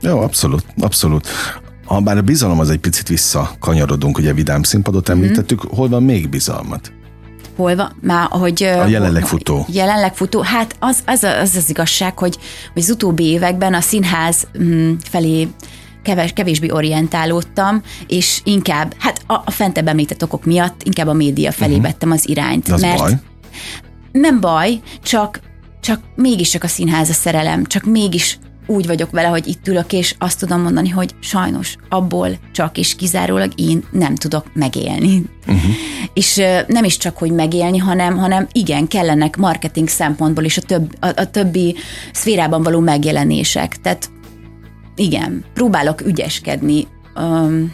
Jó, 0.00 0.20
abszolút, 0.20 0.64
abszolút. 0.78 1.28
Ha 1.86 2.00
bár 2.00 2.16
a 2.16 2.22
bizalom 2.22 2.60
az 2.60 2.70
egy 2.70 2.78
picit 2.78 3.08
visszakanyarodunk, 3.08 4.18
ugye 4.18 4.32
vidám 4.32 4.62
színpadot 4.62 5.08
említettük, 5.08 5.60
hol 5.60 5.88
van 5.88 6.02
még 6.02 6.28
bizalmat? 6.28 6.92
Hol 7.56 7.76
van? 7.76 7.96
Már, 8.00 8.28
hogy, 8.30 8.62
A 8.62 8.86
jelenleg 8.86 9.26
futó. 9.26 9.66
Jelenleg 9.68 10.14
futó. 10.14 10.40
Hát 10.40 10.76
az 10.78 10.98
az, 11.06 11.22
az, 11.22 11.54
az 11.56 11.70
igazság, 11.70 12.18
hogy, 12.18 12.38
hogy 12.72 12.82
az 12.82 12.90
utóbbi 12.90 13.24
években 13.24 13.74
a 13.74 13.80
színház 13.80 14.46
mm, 14.62 14.92
felé 15.02 15.48
keves, 16.02 16.32
kevésbé 16.32 16.70
orientálódtam, 16.70 17.82
és 18.06 18.40
inkább, 18.44 18.94
hát 18.98 19.22
a, 19.26 19.32
a 19.44 19.50
fentebb 19.50 19.88
említett 19.88 20.22
okok 20.22 20.44
miatt 20.44 20.82
inkább 20.82 21.06
a 21.06 21.12
média 21.12 21.52
felé 21.52 21.70
uh-huh. 21.70 21.86
vettem 21.86 22.10
az 22.10 22.28
irányt. 22.28 22.66
De 22.66 22.74
az 22.74 22.80
mert 22.80 22.98
baj. 22.98 23.12
nem 24.12 24.40
baj, 24.40 24.80
csak, 25.02 25.40
csak 25.80 26.00
mégis 26.16 26.50
csak 26.50 26.64
a 26.64 26.68
színház 26.68 27.08
a 27.08 27.12
szerelem, 27.12 27.64
csak 27.64 27.84
mégis 27.84 28.38
úgy 28.66 28.86
vagyok 28.86 29.10
vele, 29.10 29.28
hogy 29.28 29.46
itt 29.46 29.68
ülök, 29.68 29.92
és 29.92 30.14
azt 30.18 30.38
tudom 30.38 30.60
mondani, 30.60 30.88
hogy 30.88 31.14
sajnos 31.20 31.76
abból 31.88 32.38
csak 32.52 32.78
és 32.78 32.94
kizárólag 32.94 33.52
én 33.54 33.84
nem 33.90 34.14
tudok 34.14 34.46
megélni. 34.52 35.24
Uh-huh. 35.46 35.70
És 36.14 36.36
nem 36.66 36.84
is 36.84 36.96
csak, 36.96 37.16
hogy 37.16 37.30
megélni, 37.30 37.78
hanem, 37.78 38.16
hanem 38.16 38.46
igen, 38.52 38.88
kellenek 38.88 39.36
marketing 39.36 39.88
szempontból 39.88 40.44
is 40.44 40.56
a, 40.56 40.62
több, 40.62 40.96
a, 41.00 41.06
a 41.06 41.30
többi 41.30 41.74
szférában 42.12 42.62
való 42.62 42.80
megjelenések. 42.80 43.80
Tehát 43.80 44.10
igen, 44.96 45.44
próbálok 45.54 46.00
ügyeskedni 46.00 46.86
um, 47.16 47.72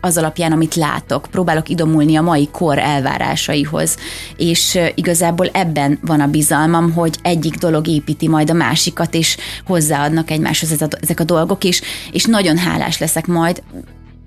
az 0.00 0.16
alapján, 0.18 0.52
amit 0.52 0.74
látok. 0.74 1.26
Próbálok 1.30 1.68
idomulni 1.68 2.16
a 2.16 2.22
mai 2.22 2.48
kor 2.52 2.78
elvárásaihoz, 2.78 3.96
és 4.36 4.78
igazából 4.94 5.48
ebben 5.52 5.98
van 6.02 6.20
a 6.20 6.26
bizalmam, 6.26 6.92
hogy 6.92 7.18
egyik 7.22 7.54
dolog 7.54 7.86
építi 7.86 8.28
majd 8.28 8.50
a 8.50 8.54
másikat, 8.54 9.14
és 9.14 9.36
hozzáadnak 9.66 10.30
egymáshoz 10.30 10.82
ezek 11.00 11.20
a 11.20 11.24
dolgok, 11.24 11.64
és, 11.64 11.82
és 12.12 12.24
nagyon 12.24 12.56
hálás 12.56 12.98
leszek 12.98 13.26
majd, 13.26 13.62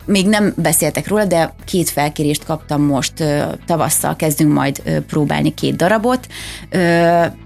még 0.05 0.27
nem 0.27 0.53
beszéltek 0.57 1.07
róla, 1.07 1.25
de 1.25 1.53
két 1.65 1.89
felkérést 1.89 2.45
kaptam 2.45 2.81
most, 2.81 3.13
tavasszal 3.65 4.15
kezdünk 4.15 4.53
majd 4.53 4.81
próbálni 5.07 5.53
két 5.53 5.75
darabot. 5.75 6.27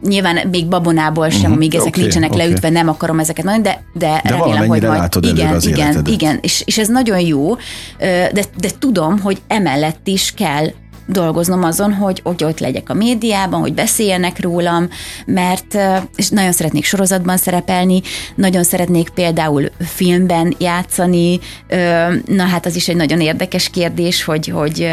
Nyilván 0.01 0.47
még 0.51 0.67
babonából 0.67 1.29
sem, 1.29 1.41
Mhm, 1.41 1.51
amíg 1.51 1.75
ezek 1.75 1.87
oké, 1.87 2.01
nincsenek 2.01 2.31
oké. 2.31 2.37
leütve, 2.37 2.69
nem 2.69 2.89
akarom 2.89 3.19
ezeket 3.19 3.45
mondani, 3.45 3.63
de, 3.63 3.83
de, 3.93 4.21
De 4.23 4.29
remélem, 4.29 4.67
hogy 4.67 4.67
majd... 4.67 4.99
látod 4.99 5.25
igen, 5.25 5.53
az 5.53 5.65
igen, 5.65 5.79
életedet. 5.79 6.07
igen, 6.07 6.39
és, 6.41 6.61
és 6.65 6.77
ez 6.77 6.87
nagyon 6.87 7.19
jó, 7.19 7.55
de, 7.97 8.43
de 8.57 8.69
tudom, 8.79 9.19
hogy 9.19 9.41
emellett 9.47 10.07
is 10.07 10.33
kell 10.35 10.67
dolgoznom 11.07 11.63
azon, 11.63 11.93
hogy, 11.93 12.21
hogy 12.23 12.43
ott 12.43 12.59
legyek 12.59 12.89
a 12.89 12.93
médiában, 12.93 13.59
hogy 13.59 13.73
beszéljenek 13.73 14.41
rólam, 14.41 14.89
mert 15.25 15.77
és 16.15 16.29
nagyon 16.29 16.51
szeretnék 16.51 16.85
sorozatban 16.85 17.37
szerepelni, 17.37 18.01
nagyon 18.35 18.63
szeretnék 18.63 19.09
például 19.09 19.71
filmben 19.79 20.55
játszani, 20.59 21.39
na 22.25 22.43
hát 22.43 22.65
az 22.65 22.75
is 22.75 22.87
egy 22.87 22.95
nagyon 22.95 23.21
érdekes 23.21 23.69
kérdés, 23.69 24.23
hogy, 24.23 24.47
hogy 24.47 24.89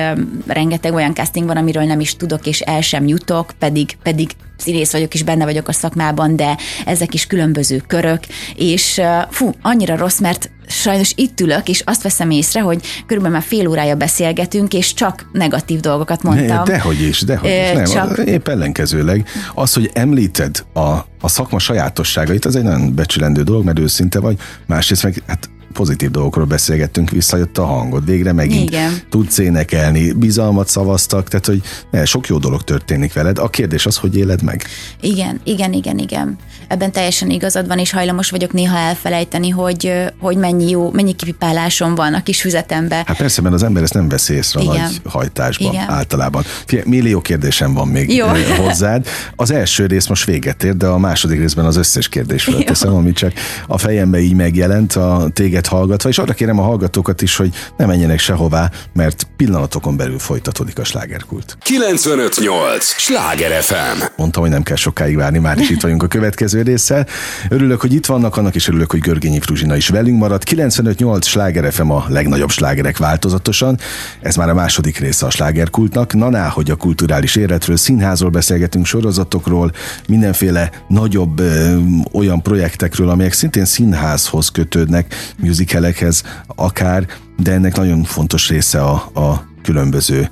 rengeteg 0.47 0.95
olyan 0.95 1.15
casting 1.15 1.47
van, 1.47 1.57
amiről 1.57 1.85
nem 1.85 2.01
is 2.01 2.17
tudok, 2.17 2.47
és 2.47 2.61
el 2.61 2.81
sem 2.81 3.07
jutok, 3.07 3.53
pedig, 3.59 3.97
pedig 4.03 4.31
színész 4.57 4.93
vagyok, 4.93 5.15
és 5.15 5.23
benne 5.23 5.45
vagyok 5.45 5.69
a 5.69 5.73
szakmában, 5.73 6.37
de 6.37 6.57
ezek 6.85 7.15
is 7.15 7.27
különböző 7.27 7.83
körök, 7.87 8.25
és 8.57 9.01
fú, 9.31 9.51
annyira 9.63 9.97
rossz, 9.97 10.19
mert 10.19 10.51
sajnos 10.67 11.13
itt 11.17 11.41
ülök, 11.41 11.69
és 11.69 11.83
azt 11.85 12.03
veszem 12.03 12.31
észre, 12.31 12.61
hogy 12.61 12.83
körülbelül 13.07 13.39
már 13.39 13.47
fél 13.47 13.69
órája 13.69 13.95
beszélgetünk, 13.95 14.75
és 14.75 14.95
csak 14.95 15.29
negatív 15.33 15.81
dolgokat 15.81 16.23
mondtam. 16.23 16.65
Dehogy 16.65 17.03
is, 17.03 17.21
dehogy 17.21 17.51
is. 17.51 17.73
Nem, 17.75 17.85
csak... 17.85 18.19
épp 18.27 18.49
ellenkezőleg. 18.49 19.29
Az, 19.55 19.73
hogy 19.73 19.91
említed 19.93 20.65
a, 20.73 20.81
a 21.21 21.29
szakma 21.29 21.59
sajátosságait, 21.59 22.45
az 22.45 22.57
egy 22.57 22.63
nagyon 22.63 22.95
becsülendő 22.95 23.43
dolog, 23.43 23.65
mert 23.65 23.79
őszinte 23.79 24.21
vagy. 24.21 24.39
Másrészt 24.67 25.03
meg 25.03 25.23
hát 25.27 25.49
pozitív 25.75 26.11
dolgokról 26.11 26.45
beszélgettünk, 26.45 27.11
visszajött 27.11 27.59
a 27.59 27.65
hangod, 27.65 28.05
végre 28.05 28.33
megint 28.33 28.71
Igen. 28.71 28.93
tudsz 29.09 29.39
énekelni, 29.39 30.13
bizalmat 30.13 30.69
szavaztak, 30.69 31.29
tehát 31.29 31.47
hogy 31.47 31.63
ne, 31.91 32.05
sok 32.05 32.27
jó 32.27 32.39
dolog 32.39 32.63
történik 32.63 33.13
veled. 33.13 33.39
A 33.39 33.49
kérdés 33.49 33.87
az, 33.87 33.97
hogy 33.97 34.17
éled 34.17 34.43
meg. 34.43 34.65
Igen, 35.01 35.41
igen, 35.45 35.73
igen, 35.73 35.99
igen. 35.99 36.39
Ebben 36.69 36.93
teljesen 36.93 37.31
igazad 37.31 37.67
van, 37.67 37.79
és 37.79 37.91
hajlamos 37.91 38.31
vagyok 38.31 38.53
néha 38.53 38.77
elfelejteni, 38.77 39.49
hogy, 39.49 39.93
hogy 40.19 40.37
mennyi 40.37 40.71
jó, 40.71 40.91
mennyi 40.91 41.13
kipipálásom 41.13 41.95
van 41.95 42.15
a 42.15 42.23
kis 42.23 42.41
füzetembe. 42.41 43.03
Hát 43.07 43.17
persze, 43.17 43.41
mert 43.43 43.55
az 43.55 43.63
ember 43.63 43.83
ezt 43.83 43.95
nem 43.95 44.09
veszi 44.09 44.35
észre 44.35 44.61
a 44.61 44.63
Igen. 44.63 44.83
nagy 44.83 45.01
hajtásban 45.05 45.73
Igen. 45.73 45.91
általában. 45.91 46.43
Figyelj, 46.67 46.89
millió 46.89 47.21
kérdésem 47.21 47.75
van 47.75 47.89
még 47.89 48.15
Jó. 48.15 48.27
hozzád. 48.57 49.07
Az 49.37 49.51
első 49.51 49.87
rész 49.87 50.07
most 50.07 50.25
véget 50.25 50.65
ér, 50.65 50.77
de 50.77 50.87
a 50.87 50.99
második 50.99 51.39
részben 51.39 51.65
az 51.65 51.77
összes 51.77 52.09
kérdés 52.09 52.45
felteszem, 52.45 52.95
ami 52.95 53.13
csak 53.13 53.33
a 53.67 53.79
fejembe 53.79 54.19
így 54.19 54.35
megjelent. 54.35 54.93
A 54.93 55.29
téged 55.33 55.64
minket 55.65 55.81
hallgatva, 55.81 56.09
és 56.09 56.19
arra 56.19 56.33
kérem 56.33 56.59
a 56.59 56.63
hallgatókat 56.63 57.23
is, 57.23 57.37
hogy 57.37 57.55
ne 57.77 57.87
menjenek 57.87 58.19
sehová, 58.19 58.71
mert 58.93 59.27
pillanatokon 59.37 59.97
belül 59.97 60.19
folytatódik 60.19 60.79
a 60.79 60.85
slágerkult. 60.85 61.57
958! 61.63 62.85
Sláger 62.85 63.63
FM! 63.63 64.03
Mondtam, 64.17 64.43
hogy 64.43 64.51
nem 64.51 64.63
kell 64.63 64.77
sokáig 64.77 65.17
várni, 65.17 65.39
már 65.39 65.59
is 65.59 65.71
itt 65.71 65.81
vagyunk 65.81 66.03
a 66.03 66.07
következő 66.07 66.63
résszel. 66.63 67.07
Örülök, 67.49 67.81
hogy 67.81 67.93
itt 67.93 68.07
vannak, 68.07 68.37
annak 68.37 68.55
is 68.55 68.69
örülök, 68.69 68.91
hogy 68.91 69.01
Görgényi 69.01 69.41
Fruzsina 69.41 69.77
is 69.77 69.89
velünk 69.89 70.19
maradt. 70.19 70.45
958 70.45 71.27
Sláger 71.27 71.73
FM 71.73 71.91
a 71.91 72.05
legnagyobb 72.09 72.51
slágerek 72.51 72.97
változatosan. 72.97 73.79
Ez 74.21 74.37
már 74.37 74.49
a 74.49 74.55
második 74.55 74.99
része 74.99 75.27
a 75.27 75.31
slágerkultnak. 75.31 76.15
Na, 76.15 76.31
ná, 76.31 76.49
hogy 76.49 76.71
a 76.71 76.77
kulturális 76.77 77.37
életről, 77.37 77.77
színházról 77.77 78.31
beszélgetünk, 78.31 78.87
sorozatokról, 78.87 79.73
mindenféle 80.09 80.71
nagyobb 80.89 81.41
ö, 81.41 81.77
olyan 82.13 82.43
projektekről, 82.43 83.09
amelyek 83.09 83.33
szintén 83.33 83.65
színházhoz 83.65 84.49
kötődnek, 84.49 85.15
musicalekhez 85.55 86.23
akár, 86.47 87.07
de 87.43 87.53
ennek 87.53 87.77
nagyon 87.77 88.05
fontos 88.05 88.49
része 88.49 88.81
a, 88.83 88.93
a 89.15 89.47
különböző 89.63 90.31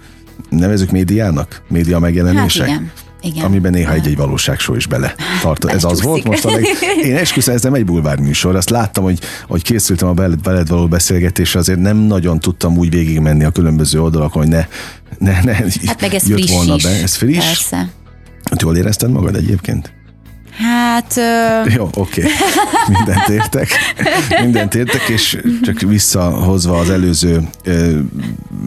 nevezük 0.48 0.90
médiának, 0.90 1.62
média 1.68 1.98
megjelenések. 1.98 2.68
Hát 2.68 2.76
igen. 2.76 2.92
Igen. 3.24 3.44
Amiben 3.44 3.72
néha 3.72 3.92
egy-egy 3.92 4.16
valóságsó 4.16 4.74
is 4.74 4.86
bele 4.86 5.14
tart. 5.42 5.64
Ez 5.64 5.84
az 5.84 6.02
volt 6.02 6.24
most 6.24 6.44
a 6.44 6.50
leg... 6.50 6.64
Én 7.04 7.16
esküszöm, 7.16 7.54
ez 7.54 7.62
nem 7.62 7.74
egy 7.74 7.84
bulvár 7.84 8.18
műsor. 8.18 8.56
Azt 8.56 8.70
láttam, 8.70 9.04
hogy, 9.04 9.18
hogy 9.46 9.62
készültem 9.62 10.08
a 10.08 10.14
veled, 10.14 10.42
veled 10.42 10.68
való 10.68 10.88
beszélgetésre, 10.88 11.58
azért 11.58 11.78
nem 11.78 11.96
nagyon 11.96 12.40
tudtam 12.40 12.76
úgy 12.76 12.90
végigmenni 12.90 13.44
a 13.44 13.50
különböző 13.50 14.02
oldalakon, 14.02 14.42
hogy 14.42 14.50
ne, 14.50 14.66
ne, 15.18 15.42
ne 15.42 15.54
Hát 15.86 16.00
meg 16.00 16.14
ez 16.14 16.28
jött 16.28 16.38
friss 16.38 16.52
volna 16.52 16.74
is. 16.74 16.82
be. 16.82 16.90
Ez 16.90 17.14
friss? 17.14 17.46
Persze. 17.46 17.88
Jól 18.60 18.76
érezted 18.76 19.10
magad 19.10 19.36
egyébként? 19.36 19.92
Hát 20.58 21.16
ö, 21.16 21.70
Jó, 21.76 21.88
oké. 21.94 22.24
Mindent 22.88 23.28
értek. 23.28 23.68
Mindent 24.42 24.74
értek, 24.74 25.08
és 25.08 25.38
csak 25.62 25.80
visszahozva 25.80 26.78
az 26.78 26.90
előző 26.90 27.42
ö, 27.64 27.98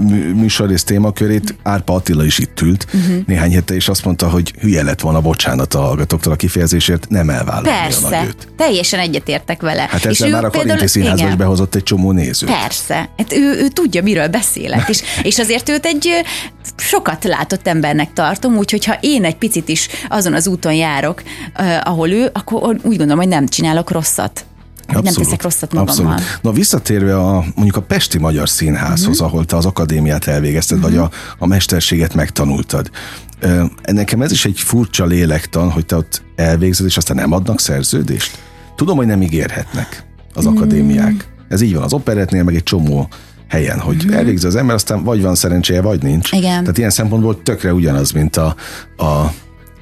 mű- 0.07 0.35
műsorrész 0.35 0.83
témakörét, 0.83 1.55
Árpa 1.63 1.93
Attila 1.93 2.25
is 2.25 2.37
itt 2.37 2.61
ült 2.61 2.85
uh-huh. 2.93 3.15
néhány 3.25 3.53
hete, 3.53 3.75
és 3.75 3.87
azt 3.87 4.05
mondta, 4.05 4.29
hogy 4.29 4.53
hülye 4.61 4.83
lett 4.83 5.01
volna 5.01 5.21
bocsánat 5.21 5.73
a 5.73 5.79
hallgatóktól 5.79 6.33
a 6.33 6.35
kifejezésért, 6.35 7.09
nem 7.09 7.29
elvállalni 7.29 7.67
persze, 7.67 8.09
nagyőt. 8.09 8.47
teljesen 8.57 8.99
egyetértek 8.99 9.61
vele. 9.61 9.81
Hát 9.81 9.99
És 9.99 10.05
ezzel 10.05 10.27
ő 10.27 10.31
már 10.31 10.45
a 10.45 10.49
Karinti 10.49 10.87
Színházba 10.87 11.27
is 11.27 11.35
behozott 11.35 11.75
egy 11.75 11.83
csomó 11.83 12.11
nézőt. 12.11 12.49
Persze, 12.49 13.09
hát 13.17 13.33
ő, 13.33 13.61
ő 13.63 13.67
tudja, 13.67 14.01
miről 14.01 14.27
beszélek, 14.27 14.89
és, 14.89 15.01
és 15.23 15.39
azért 15.39 15.69
őt 15.69 15.85
egy 15.85 16.07
ö, 16.07 16.27
sokat 16.77 17.23
látott 17.23 17.67
embernek 17.67 18.13
tartom, 18.13 18.57
úgyhogy 18.57 18.85
ha 18.85 18.97
én 18.99 19.25
egy 19.25 19.35
picit 19.35 19.69
is 19.69 19.87
azon 20.09 20.33
az 20.33 20.47
úton 20.47 20.73
járok, 20.73 21.23
uh, 21.59 21.74
ahol 21.79 22.09
ő, 22.09 22.29
akkor 22.33 22.63
úgy 22.63 22.97
gondolom, 22.97 23.17
hogy 23.17 23.27
nem 23.27 23.47
csinálok 23.47 23.91
rosszat. 23.91 24.45
Abszolút, 24.87 25.05
nem 25.05 25.13
teszek 25.13 25.41
rosszat 25.41 25.73
magammal. 25.73 26.13
Abszolút. 26.13 26.39
Na 26.41 26.51
visszatérve 26.51 27.17
a, 27.19 27.43
mondjuk 27.55 27.75
a 27.75 27.81
Pesti 27.81 28.17
Magyar 28.17 28.49
Színházhoz, 28.49 29.15
uh-huh. 29.15 29.27
ahol 29.27 29.45
te 29.45 29.55
az 29.55 29.65
akadémiát 29.65 30.27
elvégezted, 30.27 30.77
uh-huh. 30.77 30.93
vagy 30.93 31.01
a, 31.01 31.11
a 31.37 31.47
mesterséget 31.47 32.13
megtanultad. 32.13 32.89
Ö, 33.39 33.63
Nekem 33.83 34.21
ez 34.21 34.31
is 34.31 34.45
egy 34.45 34.59
furcsa 34.59 35.05
lélektan, 35.05 35.71
hogy 35.71 35.85
te 35.85 35.95
ott 35.95 36.21
elvégzed, 36.35 36.85
és 36.85 36.97
aztán 36.97 37.15
nem 37.15 37.31
adnak 37.31 37.59
szerződést. 37.59 38.37
Tudom, 38.75 38.97
hogy 38.97 39.05
nem 39.05 39.21
ígérhetnek 39.21 40.05
az 40.33 40.45
akadémiák. 40.45 41.27
Ez 41.49 41.61
így 41.61 41.73
van 41.73 41.83
az 41.83 41.93
operetnél, 41.93 42.43
meg 42.43 42.55
egy 42.55 42.63
csomó 42.63 43.07
helyen, 43.47 43.79
hogy 43.79 43.95
uh-huh. 43.95 44.15
elvégzi 44.15 44.47
az 44.47 44.55
ember, 44.55 44.75
aztán 44.75 45.03
vagy 45.03 45.21
van 45.21 45.35
szerencséje, 45.35 45.81
vagy 45.81 46.03
nincs. 46.03 46.31
Igen. 46.31 46.59
Tehát 46.59 46.77
ilyen 46.77 46.89
szempontból 46.89 47.43
tökre 47.43 47.73
ugyanaz, 47.73 48.11
mint 48.11 48.37
a, 48.37 48.55
a 48.97 49.33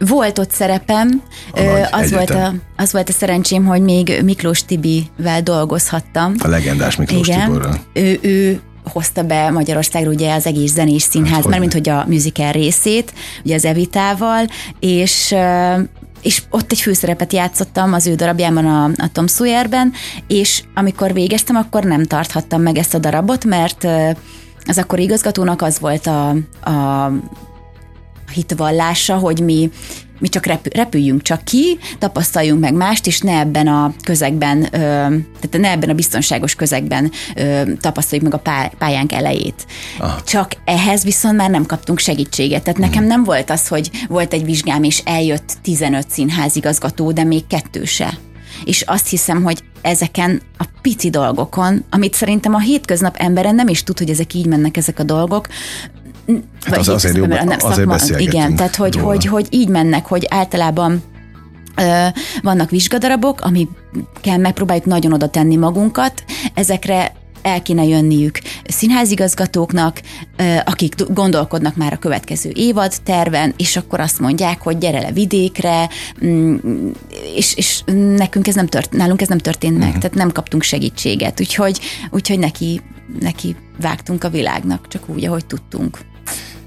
Volt 0.07 0.39
ott 0.39 0.51
szerepem, 0.51 1.21
A 1.51 1.59
ö, 1.59 1.81
az, 1.91 2.11
volt 2.11 2.29
a, 2.29 2.53
az 2.77 2.91
volt 2.91 3.09
a 3.09 3.11
szerencsém, 3.11 3.65
hogy 3.65 3.81
még 3.81 4.21
Miklós 4.23 4.65
Tibivel 4.65 5.41
dolgozhattam. 5.43 6.33
a 6.39 6.47
legendás 6.47 6.95
Miklós 6.95 7.27
Igen, 7.27 7.45
Tiborral. 7.45 7.79
ő, 7.93 8.19
ő 8.21 8.61
hozta 8.91 9.23
be 9.23 9.49
Magyarországra 9.49 10.09
ugye 10.09 10.33
az 10.33 10.45
egész 10.45 10.71
zenés 10.73 11.01
színház, 11.01 11.33
Hát, 11.33 11.47
mert 11.47 11.59
mint 11.59 11.73
hogy 11.73 11.89
a 11.89 12.05
musical 12.07 12.51
részét, 12.51 13.13
ugye 13.43 13.55
az 13.55 13.65
Evitával, 13.65 14.45
és 14.79 15.35
és 16.21 16.41
ott 16.49 16.71
egy 16.71 16.79
főszerepet 16.79 17.33
játszottam 17.33 17.93
az 17.93 18.07
ő 18.07 18.15
darabjában 18.15 18.65
a, 18.65 18.83
a 18.83 19.09
Tom 19.11 19.27
Sawyerben, 19.27 19.93
és 20.27 20.63
amikor 20.75 21.13
végeztem, 21.13 21.55
akkor 21.55 21.83
nem 21.83 22.03
tarthattam 22.03 22.61
meg 22.61 22.77
ezt 22.77 22.93
a 22.93 22.97
darabot, 22.99 23.45
mert 23.45 23.87
az 24.65 24.77
akkor 24.77 24.99
igazgatónak 24.99 25.61
az 25.61 25.79
volt 25.79 26.07
a, 26.07 26.29
a 26.69 27.11
hitvallása, 28.33 29.15
hogy 29.15 29.39
mi, 29.39 29.69
mi 30.19 30.29
csak 30.29 30.45
repü- 30.45 30.75
repüljünk 30.75 31.21
csak 31.21 31.43
ki, 31.43 31.77
tapasztaljunk 31.99 32.61
meg 32.61 32.73
mást, 32.73 33.07
és 33.07 33.19
ne 33.19 33.39
ebben 33.39 33.67
a 33.67 33.93
közegben, 34.03 34.61
tehát 34.71 35.57
ne 35.57 35.69
ebben 35.69 35.89
a 35.89 35.93
biztonságos 35.93 36.55
közegben 36.55 37.11
tapasztaljuk 37.79 38.23
meg 38.23 38.33
a 38.33 38.41
pá- 38.43 38.73
pályánk 38.77 39.11
elejét. 39.11 39.65
Ah. 39.99 40.23
Csak 40.23 40.51
ehhez 40.65 41.03
viszont 41.03 41.37
már 41.37 41.49
nem 41.49 41.65
kaptunk 41.65 41.99
segítséget. 41.99 42.63
Tehát 42.63 42.79
nekem 42.79 43.03
nem 43.03 43.23
volt 43.23 43.49
az, 43.49 43.67
hogy 43.67 43.89
volt 44.07 44.33
egy 44.33 44.45
vizsgám, 44.45 44.83
és 44.83 45.01
eljött 45.05 45.53
15 45.61 46.09
színházigazgató, 46.09 47.11
de 47.11 47.23
még 47.23 47.47
kettő 47.47 47.85
se. 47.85 48.17
És 48.65 48.81
azt 48.81 49.09
hiszem, 49.09 49.43
hogy 49.43 49.63
ezeken 49.81 50.41
a 50.57 50.65
pici 50.81 51.09
dolgokon, 51.09 51.83
amit 51.89 52.13
szerintem 52.13 52.53
a 52.53 52.59
hétköznap 52.59 53.15
emberen 53.17 53.55
nem 53.55 53.67
is 53.67 53.83
tud, 53.83 53.97
hogy 53.97 54.09
ezek 54.09 54.33
így 54.33 54.45
mennek 54.45 54.77
ezek 54.77 54.99
a 54.99 55.03
dolgok, 55.03 55.47
Hát 56.61 56.77
az 56.77 56.89
azért 56.89 57.15
jobb- 57.15 57.31
emberen, 57.31 57.59
azért 57.61 57.87
beszélgetünk 57.87 58.33
Igen, 58.33 58.55
tehát 58.55 58.75
hogy, 58.75 58.95
róla. 58.95 59.07
hogy, 59.07 59.25
hogy 59.25 59.47
így 59.49 59.69
mennek, 59.69 60.05
hogy 60.05 60.25
általában 60.29 61.03
ö, 61.75 62.05
vannak 62.41 62.69
vizsgadarabok, 62.69 63.41
amikkel 63.41 64.37
megpróbáljuk 64.37 64.85
nagyon 64.85 65.13
oda 65.13 65.29
tenni 65.29 65.55
magunkat, 65.55 66.23
ezekre 66.53 67.13
el 67.43 67.61
kéne 67.61 67.83
jönniük 67.85 68.39
színházigazgatóknak, 68.67 70.01
akik 70.65 70.95
gondolkodnak 71.13 71.75
már 71.75 71.93
a 71.93 71.97
következő 71.97 72.51
évad 72.55 72.93
terven, 73.03 73.53
és 73.57 73.77
akkor 73.77 73.99
azt 73.99 74.19
mondják, 74.19 74.61
hogy 74.61 74.77
gyere 74.77 74.99
le 74.99 75.11
vidékre, 75.11 75.89
mm, 76.25 76.55
és, 77.35 77.55
és 77.55 77.81
nekünk 78.15 78.47
ez 78.47 78.55
nem 78.55 78.67
tört, 78.67 78.91
nálunk 78.91 79.21
ez 79.21 79.27
nem 79.27 79.37
történt 79.37 79.77
meg, 79.77 79.91
tehát 79.91 80.13
nem 80.13 80.31
kaptunk 80.31 80.63
segítséget, 80.63 81.39
úgyhogy, 81.39 81.79
úgyhogy 82.11 82.39
neki, 82.39 82.81
neki 83.19 83.55
vágtunk 83.81 84.23
a 84.23 84.29
világnak, 84.29 84.87
csak 84.87 85.09
úgy, 85.09 85.25
ahogy 85.25 85.45
tudtunk. 85.45 85.97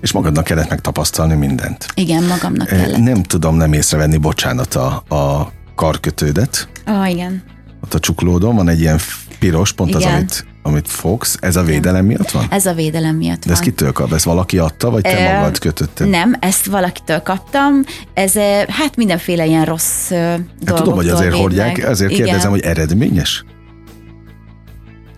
És 0.00 0.12
magadnak 0.12 0.44
kellett 0.44 0.68
megtapasztalni 0.68 1.34
mindent. 1.34 1.86
Igen, 1.94 2.24
magamnak 2.24 2.66
kellett. 2.66 2.96
Nem 2.96 3.22
tudom 3.22 3.56
nem 3.56 3.72
észrevenni, 3.72 4.16
bocsánat, 4.16 4.74
a, 4.74 5.02
a 5.08 5.52
karkötődet. 5.74 6.68
Ah, 6.84 7.10
igen. 7.10 7.42
Ott 7.84 7.94
a 7.94 7.98
csuklódon 7.98 8.54
van 8.54 8.68
egy 8.68 8.80
ilyen 8.80 8.98
piros, 9.38 9.72
pont 9.72 9.94
az, 9.94 10.00
Igen. 10.00 10.14
amit, 10.14 10.46
amit 10.62 10.88
fogsz. 10.88 11.36
Ez 11.40 11.56
a 11.56 11.62
védelem 11.62 12.04
miatt 12.04 12.30
van? 12.30 12.46
Ez 12.50 12.66
a 12.66 12.72
védelem 12.74 13.16
miatt 13.16 13.44
De 13.44 13.52
ezt 13.52 13.60
van. 13.64 13.70
kitől 13.70 13.92
kap? 13.92 14.12
Ezt 14.12 14.24
valaki 14.24 14.58
adta, 14.58 14.90
vagy 14.90 15.02
te 15.02 15.32
Ö, 15.32 15.36
magad 15.36 15.58
kötötted? 15.58 16.08
Nem, 16.08 16.36
ezt 16.40 16.66
valakitől 16.66 17.18
kaptam. 17.20 17.84
Ez 18.14 18.32
hát 18.68 18.96
mindenféle 18.96 19.46
ilyen 19.46 19.64
rossz 19.64 20.08
Hát 20.10 20.38
dolgoktól 20.38 20.76
tudom, 20.76 20.94
hogy 20.94 21.08
azért 21.08 21.34
hordják, 21.34 21.76
Igen. 21.76 22.08
kérdezem, 22.08 22.50
hogy 22.50 22.60
eredményes? 22.60 23.44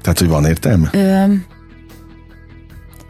Tehát, 0.03 0.19
hogy 0.19 0.29
van 0.29 0.45
értelme? 0.45 0.89
Ö, 0.93 1.25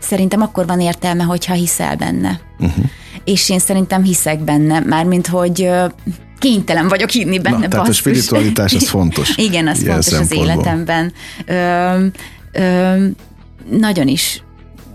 szerintem 0.09 0.43
akkor 0.43 0.67
van 0.67 0.81
értelme, 0.81 1.23
hogyha 1.23 1.55
hiszel 1.55 1.97
benne. 1.97 2.41
Uh-huh. 2.59 2.85
És 3.25 3.51
én 3.51 3.59
szerintem 3.59 4.03
hiszek 4.03 4.45
benne, 4.45 4.81
mármint, 4.81 5.27
hogy 5.27 5.71
kénytelen 6.39 6.89
vagyok 6.89 7.11
hinni 7.11 7.39
benne. 7.39 7.59
Na, 7.59 7.69
tehát 7.69 7.89
a 7.89 7.93
spiritualitás 7.93 8.75
az 8.75 8.89
fontos. 8.97 9.37
Igen, 9.37 9.69
az 9.69 9.83
ilyen 9.83 10.03
fontos 10.03 10.19
az 10.19 10.33
életemben. 10.33 11.13
Ö, 11.47 12.07
ö, 12.53 13.07
nagyon 13.71 14.09
is. 14.09 14.43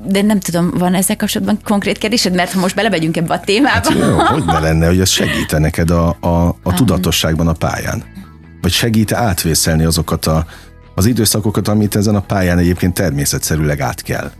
De 0.07 0.21
nem 0.21 0.39
tudom, 0.39 0.71
van 0.77 0.93
ezzel 0.93 1.15
kapcsolatban 1.15 1.59
konkrét 1.63 1.97
kérdésed? 1.97 2.33
Mert 2.33 2.51
ha 2.51 2.59
most 2.59 2.75
belebegyünk 2.75 3.17
ebbe 3.17 3.33
a 3.33 3.39
témába. 3.39 3.69
Hát 3.73 3.89
jó, 3.89 4.17
hogy 4.17 4.45
ne 4.45 4.59
lenne, 4.59 4.87
hogy 4.87 4.99
ez 4.99 5.09
segít 5.09 5.59
neked 5.59 5.91
a, 5.91 6.17
a, 6.19 6.47
a 6.63 6.73
tudatosságban 6.73 7.47
a 7.47 7.53
pályán? 7.53 8.03
Vagy 8.61 8.71
segít 8.71 9.11
átvészelni 9.11 9.83
azokat 9.83 10.25
a, 10.25 10.45
az 10.95 11.05
időszakokat, 11.05 11.67
amit 11.67 11.95
ezen 11.95 12.15
a 12.15 12.21
pályán 12.21 12.57
egyébként 12.57 12.93
természetszerűleg 12.93 13.79
át 13.79 14.01
kell? 14.01 14.31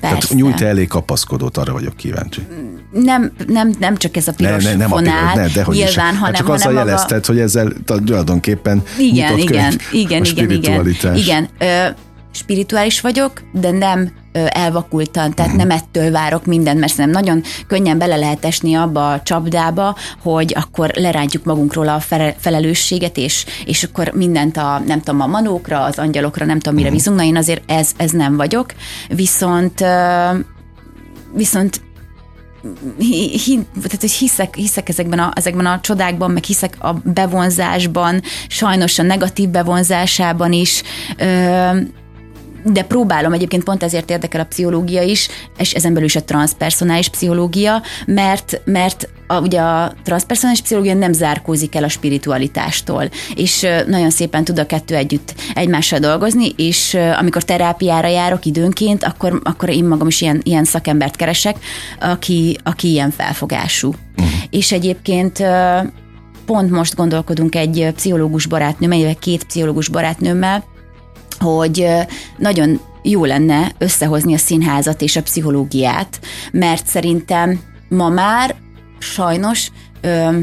Tehát 0.00 0.18
Persze. 0.18 0.34
nyújt 0.34 0.60
elég 0.60 0.88
kapaszkodót, 0.88 1.56
arra 1.56 1.72
vagyok 1.72 1.96
kíváncsi. 1.96 2.46
nem, 2.92 3.32
nem, 3.46 3.74
nem 3.78 3.96
csak 3.96 4.16
ez 4.16 4.28
a 4.28 4.30
Ne, 4.30 4.36
piros 4.48 4.64
ne, 4.64 4.74
nem 4.74 4.92
a 4.92 4.96
fonál, 4.96 5.32
piros, 5.32 5.46
ne, 5.46 5.52
de 5.54 5.62
hogy 5.64 5.76
is. 5.76 5.84
nyilván, 5.84 6.04
Hát 6.06 6.14
hanem, 6.16 6.32
csak 6.34 6.46
hanem 6.46 6.60
azzal 6.60 6.72
maga- 6.72 6.86
jelezted, 6.86 7.26
hogy 7.26 7.38
ezzel 7.38 7.72
tulajdonképpen 7.84 8.82
Igen, 8.98 9.32
nyitott 9.32 9.50
igen, 9.50 9.68
könyv 9.70 9.80
igen, 9.92 10.22
a 10.22 10.24
igen, 10.24 10.50
igen, 10.50 11.16
igen. 11.16 11.48
Ö, 11.58 11.86
spirituális 12.32 13.00
vagyok, 13.00 13.42
de 13.52 13.70
nem 13.70 14.10
elvakultan, 14.48 15.34
tehát 15.34 15.50
Mhm. 15.52 15.60
nem 15.60 15.70
ettől 15.70 16.10
várok 16.10 16.44
mindent, 16.44 16.78
mert 16.80 16.92
szerintem 16.92 17.22
nagyon 17.24 17.42
könnyen 17.66 17.98
bele 17.98 18.16
lehet 18.16 18.44
esni 18.44 18.74
abba 18.74 19.12
a 19.12 19.22
csapdába, 19.22 19.96
hogy 20.22 20.52
akkor 20.56 20.90
lerántjuk 20.94 21.44
magunkról 21.44 21.88
a 21.88 22.00
fele- 22.00 22.36
felelősséget, 22.38 23.16
és, 23.16 23.44
és 23.64 23.82
akkor 23.84 24.10
mindent 24.14 24.56
a, 24.56 24.82
nem 24.86 25.00
tudom, 25.00 25.20
a 25.20 25.26
manókra, 25.26 25.82
az 25.82 25.98
angyalokra, 25.98 26.44
nem 26.44 26.58
tudom, 26.58 26.74
Mhm. 26.74 26.82
mire 26.82 26.94
bízunk, 26.94 27.16
na 27.18 27.24
én 27.24 27.36
azért 27.36 27.70
ez, 27.70 27.90
ez 27.96 28.10
nem 28.10 28.36
vagyok, 28.36 28.66
viszont 29.08 29.84
viszont 31.34 31.80
hi, 32.98 33.38
hi, 33.44 33.58
tehát, 33.82 34.00
hogy 34.00 34.10
hiszek, 34.12 34.54
hiszek 34.54 34.88
ezekben, 34.88 35.18
a, 35.18 35.30
ezekben 35.34 35.66
a 35.66 35.80
csodákban, 35.80 36.30
meg 36.30 36.44
hiszek 36.44 36.76
a 36.80 36.92
bevonzásban, 37.04 38.22
sajnos 38.48 38.98
a 38.98 39.02
negatív 39.02 39.48
bevonzásában 39.48 40.52
is, 40.52 40.82
ö, 41.16 41.70
de 42.72 42.82
próbálom, 42.82 43.32
egyébként 43.32 43.64
pont 43.64 43.82
ezért 43.82 44.10
érdekel 44.10 44.40
a 44.40 44.44
pszichológia 44.44 45.02
is, 45.02 45.28
és 45.58 45.74
ezen 45.74 45.92
belül 45.92 46.08
is 46.08 46.16
a 46.16 46.24
transpersonális 46.24 47.08
pszichológia, 47.08 47.82
mert, 48.06 48.60
mert 48.64 49.08
a, 49.26 49.40
ugye 49.40 49.60
a 49.60 49.92
transpersonális 50.02 50.60
pszichológia 50.60 50.94
nem 50.94 51.12
zárkózik 51.12 51.74
el 51.74 51.84
a 51.84 51.88
spiritualitástól, 51.88 53.08
és 53.34 53.66
nagyon 53.86 54.10
szépen 54.10 54.44
tud 54.44 54.58
a 54.58 54.66
kettő 54.66 54.94
együtt 54.94 55.34
egymással 55.54 55.98
dolgozni, 55.98 56.48
és 56.56 56.96
amikor 57.18 57.42
terápiára 57.42 58.08
járok 58.08 58.44
időnként, 58.44 59.04
akkor, 59.04 59.40
akkor 59.44 59.68
én 59.68 59.84
magam 59.84 60.06
is 60.06 60.20
ilyen, 60.20 60.40
ilyen 60.42 60.64
szakembert 60.64 61.16
keresek, 61.16 61.56
aki, 62.00 62.58
aki 62.62 62.90
ilyen 62.90 63.10
felfogású. 63.10 63.94
Uh-huh. 64.16 64.34
És 64.50 64.72
egyébként 64.72 65.42
pont 66.46 66.70
most 66.70 66.94
gondolkodunk 66.94 67.54
egy 67.54 67.88
pszichológus 67.94 68.46
barátnőmmel, 68.46 69.14
két 69.14 69.44
pszichológus 69.44 69.88
barátnőmmel, 69.88 70.64
hogy 71.38 71.88
nagyon 72.38 72.80
jó 73.02 73.24
lenne 73.24 73.72
összehozni 73.78 74.34
a 74.34 74.38
színházat 74.38 75.02
és 75.02 75.16
a 75.16 75.22
pszichológiát, 75.22 76.20
mert 76.52 76.86
szerintem 76.86 77.60
ma 77.88 78.08
már 78.08 78.54
sajnos 78.98 79.70
ö, 80.00 80.38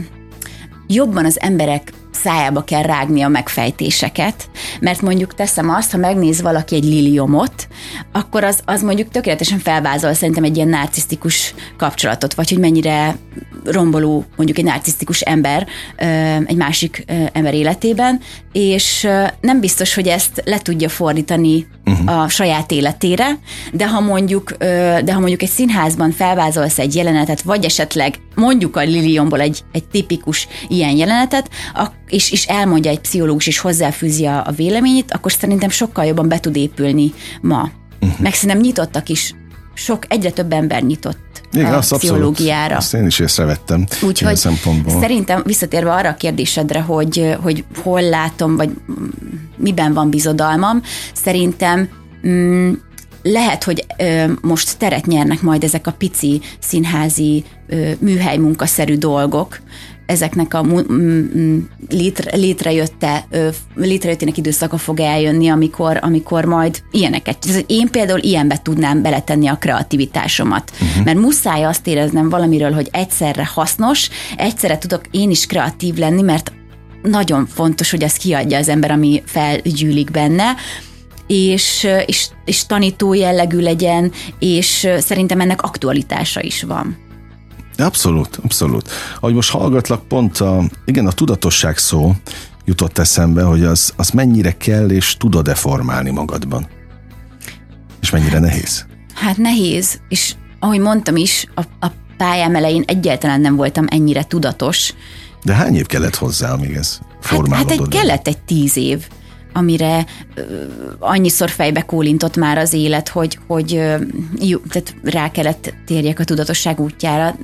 jobban 0.87 1.25
az 1.25 1.39
emberek 1.39 1.93
szájába 2.13 2.63
kell 2.63 2.81
rágni 2.81 3.21
a 3.21 3.27
megfejtéseket, 3.27 4.49
mert 4.79 5.01
mondjuk 5.01 5.35
teszem 5.35 5.69
azt, 5.69 5.91
ha 5.91 5.97
megnéz 5.97 6.41
valaki 6.41 6.75
egy 6.75 6.83
liliomot, 6.83 7.67
akkor 8.11 8.43
az, 8.43 8.59
az 8.65 8.81
mondjuk 8.81 9.09
tökéletesen 9.09 9.59
felvázol 9.59 10.13
szerintem 10.13 10.43
egy 10.43 10.55
ilyen 10.55 10.67
narcisztikus 10.67 11.53
kapcsolatot, 11.77 12.33
vagy 12.33 12.49
hogy 12.49 12.59
mennyire 12.59 13.15
romboló 13.65 14.25
mondjuk 14.35 14.57
egy 14.57 14.63
narcisztikus 14.63 15.21
ember 15.21 15.67
egy 16.45 16.55
másik 16.55 17.05
ember 17.31 17.53
életében, 17.53 18.19
és 18.51 19.07
nem 19.41 19.59
biztos, 19.59 19.93
hogy 19.93 20.07
ezt 20.07 20.41
le 20.45 20.57
tudja 20.59 20.89
fordítani 20.89 21.67
uh-huh. 21.85 22.21
a 22.21 22.29
saját 22.29 22.71
életére, 22.71 23.37
de 23.73 23.87
ha 23.87 23.99
mondjuk 23.99 24.55
de 25.03 25.13
ha 25.13 25.19
mondjuk 25.19 25.41
egy 25.41 25.49
színházban 25.49 26.11
felvázolsz 26.11 26.79
egy 26.79 26.95
jelenetet, 26.95 27.41
vagy 27.41 27.65
esetleg 27.65 28.15
mondjuk 28.35 28.75
a 28.75 28.81
Liliomból 28.81 29.39
egy, 29.39 29.63
egy 29.71 29.83
tipikus 29.83 30.47
ilyen 30.67 30.95
jelenetet, 30.95 31.49
és, 32.07 32.31
és 32.31 32.45
elmondja 32.45 32.91
egy 32.91 32.99
pszichológus, 32.99 33.47
és 33.47 33.59
hozzáfűzi 33.59 34.25
a, 34.25 34.47
a 34.47 34.51
véleményét, 34.51 35.11
akkor 35.11 35.31
szerintem 35.31 35.69
sokkal 35.69 36.05
jobban 36.05 36.27
be 36.27 36.39
tud 36.39 36.55
épülni 36.55 37.13
ma. 37.41 37.69
Uh-huh. 38.01 38.19
Meg 38.19 38.33
szerintem 38.33 38.59
nyitottak 38.59 39.09
is, 39.09 39.35
sok, 39.73 40.03
egyre 40.07 40.31
több 40.31 40.53
ember 40.53 40.83
nyitott 40.83 41.33
igen, 41.53 41.73
a 41.73 41.77
azt 41.77 41.95
pszichológiára. 41.95 42.75
Abszolút, 42.75 42.77
azt 42.77 42.93
én 42.93 43.05
is 43.05 43.19
észrevettem. 43.19 43.85
Úgyhogy 44.01 44.39
szerintem 44.87 45.41
visszatérve 45.45 45.91
arra 45.93 46.09
a 46.09 46.13
kérdésedre, 46.13 46.81
hogy, 46.81 47.35
hogy 47.41 47.63
hol 47.83 48.01
látom, 48.01 48.55
vagy 48.55 48.69
miben 49.57 49.93
van 49.93 50.09
bizodalmam, 50.09 50.81
szerintem 51.13 51.89
mm, 52.27 52.73
lehet, 53.23 53.63
hogy 53.63 53.85
ö, 53.97 54.31
most 54.41 54.77
teret 54.77 55.05
nyernek 55.05 55.41
majd 55.41 55.63
ezek 55.63 55.87
a 55.87 55.91
pici 55.91 56.41
színházi 56.59 57.43
ö, 57.67 57.91
műhely 57.99 58.37
munkaszerű 58.37 58.97
dolgok, 58.97 59.59
ezeknek 60.05 60.53
a 60.53 60.65
létre, 61.89 62.35
létrejötte, 62.35 63.27
létrejöttének 63.75 64.37
időszaka 64.37 64.77
fog 64.77 64.99
eljönni, 64.99 65.49
amikor, 65.49 65.99
amikor 66.01 66.45
majd 66.45 66.83
ilyeneket. 66.91 67.45
Én 67.67 67.87
például 67.87 68.19
ilyenbe 68.19 68.57
tudnám 68.57 69.01
beletenni 69.01 69.47
a 69.47 69.55
kreativitásomat, 69.55 70.71
uh-huh. 70.73 71.05
mert 71.05 71.17
muszáj 71.17 71.63
azt 71.63 71.87
éreznem 71.87 72.29
valamiről, 72.29 72.71
hogy 72.71 72.89
egyszerre 72.91 73.49
hasznos, 73.53 74.09
egyszerre 74.37 74.77
tudok 74.77 75.01
én 75.11 75.29
is 75.29 75.45
kreatív 75.45 75.95
lenni, 75.95 76.21
mert 76.21 76.51
nagyon 77.03 77.45
fontos, 77.45 77.91
hogy 77.91 78.03
ezt 78.03 78.17
kiadja 78.17 78.57
az 78.57 78.69
ember, 78.69 78.91
ami 78.91 79.23
felgyűlik 79.25 80.11
benne, 80.11 80.55
és, 81.27 81.87
és, 82.05 82.29
és 82.45 82.65
tanító 82.65 83.13
jellegű 83.13 83.59
legyen, 83.59 84.11
és 84.39 84.87
szerintem 84.97 85.39
ennek 85.39 85.61
aktualitása 85.61 86.41
is 86.41 86.63
van. 86.63 86.97
Abszolút, 87.77 88.39
abszolút. 88.43 88.89
Ahogy 89.19 89.33
most 89.33 89.49
hallgatlak, 89.49 90.07
pont 90.07 90.37
a, 90.37 90.63
igen, 90.85 91.07
a 91.07 91.11
tudatosság 91.11 91.77
szó 91.77 92.15
jutott 92.65 92.97
eszembe, 92.97 93.43
hogy 93.43 93.63
az, 93.63 93.93
az 93.95 94.09
mennyire 94.09 94.57
kell 94.57 94.89
és 94.89 95.17
tudod-e 95.17 95.55
formálni 95.55 96.09
magadban. 96.09 96.67
És 98.01 98.09
mennyire 98.09 98.39
nehéz. 98.39 98.85
Hát 99.13 99.37
nehéz, 99.37 99.99
és 100.09 100.33
ahogy 100.59 100.79
mondtam 100.79 101.15
is, 101.15 101.45
a, 101.55 101.61
a 101.79 101.87
pályám 102.17 102.55
elején 102.55 102.83
egyáltalán 102.87 103.41
nem 103.41 103.55
voltam 103.55 103.85
ennyire 103.89 104.23
tudatos. 104.23 104.93
De 105.43 105.53
hány 105.53 105.75
év 105.75 105.85
kellett 105.85 106.15
hozzá, 106.15 106.51
amíg 106.51 106.75
ez 106.75 106.99
formálódott? 107.21 107.69
Hát, 107.69 107.79
hát 107.79 107.93
egy, 107.93 107.99
kellett 107.99 108.27
egy 108.27 108.37
tíz 108.37 108.77
év 108.77 109.07
amire 109.53 110.05
ö, 110.35 110.41
annyiszor 110.99 111.49
fejbe 111.49 111.81
kólintott 111.81 112.37
már 112.37 112.57
az 112.57 112.73
élet, 112.73 113.09
hogy, 113.09 113.39
hogy 113.47 113.71
jó, 114.39 114.57
tehát 114.69 114.95
rá 115.03 115.31
kellett 115.31 115.73
térjek 115.85 116.19
a 116.19 116.23
tudatosság 116.23 116.79
útjára. 116.79 117.35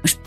Most 0.00 0.18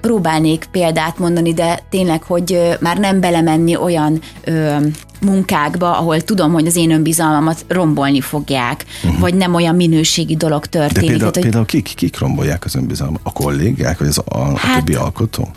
próbálnék 0.00 0.64
példát 0.70 1.18
mondani, 1.18 1.52
de 1.54 1.80
tényleg, 1.90 2.22
hogy 2.22 2.76
már 2.80 2.98
nem 2.98 3.20
belemenni 3.20 3.76
olyan 3.76 4.20
ö, 4.44 4.76
munkákba, 5.20 5.98
ahol 5.98 6.20
tudom, 6.20 6.52
hogy 6.52 6.66
az 6.66 6.76
én 6.76 6.90
önbizalmamat 6.90 7.64
rombolni 7.68 8.20
fogják, 8.20 8.84
uh-huh. 9.04 9.20
vagy 9.20 9.34
nem 9.34 9.54
olyan 9.54 9.74
minőségi 9.74 10.36
dolog 10.36 10.66
történik. 10.66 10.94
De 10.94 11.10
például, 11.10 11.30
tehát, 11.30 11.42
például 11.42 11.66
kik, 11.66 11.94
kik 11.94 12.18
rombolják 12.18 12.64
az 12.64 12.74
önbizalmat? 12.74 13.20
A 13.22 13.32
kollégák, 13.32 13.98
vagy 13.98 14.08
az 14.08 14.18
a, 14.18 14.38
a 14.38 14.56
hát, 14.56 14.76
többi 14.76 14.94
alkotó? 14.94 15.48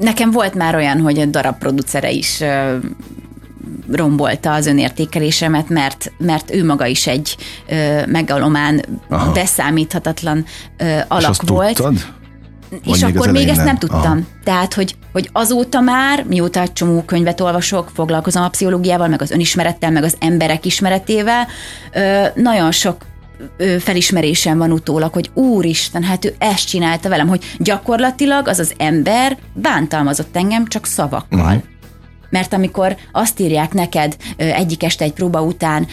Nekem 0.00 0.30
volt 0.30 0.54
már 0.54 0.74
olyan, 0.74 1.00
hogy 1.00 1.18
a 1.18 1.24
darab 1.24 1.58
producere 1.58 2.10
is 2.10 2.42
rombolta 3.90 4.52
az 4.52 4.66
önértékelésemet, 4.66 5.68
mert, 5.68 6.12
mert 6.18 6.54
ő 6.54 6.64
maga 6.64 6.86
is 6.86 7.06
egy 7.06 7.36
ö, 7.68 8.06
megalomán, 8.06 8.84
Aha. 9.08 9.32
beszámíthatatlan 9.32 10.44
ö, 10.76 10.98
alak 11.08 11.30
és 11.30 11.48
volt. 11.48 11.74
Tudtad? 11.74 12.14
és 12.84 13.04
még 13.04 13.16
akkor 13.16 13.30
még 13.30 13.48
ezt 13.48 13.56
nem, 13.56 13.64
nem 13.64 13.78
tudtam. 13.78 14.00
Aha. 14.00 14.20
Tehát, 14.44 14.74
hogy, 14.74 14.96
hogy 15.12 15.28
azóta 15.32 15.80
már, 15.80 16.24
mióta 16.28 16.60
egy 16.60 16.72
csomó 16.72 17.02
könyvet 17.02 17.40
olvasok, 17.40 17.90
foglalkozom 17.94 18.42
a 18.42 18.48
pszichológiával, 18.48 19.08
meg 19.08 19.22
az 19.22 19.30
önismerettel, 19.30 19.90
meg 19.90 20.02
az 20.02 20.16
emberek 20.20 20.64
ismeretével, 20.64 21.46
ö, 21.92 22.24
nagyon 22.34 22.72
sok 22.72 22.96
felismerésem 23.78 24.58
van 24.58 24.72
utólag, 24.72 25.12
hogy 25.12 25.30
úristen, 25.34 26.02
hát 26.02 26.24
ő 26.24 26.34
ezt 26.38 26.68
csinálta 26.68 27.08
velem, 27.08 27.28
hogy 27.28 27.44
gyakorlatilag 27.58 28.48
az 28.48 28.58
az 28.58 28.74
ember 28.76 29.38
bántalmazott 29.54 30.36
engem 30.36 30.66
csak 30.66 30.86
szavakkal. 30.86 31.40
Uh-huh. 31.40 31.62
Mert 32.30 32.52
amikor 32.52 32.96
azt 33.12 33.40
írják 33.40 33.72
neked 33.72 34.16
egyik 34.36 34.82
este 34.82 35.04
egy 35.04 35.12
próba 35.12 35.42
után, 35.42 35.86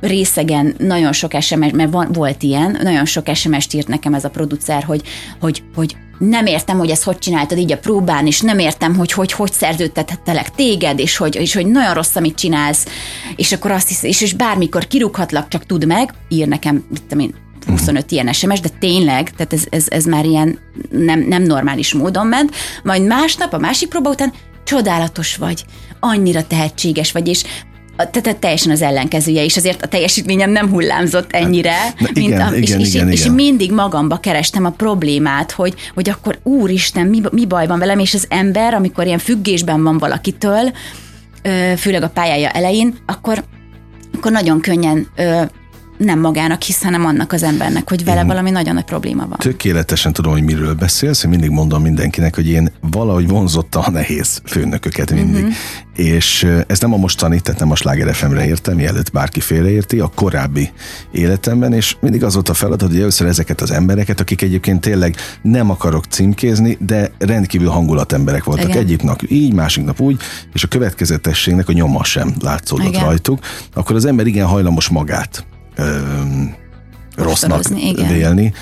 részegen 0.00 0.74
nagyon 0.78 1.12
sok 1.12 1.32
SMS, 1.40 1.70
mert 1.72 1.90
van, 1.90 2.12
volt 2.12 2.42
ilyen, 2.42 2.78
nagyon 2.82 3.04
sok 3.04 3.26
SMS-t 3.34 3.74
írt 3.74 3.88
nekem 3.88 4.14
ez 4.14 4.24
a 4.24 4.30
producer, 4.30 4.82
hogy, 4.82 5.02
hogy, 5.40 5.62
hogy 5.74 5.96
nem 6.18 6.46
értem, 6.46 6.78
hogy 6.78 6.90
ezt 6.90 7.02
hogy 7.02 7.18
csináltad 7.18 7.58
így 7.58 7.72
a 7.72 7.78
próbán, 7.78 8.26
és 8.26 8.40
nem 8.40 8.58
értem, 8.58 8.96
hogy 8.96 9.12
hogy, 9.12 9.32
hogy 9.32 9.52
szerződtethettelek 9.52 10.50
téged, 10.50 10.98
és 10.98 11.16
hogy, 11.16 11.34
és 11.34 11.54
hogy 11.54 11.66
nagyon 11.66 11.94
rossz, 11.94 12.16
amit 12.16 12.38
csinálsz, 12.38 12.86
és 13.36 13.52
akkor 13.52 13.70
azt 13.70 13.88
hisz, 13.88 14.02
és, 14.02 14.20
és 14.20 14.32
bármikor 14.32 14.86
kirúghatlak, 14.86 15.48
csak 15.48 15.66
tudd 15.66 15.86
meg, 15.86 16.14
ír 16.28 16.48
nekem, 16.48 16.84
mit 16.90 17.20
én, 17.20 17.34
25 17.66 18.10
ilyen 18.10 18.32
SMS, 18.32 18.60
de 18.60 18.68
tényleg, 18.78 19.30
tehát 19.30 19.52
ez, 19.52 19.64
ez, 19.70 19.84
ez 19.88 20.04
már 20.04 20.24
ilyen 20.24 20.58
nem, 20.90 21.20
nem 21.20 21.42
normális 21.42 21.94
módon 21.94 22.26
ment, 22.26 22.54
majd 22.82 23.06
másnap, 23.06 23.52
a 23.52 23.58
másik 23.58 23.88
próba 23.88 24.10
után 24.10 24.32
csodálatos 24.64 25.36
vagy, 25.36 25.64
annyira 26.00 26.46
tehetséges 26.46 27.12
vagy, 27.12 27.28
és 27.28 27.44
tehát 28.06 28.36
teljesen 28.36 28.72
az 28.72 28.82
ellenkezője, 28.82 29.44
és 29.44 29.56
azért 29.56 29.82
a 29.82 29.86
teljesítményem 29.86 30.50
nem 30.50 30.68
hullámzott 30.68 31.32
ennyire, 31.32 31.72
hát, 31.72 32.00
Na, 32.00 32.08
igen, 32.12 32.28
mint 32.28 32.40
a, 32.40 32.56
igen, 32.56 32.62
és, 32.62 32.68
igen, 32.68 32.80
és, 32.80 32.94
igen, 32.94 33.10
és 33.10 33.26
mindig 33.26 33.72
magamba 33.72 34.16
kerestem 34.16 34.64
a 34.64 34.70
problémát, 34.70 35.50
hogy, 35.50 35.74
hogy 35.94 36.10
akkor 36.10 36.38
úristen, 36.42 37.06
mi, 37.06 37.20
mi 37.30 37.46
baj 37.46 37.66
van 37.66 37.78
velem, 37.78 37.98
és 37.98 38.14
az 38.14 38.26
ember, 38.28 38.74
amikor 38.74 39.06
ilyen 39.06 39.18
függésben 39.18 39.82
van 39.82 39.98
valakitől, 39.98 40.72
főleg 41.76 42.02
a 42.02 42.08
pályája 42.08 42.50
elején, 42.50 42.94
akkor, 43.06 43.44
akkor 44.14 44.32
nagyon 44.32 44.60
könnyen 44.60 45.06
nem 45.98 46.20
magának 46.20 46.62
hisz, 46.62 46.82
hanem 46.82 47.04
annak 47.04 47.32
az 47.32 47.42
embernek, 47.42 47.88
hogy 47.88 48.04
vele 48.04 48.20
én 48.20 48.26
valami 48.26 48.50
nagyon 48.50 48.74
nagy 48.74 48.84
probléma 48.84 49.26
van. 49.26 49.38
Tökéletesen 49.38 50.12
tudom, 50.12 50.32
hogy 50.32 50.42
miről 50.42 50.74
beszélsz, 50.74 51.24
én 51.24 51.30
mindig 51.30 51.50
mondom 51.50 51.82
mindenkinek, 51.82 52.34
hogy 52.34 52.48
én 52.48 52.72
valahogy 52.80 53.28
vonzotta 53.28 53.80
a 53.80 53.90
nehéz 53.90 54.40
főnököket 54.44 55.12
mindig. 55.12 55.42
Uh-huh. 55.42 55.56
És 55.96 56.46
ez 56.66 56.80
nem 56.80 56.92
a 56.92 56.96
mostani, 56.96 57.40
tehát 57.40 57.60
nem 57.60 57.70
a 57.70 57.76
Sláger 57.76 58.14
FM-re 58.14 58.46
értem, 58.46 58.76
mielőtt 58.76 59.10
bárki 59.10 59.40
félreérti, 59.40 59.98
a 59.98 60.10
korábbi 60.14 60.70
életemben, 61.12 61.72
és 61.72 61.96
mindig 62.00 62.24
az 62.24 62.34
volt 62.34 62.48
a 62.48 62.54
feladat, 62.54 62.88
hogy 62.88 63.00
először 63.00 63.26
ezeket 63.26 63.60
az 63.60 63.70
embereket, 63.70 64.20
akik 64.20 64.42
egyébként 64.42 64.80
tényleg 64.80 65.16
nem 65.42 65.70
akarok 65.70 66.04
címkézni, 66.04 66.78
de 66.80 67.10
rendkívül 67.18 67.68
hangulatemberek 67.68 68.44
voltak. 68.44 68.68
Igen. 68.68 68.82
Egyik 68.82 69.02
nap 69.02 69.22
így, 69.28 69.52
másik 69.52 69.84
nap 69.84 70.00
úgy, 70.00 70.20
és 70.52 70.64
a 70.64 70.68
következetességnek 70.68 71.68
a 71.68 71.72
nyoma 71.72 72.04
sem 72.04 72.34
látszódott 72.40 72.86
Igen. 72.86 73.04
rajtuk, 73.04 73.38
akkor 73.74 73.96
az 73.96 74.04
ember 74.04 74.26
igen 74.26 74.46
hajlamos 74.46 74.88
magát 74.88 75.46
rossznak 77.16 77.68
vélni. 78.08 78.52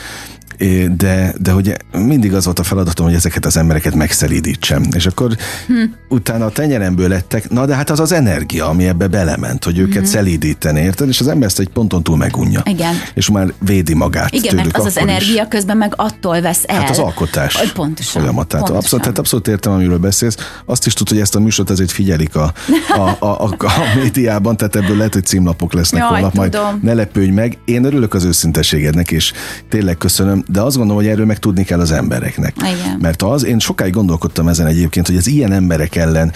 De, 0.97 1.35
de 1.39 1.51
hogy 1.51 1.77
mindig 1.93 2.35
az 2.35 2.45
volt 2.45 2.59
a 2.59 2.63
feladatom, 2.63 3.07
hogy 3.07 3.15
ezeket 3.15 3.47
az 3.47 3.57
embereket 3.57 3.95
megszelídítsem. 3.95 4.85
És 4.95 5.07
akkor 5.07 5.37
hm. 5.67 5.75
utána 6.09 6.45
a 6.45 6.51
tenyeremből 6.51 7.09
lettek, 7.09 7.51
na 7.51 7.67
de 7.67 7.75
hát 7.75 7.91
az 7.91 8.01
az 8.01 8.13
energia, 8.13 8.69
ami 8.69 8.87
ebbe 8.87 9.07
belement, 9.07 9.65
hogy 9.65 9.79
őket 9.79 10.03
hm. 10.03 10.09
szelídíteni, 10.09 10.81
érted? 10.81 11.09
És 11.09 11.21
az 11.21 11.29
ember 11.29 11.49
ezt 11.49 11.59
egy 11.59 11.69
ponton 11.69 12.03
túl 12.03 12.17
megunja. 12.17 12.61
Igen. 12.65 12.95
És 13.15 13.31
már 13.31 13.53
védi 13.59 13.95
magát 13.95 14.33
Igen, 14.33 14.49
tőlük 14.49 14.65
mert 14.65 14.77
az 14.77 14.85
az 14.85 14.97
akkor 14.97 15.09
is. 15.09 15.15
energia 15.15 15.49
közben 15.49 15.77
meg 15.77 15.93
attól 15.97 16.41
vesz 16.41 16.63
el. 16.67 16.81
Hát 16.81 16.91
az 16.91 16.99
alkotás 16.99 17.57
Hogy 17.57 17.73
Pontosan. 17.73 18.21
folyamatát. 18.21 18.49
pontosan. 18.51 18.77
Abszolút, 18.77 19.03
tehát 19.03 19.19
abszolút 19.19 19.49
értem, 19.49 19.73
amiről 19.73 19.99
beszélsz. 19.99 20.37
Azt 20.65 20.87
is 20.87 20.93
tudod, 20.93 21.13
hogy 21.13 21.23
ezt 21.23 21.35
a 21.35 21.41
műsort 21.41 21.71
azért 21.71 21.91
figyelik 21.91 22.37
a, 22.37 22.53
a, 22.97 23.01
a, 23.01 23.45
a, 23.45 23.55
a 23.59 23.99
médiában, 24.03 24.57
tehát 24.57 24.77
ebből 24.77 24.97
lehet, 24.97 25.13
hogy 25.13 25.25
címlapok 25.25 25.73
lesznek 25.73 26.01
Jaj, 26.01 26.11
holnap, 26.11 26.35
majd 26.35 26.51
tudom. 26.51 26.81
ne 26.83 26.95
lepődj 26.95 27.31
meg. 27.31 27.59
Én 27.65 27.85
örülök 27.85 28.15
az 28.15 28.25
őszinteségednek, 28.25 29.11
és 29.11 29.33
tényleg 29.69 29.97
köszönöm, 29.97 30.45
de 30.49 30.61
azt 30.61 30.77
gondolom, 30.77 31.03
hogy 31.03 31.11
erről 31.11 31.27
meg 31.27 31.39
tudni 31.39 31.65
kell 31.65 31.81
az 31.81 31.93
embereknek. 31.93 32.55
Igen. 32.57 32.99
Mert 33.01 33.23
az, 33.23 33.45
én 33.45 33.59
sokáig 33.59 33.93
gondolkodtam 33.93 34.49
ezen 34.49 34.67
egyébként, 34.67 35.07
hogy 35.07 35.17
az 35.17 35.27
ilyen 35.27 35.53
emberek 35.53 35.97
ellen 35.97 36.33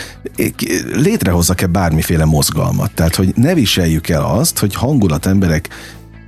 létrehozzak-e 0.94 1.66
bármiféle 1.66 2.24
mozgalmat. 2.24 2.92
Tehát, 2.94 3.14
hogy 3.14 3.32
ne 3.36 3.54
viseljük 3.54 4.08
el 4.08 4.24
azt, 4.24 4.58
hogy 4.58 4.74
hangulat 4.74 5.26
emberek 5.26 5.68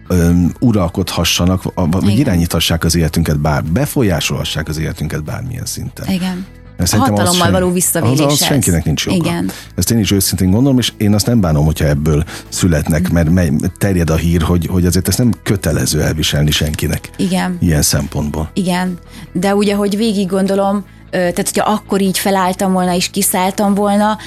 öm, 0.08 0.52
uralkodhassanak, 0.60 1.62
vagy 1.74 2.18
irányíthassák 2.18 2.84
az 2.84 2.94
életünket, 2.94 3.40
bár 3.40 3.64
befolyásolhassák 3.64 4.68
az 4.68 4.78
életünket 4.78 5.24
bármilyen 5.24 5.66
szinten. 5.66 6.10
Igen. 6.10 6.46
Szerintem 6.78 7.12
az 7.12 7.18
hatalommal 7.18 7.42
sen- 7.46 7.52
való 7.52 7.66
az, 7.66 7.72
visszavéréshez. 7.74 8.32
az 8.32 8.44
senkinek 8.44 8.84
nincs 8.84 9.06
joga. 9.06 9.16
Igen. 9.16 9.50
Ezt 9.74 9.90
én 9.90 9.98
is 9.98 10.10
őszintén 10.10 10.50
gondolom, 10.50 10.78
és 10.78 10.92
én 10.96 11.14
azt 11.14 11.26
nem 11.26 11.40
bánom, 11.40 11.64
hogyha 11.64 11.84
ebből 11.86 12.24
születnek, 12.48 13.10
mert 13.10 13.72
terjed 13.78 14.10
a 14.10 14.16
hír, 14.16 14.42
hogy, 14.42 14.66
hogy 14.66 14.86
azért 14.86 15.08
ezt 15.08 15.18
nem 15.18 15.30
kötelező 15.42 16.02
elviselni 16.02 16.50
senkinek. 16.50 17.10
Igen. 17.16 17.56
Ilyen 17.60 17.82
szempontból. 17.82 18.50
Igen, 18.54 18.98
de 19.32 19.54
ugye, 19.54 19.74
hogy 19.74 19.96
végig 19.96 20.28
gondolom, 20.28 20.84
tehát 21.10 21.36
hogyha 21.36 21.70
akkor 21.72 22.00
így 22.00 22.18
felálltam 22.18 22.72
volna 22.72 22.94
és 22.94 23.10
kiszálltam 23.10 23.74
volna, 23.74 24.18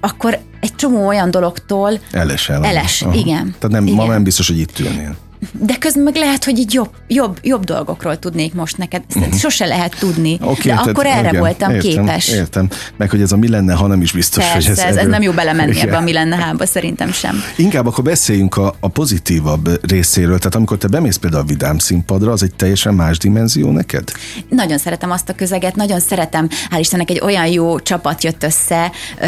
akkor 0.00 0.38
egy 0.60 0.74
csomó 0.74 1.06
olyan 1.06 1.30
dologtól, 1.30 2.00
Elesel. 2.10 2.64
Eles, 2.64 3.04
igen. 3.12 3.54
Tehát 3.58 3.68
nem, 3.68 3.84
ma 3.84 3.90
Igen. 3.90 4.06
nem 4.06 4.22
biztos, 4.22 4.48
hogy 4.48 4.58
itt 4.58 4.78
ülnél. 4.78 5.16
De 5.52 5.76
közben 5.78 6.02
meg 6.02 6.14
lehet, 6.14 6.44
hogy 6.44 6.58
így 6.58 6.72
jobb, 6.72 6.90
jobb, 7.06 7.38
jobb 7.42 7.64
dolgokról 7.64 8.18
tudnék 8.18 8.54
most 8.54 8.76
neked. 8.76 9.02
Ezt 9.30 9.38
sose 9.38 9.66
lehet 9.66 9.96
tudni. 9.98 10.38
Oké, 10.42 10.68
de 10.68 10.74
tehát- 10.74 10.86
akkor 10.86 11.06
erre 11.06 11.28
igen, 11.28 11.40
voltam 11.40 11.70
értem, 11.70 11.90
képes. 11.90 12.28
Értem. 12.28 12.68
Meg 12.96 13.10
hogy 13.10 13.20
ez 13.20 13.32
a 13.32 13.36
mi 13.36 13.48
lenne, 13.48 13.74
ha 13.74 13.86
nem 13.86 14.02
is 14.02 14.12
biztos, 14.12 14.44
Persze, 14.44 14.68
hogy 14.68 14.78
ez, 14.78 14.84
ez, 14.84 14.96
ez, 14.96 15.06
nem 15.06 15.22
jó 15.22 15.32
belemenni 15.32 15.70
Igen. 15.70 15.88
ebbe 15.88 15.96
a 15.96 16.00
mi 16.00 16.12
lenne 16.12 16.36
hába, 16.36 16.66
szerintem 16.66 17.12
sem. 17.12 17.42
Inkább 17.56 17.86
akkor 17.86 18.04
beszéljünk 18.04 18.56
a, 18.56 18.74
a 18.80 18.88
pozitívabb 18.88 19.86
részéről. 19.90 20.38
Tehát 20.38 20.54
amikor 20.54 20.78
te 20.78 20.88
bemész 20.88 21.16
például 21.16 21.42
a 21.42 21.46
vidám 21.46 21.78
színpadra, 21.78 22.32
az 22.32 22.42
egy 22.42 22.54
teljesen 22.54 22.94
más 22.94 23.18
dimenzió 23.18 23.70
neked? 23.70 24.12
Nagyon 24.48 24.78
szeretem 24.78 25.10
azt 25.10 25.28
a 25.28 25.34
közeget, 25.34 25.76
nagyon 25.76 26.00
szeretem, 26.00 26.48
hál' 26.70 26.78
Istennek 26.78 27.10
egy 27.10 27.20
olyan 27.20 27.46
jó 27.46 27.78
csapat 27.78 28.24
jött 28.24 28.42
össze, 28.42 28.92
ö, 29.20 29.26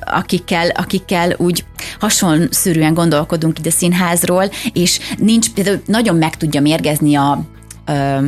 akikkel, 0.00 0.68
akikkel 0.68 1.34
úgy 1.36 1.64
hasonszörűen 2.00 2.94
gondolkodunk 2.94 3.58
ide 3.58 3.70
színházról, 3.70 4.50
és 4.72 5.00
nincs, 5.32 5.50
például 5.50 5.82
nagyon 5.86 6.16
meg 6.16 6.36
tudja 6.36 6.60
mérgezni 6.60 7.14
a 7.14 7.44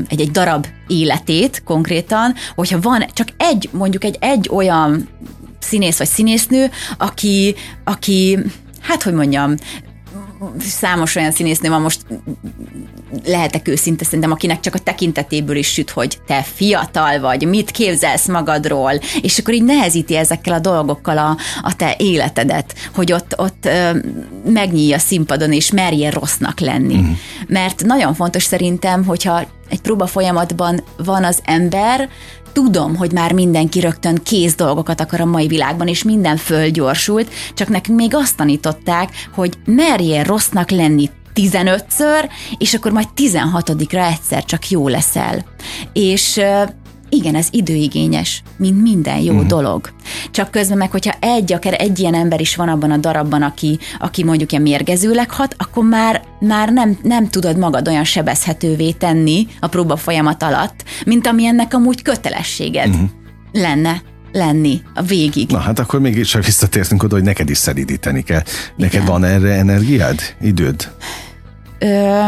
egy, 0.09 0.21
egy 0.21 0.31
darab 0.31 0.67
életét 0.87 1.63
konkrétan, 1.65 2.35
hogyha 2.55 2.81
van 2.81 3.05
csak 3.13 3.29
egy, 3.37 3.69
mondjuk 3.73 4.05
egy, 4.05 4.17
egy 4.21 4.49
olyan 4.53 5.09
színész 5.59 5.99
vagy 5.99 6.07
színésznő, 6.07 6.71
aki, 6.99 7.55
aki 7.85 8.39
hát 8.81 9.03
hogy 9.03 9.13
mondjam, 9.13 9.55
számos 10.59 11.17
olyan 11.17 11.31
színésznő 11.31 11.69
van 11.69 11.81
most 11.81 12.01
lehetek 13.25 13.69
őszinte 13.69 14.05
szerintem, 14.05 14.31
akinek 14.31 14.61
csak 14.61 14.75
a 14.75 14.79
tekintetéből 14.79 15.57
is 15.57 15.73
süt, 15.73 15.91
hogy 15.91 16.19
te 16.27 16.43
fiatal 16.43 17.21
vagy, 17.21 17.47
mit 17.47 17.71
képzelsz 17.71 18.29
magadról, 18.29 18.93
és 19.21 19.39
akkor 19.39 19.55
így 19.55 19.65
nehezíti 19.65 20.17
ezekkel 20.17 20.55
a 20.55 20.59
dolgokkal 20.59 21.19
a, 21.19 21.37
a 21.63 21.77
te 21.77 21.95
életedet, 21.99 22.75
hogy 22.95 23.13
ott, 23.13 23.35
ott 23.39 23.65
ö, 23.65 23.91
megnyílj 24.45 24.93
a 24.93 24.99
színpadon, 24.99 25.53
és 25.53 25.71
merjél 25.71 26.11
rossznak 26.11 26.61
lenni. 26.61 26.97
Mm. 26.97 27.13
Mert 27.49 27.85
nagyon 27.85 28.15
fontos 28.15 28.43
szerintem, 28.43 29.05
hogyha 29.05 29.43
egy 29.69 29.81
próba 29.81 30.07
folyamatban 30.07 30.81
van 30.97 31.25
az 31.25 31.41
ember, 31.45 32.09
tudom, 32.53 32.97
hogy 32.97 33.13
már 33.13 33.33
mindenki 33.33 33.81
rögtön 33.81 34.21
kész 34.23 34.55
dolgokat 34.55 35.01
akar 35.01 35.21
a 35.21 35.25
mai 35.25 35.47
világban, 35.47 35.89
és 35.89 36.03
minden 36.03 36.37
fölgyorsult, 36.37 37.31
csak 37.55 37.69
nekünk 37.69 37.99
még 37.99 38.15
azt 38.15 38.37
tanították, 38.37 39.11
hogy 39.35 39.53
merjél 39.65 40.23
rossznak 40.23 40.71
lenni 40.71 41.11
15-ször, 41.35 42.31
és 42.59 42.75
akkor 42.75 42.93
majd 42.93 43.09
16-ra 43.17 44.13
egyszer 44.13 44.45
csak 44.45 44.69
jó 44.69 44.89
leszel. 44.89 45.45
És 45.93 46.41
igen, 47.15 47.35
ez 47.35 47.49
időigényes, 47.51 48.43
mint 48.57 48.83
minden 48.83 49.19
jó 49.19 49.33
uh-huh. 49.33 49.47
dolog. 49.47 49.93
Csak 50.31 50.51
közben 50.51 50.79
meg, 50.79 50.91
hogyha 50.91 51.15
egy, 51.21 51.53
akár 51.53 51.77
egy 51.79 51.99
ilyen 51.99 52.15
ember 52.15 52.41
is 52.41 52.57
van 52.57 52.69
abban 52.69 52.91
a 52.91 52.97
darabban, 52.97 53.43
aki, 53.43 53.79
aki 53.99 54.25
mondjuk 54.25 54.51
ilyen 54.51 54.63
mérgezőleg 54.63 55.31
hat, 55.31 55.55
akkor 55.59 55.85
már, 55.85 56.23
már 56.41 56.73
nem, 56.73 56.99
nem 57.03 57.29
tudod 57.29 57.59
magad 57.59 57.89
olyan 57.89 58.05
sebezhetővé 58.05 58.91
tenni 58.91 59.47
a 59.61 59.67
próba 59.67 59.97
folyamat 59.97 60.43
alatt, 60.43 60.85
mint 61.07 61.27
ami 61.27 61.47
ennek 61.47 61.75
amúgy 61.75 62.03
kötelességed 62.03 62.89
uh-huh. 62.89 63.09
lenne 63.53 64.03
lenni 64.33 64.83
a 64.95 65.03
végig. 65.03 65.51
Na 65.51 65.59
hát 65.59 65.79
akkor 65.79 66.01
mégis 66.01 66.29
csak 66.29 66.45
visszatértünk 66.45 67.03
oda, 67.03 67.15
hogy 67.15 67.25
neked 67.25 67.51
is 67.51 67.59
szeridíteni 67.59 68.23
kell. 68.23 68.43
Neked 68.77 69.03
Igen. 69.03 69.07
van 69.07 69.25
erre 69.25 69.53
energiád, 69.53 70.21
időd? 70.41 70.93
Ö, 71.79 72.21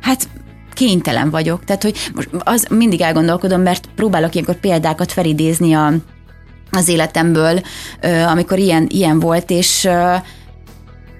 hát 0.00 0.28
kénytelen 0.76 1.30
vagyok. 1.30 1.64
Tehát, 1.64 1.82
hogy 1.82 2.10
most 2.14 2.28
az 2.38 2.66
mindig 2.70 3.00
elgondolkodom, 3.00 3.60
mert 3.60 3.88
próbálok 3.94 4.34
ilyenkor 4.34 4.60
példákat 4.60 5.12
felidézni 5.12 5.72
a, 5.72 5.92
az 6.70 6.88
életemből, 6.88 7.60
amikor 8.26 8.58
ilyen, 8.58 8.86
ilyen 8.90 9.20
volt, 9.20 9.50
és 9.50 9.88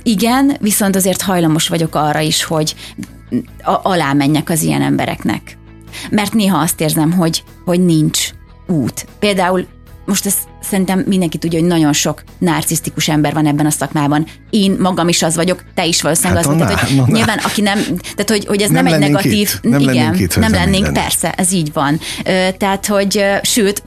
igen, 0.02 0.56
viszont 0.60 0.96
azért 0.96 1.22
hajlamos 1.22 1.68
vagyok 1.68 1.94
arra 1.94 2.20
is, 2.20 2.44
hogy 2.44 2.74
alá 3.64 4.12
menjek 4.12 4.50
az 4.50 4.62
ilyen 4.62 4.82
embereknek. 4.82 5.58
Mert 6.10 6.34
néha 6.34 6.58
azt 6.58 6.80
érzem, 6.80 7.12
hogy, 7.12 7.44
hogy 7.64 7.84
nincs 7.84 8.30
út. 8.66 9.06
Például 9.18 9.66
most 10.06 10.26
ezt 10.26 10.38
szerintem 10.62 11.04
mindenki 11.06 11.38
tudja, 11.38 11.58
hogy 11.58 11.68
nagyon 11.68 11.92
sok 11.92 12.22
narcisztikus 12.38 13.08
ember 13.08 13.32
van 13.34 13.46
ebben 13.46 13.66
a 13.66 13.70
szakmában. 13.70 14.26
Én 14.50 14.76
magam 14.80 15.08
is 15.08 15.22
az 15.22 15.36
vagyok, 15.36 15.64
te 15.74 15.86
is 15.86 16.02
valószínűleg 16.02 16.44
Hát 16.44 16.52
az 16.52 16.58
vagy. 16.58 16.68
Tehát, 16.68 16.88
hogy 16.88 16.96
na. 16.96 17.06
nyilván, 17.06 17.38
aki 17.38 17.60
nem, 17.60 17.78
tehát 18.00 18.30
hogy, 18.30 18.46
hogy 18.46 18.62
ez 18.62 18.70
Nem 18.70 18.84
nem, 18.84 18.92
egy 18.92 19.00
negatív, 19.00 19.32
itt. 19.32 19.58
Nem 19.62 19.80
igen, 19.80 19.94
lennénk 19.94 20.18
itt, 20.20 20.36
nem 20.38 20.52
lennénk, 20.52 20.84
lenne. 20.84 21.00
persze, 21.00 21.30
ez 21.32 21.52
így 21.52 21.72
van. 21.72 22.00
Tehát, 22.58 22.86
hogy 22.86 23.24
sőt, 23.42 23.82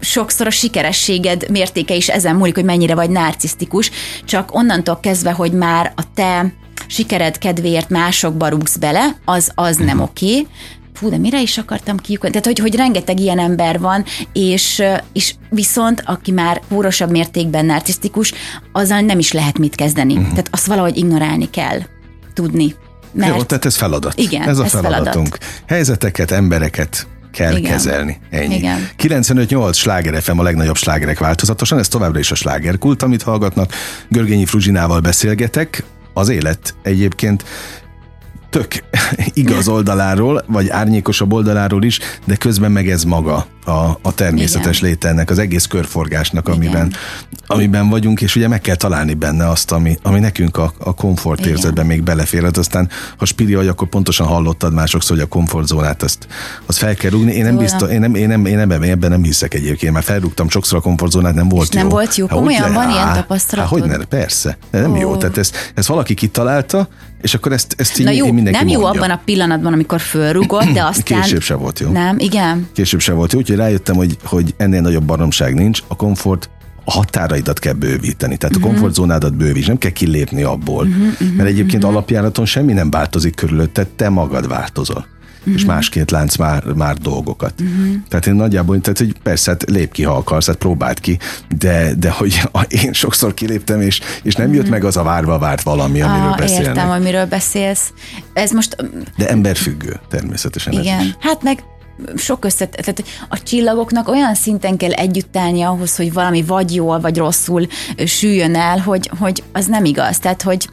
sokszor 0.00 0.46
a 0.46 0.50
sikerességed 0.50 1.50
mértéke 1.50 1.94
is 1.94 2.08
ezen 2.08 2.36
múlik, 2.36 2.54
hogy 2.54 2.64
mennyire 2.64 2.94
vagy 2.94 3.10
narcisztikus, 3.10 3.90
csak 4.24 4.54
onnantól 4.54 4.98
kezdve, 5.02 5.30
hogy 5.32 5.52
már 5.52 5.92
a 5.96 6.02
te 6.14 6.52
sikered 6.86 7.38
kedvéért 7.38 7.88
másokba 7.88 8.48
rúgsz 8.48 8.76
bele, 8.76 9.16
az, 9.24 9.50
az 9.54 9.76
nem 9.76 9.86
Mhm. 9.96 10.00
oké. 10.00 10.26
Okay. 10.30 10.46
Fú, 10.92 11.08
de 11.08 11.18
mire 11.18 11.40
is 11.40 11.58
akartam 11.58 11.96
kiukadni? 11.96 12.40
Tehát, 12.40 12.46
hogy, 12.46 12.58
hogy 12.58 12.74
rengeteg 12.74 13.20
ilyen 13.20 13.38
ember 13.38 13.78
van, 13.78 14.04
és, 14.32 14.82
és 15.12 15.34
viszont, 15.50 16.02
aki 16.06 16.30
már 16.30 16.60
kórosabb 16.68 17.10
mértékben 17.10 17.66
narcisztikus, 17.66 18.32
azzal 18.72 19.00
nem 19.00 19.18
is 19.18 19.32
lehet 19.32 19.58
mit 19.58 19.74
kezdeni. 19.74 20.14
Mhm. 20.14 20.28
Tehát 20.28 20.48
azt 20.50 20.66
valahogy 20.66 20.96
ignorálni 20.96 21.50
kell 21.50 21.80
tudni. 22.34 22.74
Mert 23.12 23.36
Jó, 23.36 23.42
tehát 23.42 23.64
ez 23.64 23.76
feladat. 23.76 24.18
Igen, 24.18 24.48
ez 24.48 24.58
a 24.58 24.64
ez 24.64 24.70
feladatunk. 24.70 25.38
Helyzeteket, 25.66 26.30
embereket 26.30 27.06
kell 27.32 27.56
Igen. 27.56 27.70
kezelni. 27.70 28.20
Ennyi. 28.30 28.54
Igen. 28.54 28.88
95-8 28.98 29.74
sláger 29.74 30.22
FM 30.22 30.38
a 30.38 30.42
legnagyobb 30.42 30.76
slágerek 30.76 31.18
változatosan, 31.18 31.78
ez 31.78 31.88
továbbra 31.88 32.18
is 32.18 32.30
a 32.30 32.34
slágerkult, 32.34 33.02
amit 33.02 33.22
hallgatnak. 33.22 33.72
Görgényi 34.08 34.46
Fruzsinával 34.46 35.00
beszélgetek. 35.00 35.84
Az 36.14 36.28
élet 36.28 36.74
egyébként 36.82 37.44
tök 38.52 38.84
igaz 39.34 39.68
oldaláról, 39.68 40.44
vagy 40.46 40.68
árnyékosabb 40.68 41.32
oldaláról 41.32 41.84
is, 41.84 41.98
de 42.24 42.36
közben 42.36 42.72
meg 42.72 42.90
ez 42.90 43.04
maga 43.04 43.46
a, 43.64 43.98
a 44.02 44.14
természetes 44.14 44.78
Igen. 44.78 44.90
léte 44.90 45.08
ennek, 45.08 45.30
az 45.30 45.38
egész 45.38 45.66
körforgásnak, 45.66 46.48
Igen. 46.48 46.58
amiben, 46.60 46.92
amiben 47.46 47.88
vagyunk, 47.88 48.20
és 48.20 48.36
ugye 48.36 48.48
meg 48.48 48.60
kell 48.60 48.74
találni 48.74 49.14
benne 49.14 49.48
azt, 49.48 49.72
ami, 49.72 49.98
ami 50.02 50.18
nekünk 50.18 50.56
a, 50.56 50.72
a 50.78 50.94
komfort 50.94 51.40
Igen. 51.40 51.50
érzetben 51.50 51.86
még 51.86 52.02
belefér. 52.02 52.42
Hát 52.42 52.56
aztán, 52.56 52.88
ha 53.16 53.24
spiri 53.24 53.54
vagy, 53.54 53.68
akkor 53.68 53.88
pontosan 53.88 54.26
hallottad 54.26 54.72
már 54.72 54.88
sokszor, 54.88 55.16
hogy 55.16 55.24
a 55.24 55.28
komfortzónát 55.28 56.02
azt, 56.02 56.26
azt 56.66 56.78
fel 56.78 56.94
kell 56.94 57.10
rúgni. 57.10 57.32
Én 57.32 57.44
nem, 57.44 57.56
biztos, 57.56 57.90
én 57.90 58.00
nem, 58.00 58.14
én 58.14 58.28
nem, 58.28 58.46
én 58.46 58.58
ebben, 58.58 58.82
ebben 58.82 59.10
nem 59.10 59.22
hiszek 59.22 59.54
egyébként, 59.54 59.92
mert 59.92 60.04
felrúgtam 60.04 60.48
sokszor 60.48 60.78
a 60.78 60.80
komfortzónát, 60.80 61.34
nem 61.34 61.48
volt 61.48 61.68
És 61.68 61.74
nem 61.74 61.84
jó. 61.84 61.90
volt 61.90 62.16
jó? 62.16 62.26
Hogy 62.26 62.36
Komolyan 62.36 62.68
le- 62.68 62.74
van 62.74 62.90
ilyen 62.90 63.06
Á, 63.08 63.14
tapasztalatod? 63.14 63.78
Hát 63.80 63.88
hogy 63.88 63.98
ne, 63.98 64.04
persze. 64.04 64.56
De 64.70 64.80
nem 64.80 64.92
Ó. 64.92 64.96
jó. 64.96 65.16
Tehát 65.16 65.36
ezt, 65.38 65.72
ezt 65.74 65.88
valaki 65.88 66.14
kitalálta, 66.14 66.88
és 67.22 67.34
akkor 67.34 67.52
ezt, 67.52 67.74
ezt 67.78 67.98
így 67.98 68.04
Na 68.04 68.12
jó, 68.12 68.32
mindenki 68.32 68.58
nem 68.58 68.68
jó 68.68 68.80
mondja. 68.80 69.00
abban 69.00 69.16
a 69.16 69.20
pillanatban, 69.24 69.72
amikor 69.72 70.00
fölrugod, 70.00 70.68
de 70.68 70.84
aztán... 70.92 71.20
Később 71.20 71.42
se 71.42 71.54
volt 71.54 71.78
jó. 71.78 71.90
Nem, 71.90 72.18
igen. 72.18 72.68
Később 72.72 73.00
se 73.00 73.12
volt 73.12 73.32
jó, 73.32 73.38
úgyhogy 73.38 73.56
rájöttem, 73.56 73.96
hogy, 73.96 74.16
hogy 74.24 74.54
ennél 74.56 74.80
nagyobb 74.80 75.04
baromság 75.04 75.54
nincs. 75.54 75.82
A 75.88 75.96
komfort 75.96 76.50
a 76.84 76.90
határaidat 76.90 77.58
kell 77.58 77.72
bővíteni, 77.72 78.36
tehát 78.36 78.56
uh-huh. 78.56 78.70
a 78.70 78.72
komfortzónádat 78.72 79.36
bővíts, 79.36 79.66
nem 79.66 79.78
kell 79.78 79.90
kilépni 79.90 80.42
abból, 80.42 80.86
uh-huh, 80.86 81.06
uh-huh, 81.06 81.32
mert 81.36 81.48
egyébként 81.48 81.82
uh-huh. 81.82 81.90
alapjáraton 81.90 82.46
semmi 82.46 82.72
nem 82.72 82.90
változik 82.90 83.34
körülötted, 83.34 83.88
te 83.88 84.08
magad 84.08 84.48
változol. 84.48 85.06
Uh-huh. 85.42 85.54
és 85.54 85.64
másként 85.64 86.10
látsz 86.10 86.36
már, 86.36 86.64
már 86.64 86.96
dolgokat. 86.96 87.60
Uh-huh. 87.60 87.94
Tehát 88.08 88.26
én 88.26 88.34
nagyjából, 88.34 88.80
tehát 88.80 88.98
hogy 88.98 89.14
persze, 89.22 89.50
hát 89.50 89.70
lép 89.70 89.92
ki, 89.92 90.02
ha 90.02 90.16
akarsz, 90.16 90.46
hát 90.46 90.56
próbáld 90.56 91.00
ki, 91.00 91.18
de, 91.58 91.94
de 91.98 92.10
hogy 92.10 92.40
én 92.84 92.92
sokszor 92.92 93.34
kiléptem, 93.34 93.80
és, 93.80 94.00
és 94.22 94.34
nem 94.34 94.46
uh-huh. 94.46 94.62
jött 94.62 94.70
meg 94.70 94.84
az 94.84 94.96
a 94.96 95.02
várva 95.02 95.38
várt 95.38 95.62
valami, 95.62 96.00
amiről 96.00 96.30
ah, 96.30 96.36
beszélnek. 96.36 96.66
Értem, 96.66 96.90
amiről 96.90 97.26
beszélsz. 97.26 97.92
Ez 98.32 98.50
most... 98.50 98.76
De 99.16 99.28
emberfüggő, 99.28 100.00
természetesen. 100.08 100.72
Igen, 100.72 101.16
hát 101.20 101.42
meg 101.42 101.62
sok 102.16 102.44
összet, 102.44 102.70
tehát 102.70 103.04
a 103.28 103.42
csillagoknak 103.42 104.08
olyan 104.08 104.34
szinten 104.34 104.76
kell 104.76 104.90
együtt 104.90 105.36
állni 105.36 105.62
ahhoz, 105.62 105.96
hogy 105.96 106.12
valami 106.12 106.42
vagy 106.42 106.74
jól, 106.74 107.00
vagy 107.00 107.16
rosszul 107.16 107.66
süljön 108.06 108.54
el, 108.54 108.78
hogy, 108.78 109.10
hogy 109.18 109.42
az 109.52 109.66
nem 109.66 109.84
igaz. 109.84 110.18
Tehát, 110.18 110.42
hogy 110.42 110.68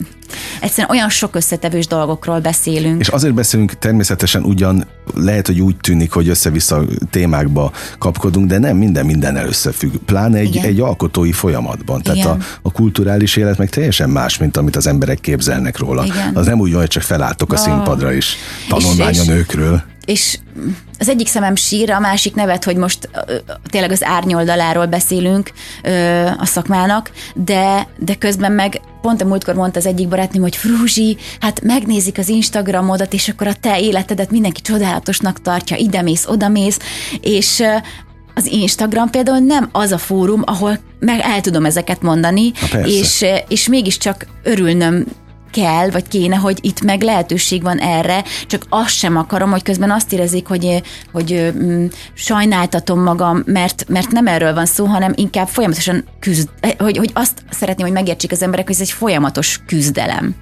egyszerűen 0.62 0.90
olyan 0.90 1.10
sok 1.10 1.36
összetevős 1.36 1.88
dolgokról 1.88 2.40
beszélünk. 2.40 3.00
És 3.00 3.08
azért 3.08 3.34
beszélünk 3.34 3.74
természetesen 3.74 4.44
ugyan, 4.44 4.88
lehet, 5.16 5.48
hogy 5.48 5.62
úgy 5.62 5.78
tűnik, 5.78 6.12
hogy 6.12 6.30
össze-vissza 6.30 6.84
témákba 7.10 7.72
kapkodunk, 7.98 8.48
de 8.48 8.58
nem 8.58 8.78
minden 8.78 9.06
minden 9.06 9.36
összefügg. 9.36 9.96
Pláne 10.06 10.38
egy, 10.38 10.58
egy 10.58 10.80
alkotói 10.80 11.32
folyamatban. 11.32 12.02
Tehát 12.02 12.26
a, 12.26 12.38
a 12.62 12.72
kulturális 12.72 13.36
élet 13.36 13.58
meg 13.58 13.70
teljesen 13.70 14.10
más, 14.10 14.38
mint 14.38 14.58
amit 14.58 14.76
az 14.76 14.88
emberek 14.88 15.20
képzelnek 15.20 15.78
róla. 15.78 16.06
Igen. 16.06 16.36
Az 16.36 16.46
nem 16.46 16.60
úgy 16.60 16.74
hogy 16.74 16.88
csak 16.88 17.04
felálltok 17.04 17.54
a 17.54 17.56
oh. 17.56 17.62
színpadra 17.62 18.12
is 18.12 18.36
tanulmány 18.70 19.20
a 19.20 19.24
nőkről. 19.24 19.84
És 20.10 20.38
az 21.00 21.10
egyik 21.10 21.28
szemem 21.28 21.56
sír, 21.56 21.92
a 21.92 22.00
másik 22.00 22.36
nevet, 22.36 22.64
hogy 22.64 22.76
most 22.76 23.10
tényleg 23.70 23.92
az 23.92 24.04
árnyoldaláról 24.04 24.86
beszélünk 24.86 25.52
a 26.38 26.46
szakmának, 26.46 27.12
de, 27.36 27.88
de 27.98 28.16
közben 28.16 28.52
meg 28.52 28.82
pont 29.02 29.22
a 29.22 29.26
múltkor 29.26 29.56
mondta 29.56 29.80
az 29.80 29.86
egyik 29.86 30.08
barátnőm, 30.08 30.42
hogy 30.42 30.56
Frúzsi, 30.56 31.18
hát 31.40 31.62
megnézik 31.62 32.18
az 32.18 32.30
Instagramodat, 32.30 33.14
és 33.14 33.30
akkor 33.30 33.48
a 33.48 33.54
te 33.54 33.80
életedet 33.80 34.32
mindenki 34.32 34.62
csodálatosnak 34.62 35.42
tartja, 35.42 35.78
idemész, 35.78 36.26
odamész, 36.28 36.80
és 37.22 37.64
az 38.36 38.46
Instagram 38.46 39.10
például 39.10 39.40
nem 39.40 39.70
az 39.72 39.92
a 39.92 39.98
fórum, 39.98 40.42
ahol 40.46 40.80
meg 41.00 41.20
el 41.20 41.42
tudom 41.42 41.66
ezeket 41.66 42.02
mondani, 42.02 42.52
és, 42.84 43.26
és 43.48 43.68
mégiscsak 43.68 44.28
örülnöm 44.44 45.06
kell, 45.52 45.90
vagy 45.90 46.08
kéne, 46.08 46.36
hogy 46.36 46.58
itt 46.62 46.82
meg 46.82 47.02
lehetőség 47.02 47.62
van 47.62 47.78
erre, 47.78 48.24
csak 48.48 48.66
azt 48.70 48.96
sem 48.96 49.18
akarom, 49.18 49.50
hogy 49.50 49.64
közben 49.64 49.92
azt 49.92 50.14
érezik, 50.14 50.48
hogy, 50.48 50.82
hogy 51.12 51.54
mm, 51.58 51.86
sajnáltatom 52.14 53.04
magam, 53.04 53.44
mert, 53.46 53.86
mert 53.88 54.12
nem 54.12 54.28
erről 54.28 54.54
van 54.54 54.66
szó, 54.66 54.86
hanem 54.86 55.14
inkább 55.16 55.48
folyamatosan 55.48 56.04
küzd, 56.20 56.50
hogy, 56.78 56.98
hogy 56.98 57.12
azt 57.14 57.44
szeretném, 57.50 57.86
hogy 57.86 57.96
megértsék 57.96 58.32
az 58.32 58.42
emberek, 58.42 58.66
hogy 58.66 58.76
ez 58.76 58.82
egy 58.82 58.92
folyamatos 58.92 59.60
küzdelem. 59.66 60.36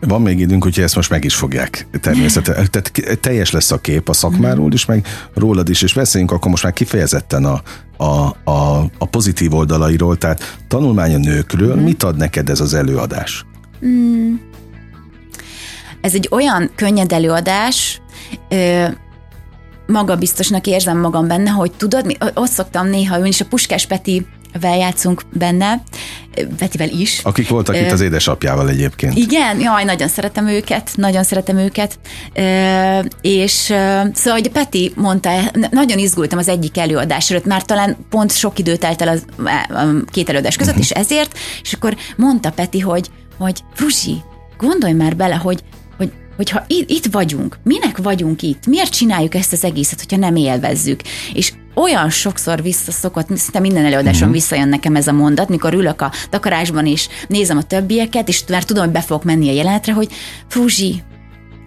Van 0.00 0.22
még 0.22 0.40
időnk, 0.40 0.66
úgyhogy 0.66 0.84
ezt 0.84 0.94
most 0.94 1.10
meg 1.10 1.24
is 1.24 1.34
fogják 1.34 1.86
természetesen. 2.00 2.70
Tehát 2.70 3.20
teljes 3.20 3.50
lesz 3.50 3.70
a 3.70 3.78
kép 3.80 4.08
a 4.08 4.12
szakmáról 4.12 4.72
is, 4.72 4.84
meg 4.84 5.06
rólad 5.34 5.68
is, 5.68 5.82
és 5.82 5.94
beszéljünk 5.94 6.32
akkor 6.32 6.50
most 6.50 6.62
már 6.62 6.72
kifejezetten 6.72 7.44
a, 7.44 7.62
a, 7.96 8.36
a, 8.50 8.86
a 8.98 9.04
pozitív 9.10 9.54
oldalairól, 9.54 10.16
tehát 10.16 10.58
tanulmány 10.68 11.14
a 11.14 11.18
nőkről, 11.18 11.76
mm. 11.76 11.82
mit 11.82 12.02
ad 12.02 12.16
neked 12.16 12.48
ez 12.48 12.60
az 12.60 12.74
előadás? 12.74 13.46
Mm. 13.86 14.34
Ez 16.06 16.14
egy 16.14 16.28
olyan 16.30 16.70
könnyed 16.74 17.12
előadás, 17.12 18.00
ö, 18.48 18.86
magabiztosnak 19.86 20.66
érzem 20.66 20.98
magam 20.98 21.26
benne, 21.26 21.50
hogy 21.50 21.72
tudod, 21.72 22.06
mi, 22.06 22.16
ott 22.34 22.50
szoktam 22.50 22.88
néha 22.88 23.16
ülni, 23.16 23.28
és 23.28 23.40
a 23.40 23.44
Puskás 23.44 23.86
Peti 23.86 24.26
vel 24.60 24.76
játszunk 24.76 25.22
benne, 25.32 25.82
Petivel 26.58 26.88
is. 26.88 27.20
Akik 27.22 27.48
voltak 27.48 27.76
itt 27.76 27.90
az 27.90 28.00
édesapjával 28.00 28.68
egyébként. 28.68 29.16
Igen, 29.16 29.60
jaj, 29.60 29.84
nagyon 29.84 30.08
szeretem 30.08 30.46
őket, 30.46 30.90
nagyon 30.94 31.22
szeretem 31.22 31.56
őket. 31.56 31.98
És 33.20 33.52
szóval, 34.12 34.40
hogy 34.40 34.50
Peti 34.50 34.92
mondta, 34.96 35.30
nagyon 35.70 35.98
izgultam 35.98 36.38
az 36.38 36.48
egyik 36.48 36.78
előadás 36.78 37.30
előtt, 37.30 37.44
már 37.44 37.62
talán 37.62 37.96
pont 38.10 38.32
sok 38.32 38.58
idő 38.58 38.76
telt 38.76 39.02
el 39.02 39.08
az, 39.08 39.24
a 39.68 40.04
két 40.10 40.28
előadás 40.28 40.56
között, 40.56 40.76
uh-huh. 40.76 40.88
és 40.90 40.96
ezért, 40.96 41.38
és 41.62 41.72
akkor 41.72 41.96
mondta 42.16 42.50
Peti, 42.50 42.80
hogy, 42.80 43.10
hogy 43.38 43.60
Fruzsi, 43.74 44.22
gondolj 44.58 44.92
már 44.92 45.16
bele, 45.16 45.34
hogy 45.34 45.62
hogyha 46.36 46.64
itt 46.68 47.06
vagyunk, 47.10 47.58
minek 47.62 47.96
vagyunk 47.96 48.42
itt, 48.42 48.66
miért 48.66 48.92
csináljuk 48.92 49.34
ezt 49.34 49.52
az 49.52 49.64
egészet, 49.64 50.00
hogyha 50.00 50.16
nem 50.16 50.36
élvezzük. 50.36 51.00
És 51.32 51.52
olyan 51.74 52.10
sokszor 52.10 52.62
visszaszokott, 52.62 53.36
szinte 53.36 53.60
minden 53.60 53.84
előadáson 53.84 54.20
uh-huh. 54.20 54.32
visszajön 54.32 54.68
nekem 54.68 54.96
ez 54.96 55.06
a 55.06 55.12
mondat, 55.12 55.48
mikor 55.48 55.74
ülök 55.74 56.02
a 56.02 56.12
takarásban 56.30 56.86
és 56.86 57.08
nézem 57.28 57.56
a 57.56 57.62
többieket, 57.62 58.28
és 58.28 58.44
már 58.48 58.64
tudom, 58.64 58.84
hogy 58.84 58.92
be 58.92 59.00
fogok 59.00 59.24
menni 59.24 59.48
a 59.48 59.52
jelenetre, 59.52 59.92
hogy 59.92 60.08
Fruzsi, 60.48 61.02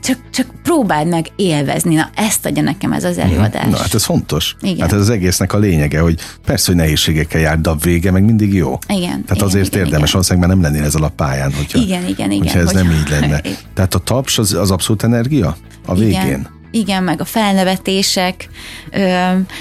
csak, 0.02 0.18
csak 0.32 0.48
próbáld 0.64 1.08
meg 1.08 1.32
élvezni. 1.36 1.96
Na, 1.96 2.10
ezt 2.16 2.46
adja 2.46 2.64
nekem 2.64 2.92
ez 2.92 3.04
az 3.04 3.16
mhm. 3.16 3.26
előadás. 3.26 3.66
Na, 3.70 3.78
hát 3.78 3.94
ez 3.94 4.04
fontos. 4.04 4.56
Igen. 4.62 4.80
Hát 4.80 4.94
ez 4.94 5.00
az 5.00 5.10
egésznek 5.10 5.54
a 5.54 5.58
lényege, 5.58 6.00
hogy 6.00 6.20
persze, 6.46 6.66
hogy 6.66 6.82
nehézségekkel 6.82 7.42
jár, 7.42 7.62
de 7.62 7.70
a 7.70 7.76
vége 7.76 8.12
meg 8.12 8.24
mindig 8.24 8.54
jó. 8.54 8.78
Igen. 8.88 9.10
Tehát 9.10 9.32
igen, 9.32 9.48
azért 9.48 9.68
igen, 9.68 9.86
érdemes, 9.86 10.12
valószínűleg 10.12 10.48
már 10.48 10.58
nem 10.58 10.72
lennél 10.72 10.88
ezzel 10.88 11.04
a 11.04 11.10
pályán, 11.10 11.54
hogyha, 11.54 11.80
igen, 11.80 12.08
igen, 12.08 12.32
igen, 12.32 12.44
hogyha 12.44 12.60
ez 12.60 12.66
hogyha, 12.72 12.84
nem 12.84 12.92
így 12.92 13.10
lenne. 13.10 13.42
Tehát 13.76 13.94
a 13.96 14.00
taps 14.00 14.38
az, 14.38 14.54
az 14.54 14.72
abszolút 14.72 15.04
energia 15.04 15.58
a 15.86 15.96
végén. 15.96 16.26
Igen. 16.26 16.58
Igen, 16.72 17.04
meg 17.04 17.22
a 17.22 17.26
felnevetések, 17.26 18.50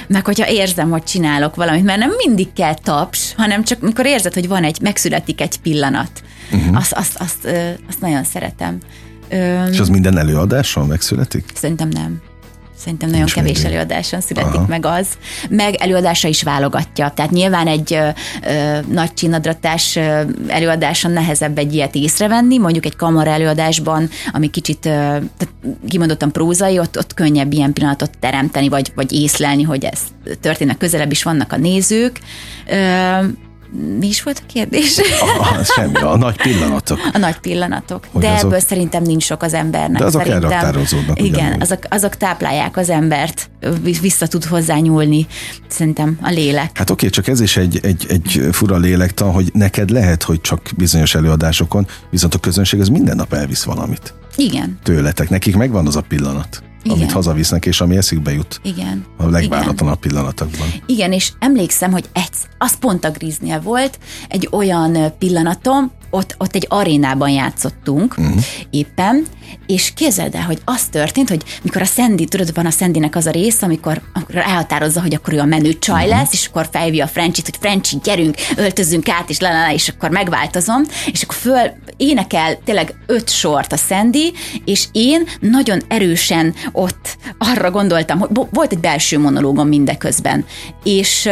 meg 0.08 0.24
hogyha 0.24 0.48
érzem, 0.48 0.90
hogy 0.90 1.02
csinálok 1.02 1.54
valamit, 1.54 1.84
mert 1.84 1.98
nem 1.98 2.10
mindig 2.26 2.52
kell 2.52 2.74
taps, 2.74 3.34
hanem 3.36 3.64
csak 3.64 3.80
mikor 3.80 4.06
érzed, 4.06 4.34
hogy 4.34 4.48
van 4.48 4.64
egy, 4.64 4.80
megszületik 4.80 5.40
egy 5.40 5.58
pillanat. 5.58 6.22
Uh-huh. 6.52 6.76
Azt, 6.76 6.92
azt, 6.92 7.16
azt, 7.16 7.48
azt 7.88 8.00
nagyon 8.00 8.24
szeretem. 8.24 8.78
És 9.70 9.78
az 9.78 9.88
minden 9.88 10.18
előadáson 10.18 10.86
megszületik? 10.86 11.44
Szerintem 11.54 11.88
nem. 11.88 12.20
Szerintem 12.78 13.08
nagyon 13.08 13.24
Nincs 13.24 13.36
kevés 13.36 13.62
még. 13.62 13.66
előadáson 13.72 14.20
születik 14.20 14.54
Aha. 14.54 14.66
meg 14.68 14.86
az. 14.86 15.06
Meg 15.48 15.74
előadása 15.74 16.28
is 16.28 16.42
válogatja. 16.42 17.10
Tehát 17.10 17.30
nyilván 17.30 17.66
egy 17.66 17.94
ö, 17.94 18.08
ö, 18.48 18.78
nagy 18.92 19.14
csinadratás 19.14 19.98
előadáson 20.46 21.10
nehezebb 21.10 21.58
egy 21.58 21.74
ilyet 21.74 21.94
észrevenni, 21.94 22.58
mondjuk 22.58 22.84
egy 22.84 22.96
kamara 22.96 23.30
előadásban, 23.30 24.08
ami 24.32 24.50
kicsit 24.50 24.86
ö, 24.86 24.90
tehát 24.90 25.48
kimondottan 25.88 26.32
prózai, 26.32 26.78
ott, 26.78 26.98
ott 26.98 27.14
könnyebb 27.14 27.52
ilyen 27.52 27.72
pillanatot 27.72 28.18
teremteni, 28.18 28.68
vagy, 28.68 28.92
vagy 28.94 29.12
észlelni, 29.12 29.62
hogy 29.62 29.84
ez 29.84 30.00
történnek, 30.40 30.78
közelebb 30.78 31.10
is 31.10 31.22
vannak 31.22 31.52
a 31.52 31.56
nézők. 31.56 32.20
Ö, 32.66 33.18
mi 33.98 34.06
is 34.06 34.22
volt 34.22 34.42
a 34.42 34.46
kérdés? 34.52 34.98
A, 35.38 35.64
semmi, 35.64 35.94
a 35.94 36.16
nagy 36.16 36.36
pillanatok. 36.36 36.98
A 37.12 37.18
nagy 37.18 37.38
pillanatok. 37.38 38.04
Hogy 38.12 38.22
De 38.22 38.30
azok, 38.30 38.44
ebből 38.44 38.60
szerintem 38.60 39.02
nincs 39.02 39.24
sok 39.24 39.42
az 39.42 39.54
embernek. 39.54 39.98
De 39.98 40.04
azok 40.04 40.22
szerintem, 40.22 40.50
elraktározódnak. 40.50 41.22
Igen, 41.22 41.60
azok, 41.60 41.78
azok 41.88 42.16
táplálják 42.16 42.76
az 42.76 42.90
embert, 42.90 43.50
vissza 44.00 44.26
tud 44.26 44.44
hozzá 44.44 44.76
nyúlni, 44.76 45.26
szerintem 45.68 46.18
a 46.22 46.30
lélek. 46.30 46.78
Hát 46.78 46.90
oké, 46.90 47.08
csak 47.08 47.28
ez 47.28 47.40
is 47.40 47.56
egy, 47.56 47.78
egy, 47.82 48.06
egy 48.08 48.48
fura 48.52 48.76
lélektan, 48.76 49.32
hogy 49.32 49.50
neked 49.52 49.90
lehet, 49.90 50.22
hogy 50.22 50.40
csak 50.40 50.60
bizonyos 50.76 51.14
előadásokon, 51.14 51.86
viszont 52.10 52.34
a 52.34 52.38
közönség 52.38 52.80
az 52.80 52.88
minden 52.88 53.16
nap 53.16 53.32
elvisz 53.32 53.62
valamit. 53.62 54.14
Igen. 54.36 54.78
Tőletek, 54.82 55.28
nekik 55.28 55.56
megvan 55.56 55.86
az 55.86 55.96
a 55.96 56.00
pillanat. 56.00 56.62
Igen. 56.82 56.96
amit 56.98 57.12
hazavisznek, 57.12 57.66
és 57.66 57.80
ami 57.80 57.96
eszükbe 57.96 58.32
jut. 58.32 58.60
Igen. 58.62 59.04
A 59.16 59.28
legváratlanabb 59.28 59.98
pillanatokban. 59.98 60.68
Igen, 60.86 61.12
és 61.12 61.32
emlékszem, 61.38 61.90
hogy 61.90 62.04
egy, 62.12 62.48
az 62.58 62.78
pont 62.78 63.04
a 63.04 63.10
Griznél 63.10 63.60
volt, 63.60 63.98
egy 64.28 64.48
olyan 64.52 65.12
pillanatom, 65.18 65.90
ott, 66.10 66.34
ott 66.38 66.54
egy 66.54 66.66
arénában 66.68 67.30
játszottunk 67.30 68.14
uh-huh. 68.18 68.42
éppen, 68.70 69.26
és 69.66 69.92
képzeld 69.94 70.34
el, 70.34 70.42
hogy 70.42 70.58
az 70.64 70.84
történt, 70.84 71.28
hogy 71.28 71.42
mikor 71.62 71.82
a 71.82 71.84
Sandy, 71.84 72.24
tudod, 72.24 72.54
van 72.54 72.66
a 72.66 72.70
Sandynek 72.70 73.16
az 73.16 73.26
a 73.26 73.30
rész, 73.30 73.62
amikor, 73.62 74.00
amikor 74.12 74.36
elhatározza, 74.36 75.00
hogy 75.00 75.14
akkor 75.14 75.34
ő 75.34 75.38
a 75.38 75.44
menő 75.44 75.78
csaj 75.78 76.04
uh-huh. 76.04 76.18
lesz, 76.18 76.32
és 76.32 76.46
akkor 76.46 76.68
felhívja 76.72 77.04
a 77.04 77.08
Frencsit, 77.08 77.44
hogy 77.44 77.56
Frencsi, 77.60 77.96
gyerünk, 78.02 78.36
öltözünk 78.56 79.08
át, 79.08 79.30
és 79.30 79.40
lalala, 79.40 79.72
és 79.72 79.88
akkor 79.88 80.10
megváltozom, 80.10 80.82
és 81.12 81.22
akkor 81.22 81.36
föl 81.36 81.70
énekel 81.96 82.58
tényleg 82.64 82.94
öt 83.06 83.30
sort 83.30 83.72
a 83.72 83.76
Sandy, 83.76 84.32
és 84.64 84.86
én 84.92 85.22
nagyon 85.40 85.82
erősen 85.88 86.54
ott 86.72 87.16
arra 87.38 87.70
gondoltam, 87.70 88.18
hogy 88.18 88.30
volt 88.50 88.72
egy 88.72 88.78
belső 88.78 89.18
monológom 89.18 89.68
mindeközben, 89.68 90.44
és 90.84 91.28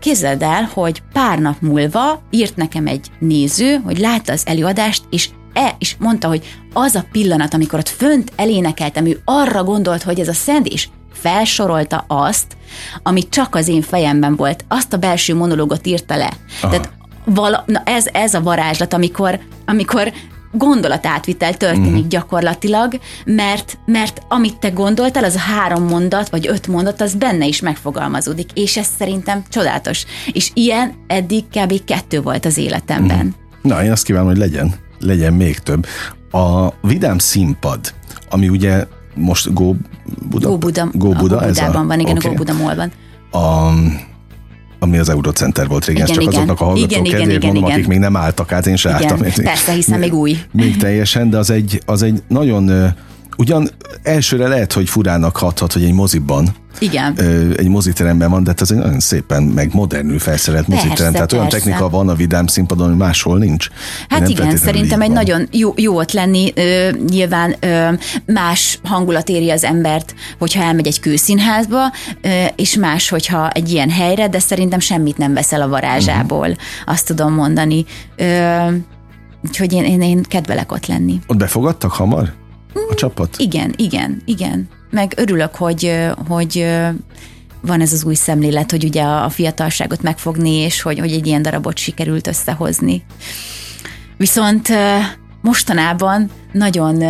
Képzeld 0.00 0.42
el, 0.42 0.70
hogy 0.72 1.02
pár 1.12 1.38
nap 1.38 1.60
múlva 1.60 2.22
írt 2.30 2.56
nekem 2.56 2.86
egy 2.86 3.06
néző, 3.18 3.80
hogy 3.84 3.98
látta 3.98 4.32
az 4.32 4.42
előadást, 4.46 5.02
és 5.10 5.28
e, 5.52 5.74
és 5.78 5.96
mondta, 5.98 6.28
hogy 6.28 6.58
az 6.72 6.94
a 6.94 7.04
pillanat, 7.12 7.54
amikor 7.54 7.78
ott 7.78 7.88
fönt 7.88 8.32
elénekeltem, 8.36 9.06
ő 9.06 9.20
arra 9.24 9.64
gondolt, 9.64 10.02
hogy 10.02 10.20
ez 10.20 10.28
a 10.28 10.32
szent, 10.32 10.66
és 10.66 10.88
felsorolta 11.12 12.04
azt, 12.08 12.56
ami 13.02 13.28
csak 13.28 13.54
az 13.54 13.68
én 13.68 13.82
fejemben 13.82 14.36
volt. 14.36 14.64
Azt 14.68 14.92
a 14.92 14.96
belső 14.96 15.34
monológot 15.34 15.86
írta 15.86 16.16
le. 16.16 16.32
Aha. 16.60 16.70
Tehát 16.70 16.92
vala, 17.24 17.64
na 17.66 17.82
ez, 17.84 18.06
ez 18.12 18.34
a 18.34 18.42
varázslat, 18.42 18.92
amikor, 18.92 19.40
amikor 19.66 20.12
gondolatátvitel 20.52 21.56
történik 21.56 21.92
uh-huh. 21.92 22.06
gyakorlatilag, 22.06 22.98
mert, 23.24 23.78
mert 23.86 24.22
amit 24.28 24.58
te 24.58 24.68
gondoltál, 24.68 25.24
az 25.24 25.34
a 25.34 25.38
három 25.38 25.84
mondat, 25.84 26.28
vagy 26.28 26.46
öt 26.48 26.66
mondat, 26.66 27.00
az 27.00 27.14
benne 27.14 27.46
is 27.46 27.60
megfogalmazódik, 27.60 28.50
és 28.54 28.76
ez 28.76 28.86
szerintem 28.98 29.42
csodálatos. 29.48 30.04
És 30.32 30.50
ilyen 30.54 30.92
eddig 31.06 31.44
kb. 31.44 31.84
kettő 31.84 32.20
volt 32.20 32.44
az 32.44 32.56
életemben. 32.56 33.16
Uh-huh. 33.16 33.32
Na, 33.62 33.84
én 33.84 33.90
azt 33.90 34.04
kívánom, 34.04 34.28
hogy 34.28 34.38
legyen, 34.38 34.74
legyen 35.00 35.32
még 35.32 35.58
több. 35.58 35.86
A 36.30 36.68
Vidám 36.82 37.18
színpad, 37.18 37.94
ami 38.30 38.48
ugye 38.48 38.86
most 39.14 39.54
Go 39.54 39.74
Buda? 40.28 40.48
Go 40.48 40.58
Buda. 40.58 40.88
Go 40.92 41.08
Buda, 41.08 41.36
a 41.36 41.40
Go 41.40 41.46
ez 41.46 41.58
a, 41.58 41.84
van, 41.86 42.00
igen, 42.00 42.16
okay. 42.16 42.30
a 42.30 42.34
Go 42.34 42.44
Buda 42.44 42.52
Mall-ban. 42.52 42.92
A, 43.30 43.72
ami 44.78 44.98
az 44.98 45.08
Eurocenter 45.08 45.68
volt 45.68 45.84
régen, 45.84 46.02
igen, 46.02 46.14
csak 46.14 46.22
igen. 46.22 46.34
azoknak 46.34 46.60
a 46.60 46.64
hallgatók 46.64 46.90
igen, 46.90 47.02
kedvéért 47.02 47.30
igen, 47.30 47.44
mondom, 47.44 47.64
igen. 47.64 47.76
akik 47.76 47.86
még 47.86 47.98
nem 47.98 48.16
álltak 48.16 48.52
át, 48.52 48.66
én 48.66 48.76
se 48.76 48.88
igen, 48.88 49.02
álltam. 49.02 49.44
Persze, 49.44 49.72
hiszen 49.72 49.98
még 49.98 50.14
új. 50.14 50.38
Még 50.52 50.76
teljesen, 50.76 51.30
de 51.30 51.38
az 51.38 51.50
egy, 51.50 51.80
az 51.86 52.02
egy 52.02 52.22
nagyon 52.28 52.94
Ugyan 53.38 53.70
elsőre 54.02 54.48
lehet, 54.48 54.72
hogy 54.72 54.88
furának 54.88 55.36
hathat, 55.36 55.72
hogy 55.72 55.84
egy 55.84 55.92
moziban, 55.92 56.48
igen. 56.78 57.20
egy 57.56 57.68
moziteremben 57.68 58.30
van, 58.30 58.42
de 58.44 58.50
hát 58.50 58.60
ez 58.60 58.70
egy 58.70 58.76
nagyon 58.76 59.00
szépen 59.00 59.42
meg 59.42 59.74
modernül 59.74 60.18
felszerelt 60.18 60.66
persze, 60.66 60.84
moziterem. 60.84 61.12
Tehát 61.12 61.28
persze. 61.28 61.46
olyan 61.46 61.60
technika 61.60 61.88
van 61.88 62.08
a 62.08 62.14
vidám 62.14 62.46
színpadon, 62.46 62.88
hogy 62.88 62.96
máshol 62.96 63.38
nincs. 63.38 63.68
Hát 64.08 64.28
igen, 64.28 64.56
szerintem 64.56 65.00
egy 65.00 65.12
van. 65.12 65.16
nagyon 65.16 65.48
jó, 65.50 65.72
jó 65.76 65.96
ott 65.96 66.12
lenni. 66.12 66.52
Ö, 66.54 66.90
nyilván 67.08 67.54
ö, 67.60 67.88
más 68.26 68.78
hangulat 68.84 69.28
éri 69.28 69.50
az 69.50 69.64
embert, 69.64 70.14
hogyha 70.38 70.62
elmegy 70.62 70.86
egy 70.86 71.00
kőszínházba, 71.00 71.80
ö, 72.22 72.44
és 72.56 72.76
más, 72.76 73.08
hogyha 73.08 73.50
egy 73.50 73.70
ilyen 73.70 73.90
helyre, 73.90 74.28
de 74.28 74.38
szerintem 74.38 74.78
semmit 74.78 75.18
nem 75.18 75.34
veszel 75.34 75.62
a 75.62 75.68
varázsából, 75.68 76.48
uh-huh. 76.48 76.56
azt 76.86 77.06
tudom 77.06 77.34
mondani. 77.34 77.84
Ö, 78.16 78.56
úgyhogy 79.46 79.72
én, 79.72 79.84
én, 79.84 80.02
én 80.02 80.22
kedvelek 80.22 80.72
ott 80.72 80.86
lenni. 80.86 81.20
Ott 81.26 81.36
befogadtak 81.36 81.92
hamar? 81.92 82.32
A 82.90 82.94
csapat? 82.94 83.36
Igen, 83.38 83.74
igen, 83.76 84.22
igen. 84.24 84.68
Meg 84.90 85.12
örülök, 85.16 85.54
hogy, 85.54 85.92
hogy 86.28 86.66
van 87.60 87.80
ez 87.80 87.92
az 87.92 88.04
új 88.04 88.14
szemlélet, 88.14 88.70
hogy 88.70 88.84
ugye 88.84 89.02
a 89.02 89.28
fiatalságot 89.28 90.02
megfogni, 90.02 90.50
és 90.50 90.82
hogy, 90.82 90.98
hogy 90.98 91.12
egy 91.12 91.26
ilyen 91.26 91.42
darabot 91.42 91.76
sikerült 91.76 92.26
összehozni. 92.26 93.04
Viszont 94.16 94.68
mostanában 95.40 96.30
nagyon 96.52 97.02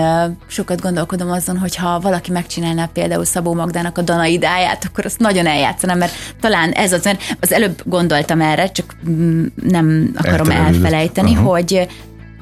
sokat 0.46 0.80
gondolkodom 0.80 1.30
azon, 1.30 1.58
hogy 1.58 1.76
ha 1.76 2.00
valaki 2.00 2.30
megcsinálná 2.30 2.86
például 2.86 3.24
Szabó 3.24 3.54
Magdának 3.54 3.98
a 3.98 4.02
Danaidáját, 4.02 4.84
akkor 4.84 5.04
azt 5.04 5.18
nagyon 5.18 5.46
eljátszanám, 5.46 5.98
mert 5.98 6.12
talán 6.40 6.70
ez 6.70 6.92
az, 6.92 7.04
mert 7.04 7.22
az 7.40 7.52
előbb 7.52 7.82
gondoltam 7.84 8.40
erre, 8.40 8.70
csak 8.70 8.96
mm, 9.08 9.46
nem 9.62 10.12
akarom 10.16 10.50
elfelejteni, 10.50 11.34
Aha. 11.34 11.48
hogy 11.48 11.88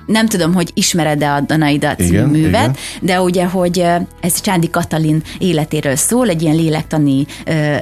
nem 0.07 0.27
tudom, 0.27 0.55
hogy 0.55 0.71
ismered-e 0.75 1.35
a 1.35 1.41
Danaida 1.41 1.95
című 1.95 2.09
igen, 2.09 2.29
művet, 2.29 2.53
igen. 2.53 2.77
de 3.01 3.21
ugye, 3.21 3.47
hogy 3.47 3.85
ez 4.21 4.41
Csándi 4.41 4.71
Katalin 4.71 5.23
életéről 5.39 5.97
szól, 5.97 6.29
egy 6.29 6.43
ilyen 6.43 6.57
lélektani 6.57 7.27
ö, 7.45 7.77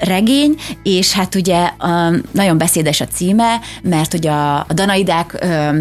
regény, 0.00 0.54
és 0.82 1.12
hát 1.12 1.34
ugye 1.34 1.62
a, 1.78 2.12
nagyon 2.30 2.58
beszédes 2.58 3.00
a 3.00 3.06
címe, 3.06 3.60
mert 3.82 4.14
ugye 4.14 4.30
a, 4.30 4.58
a 4.58 4.72
Danaidák 4.74 5.36
ö, 5.40 5.80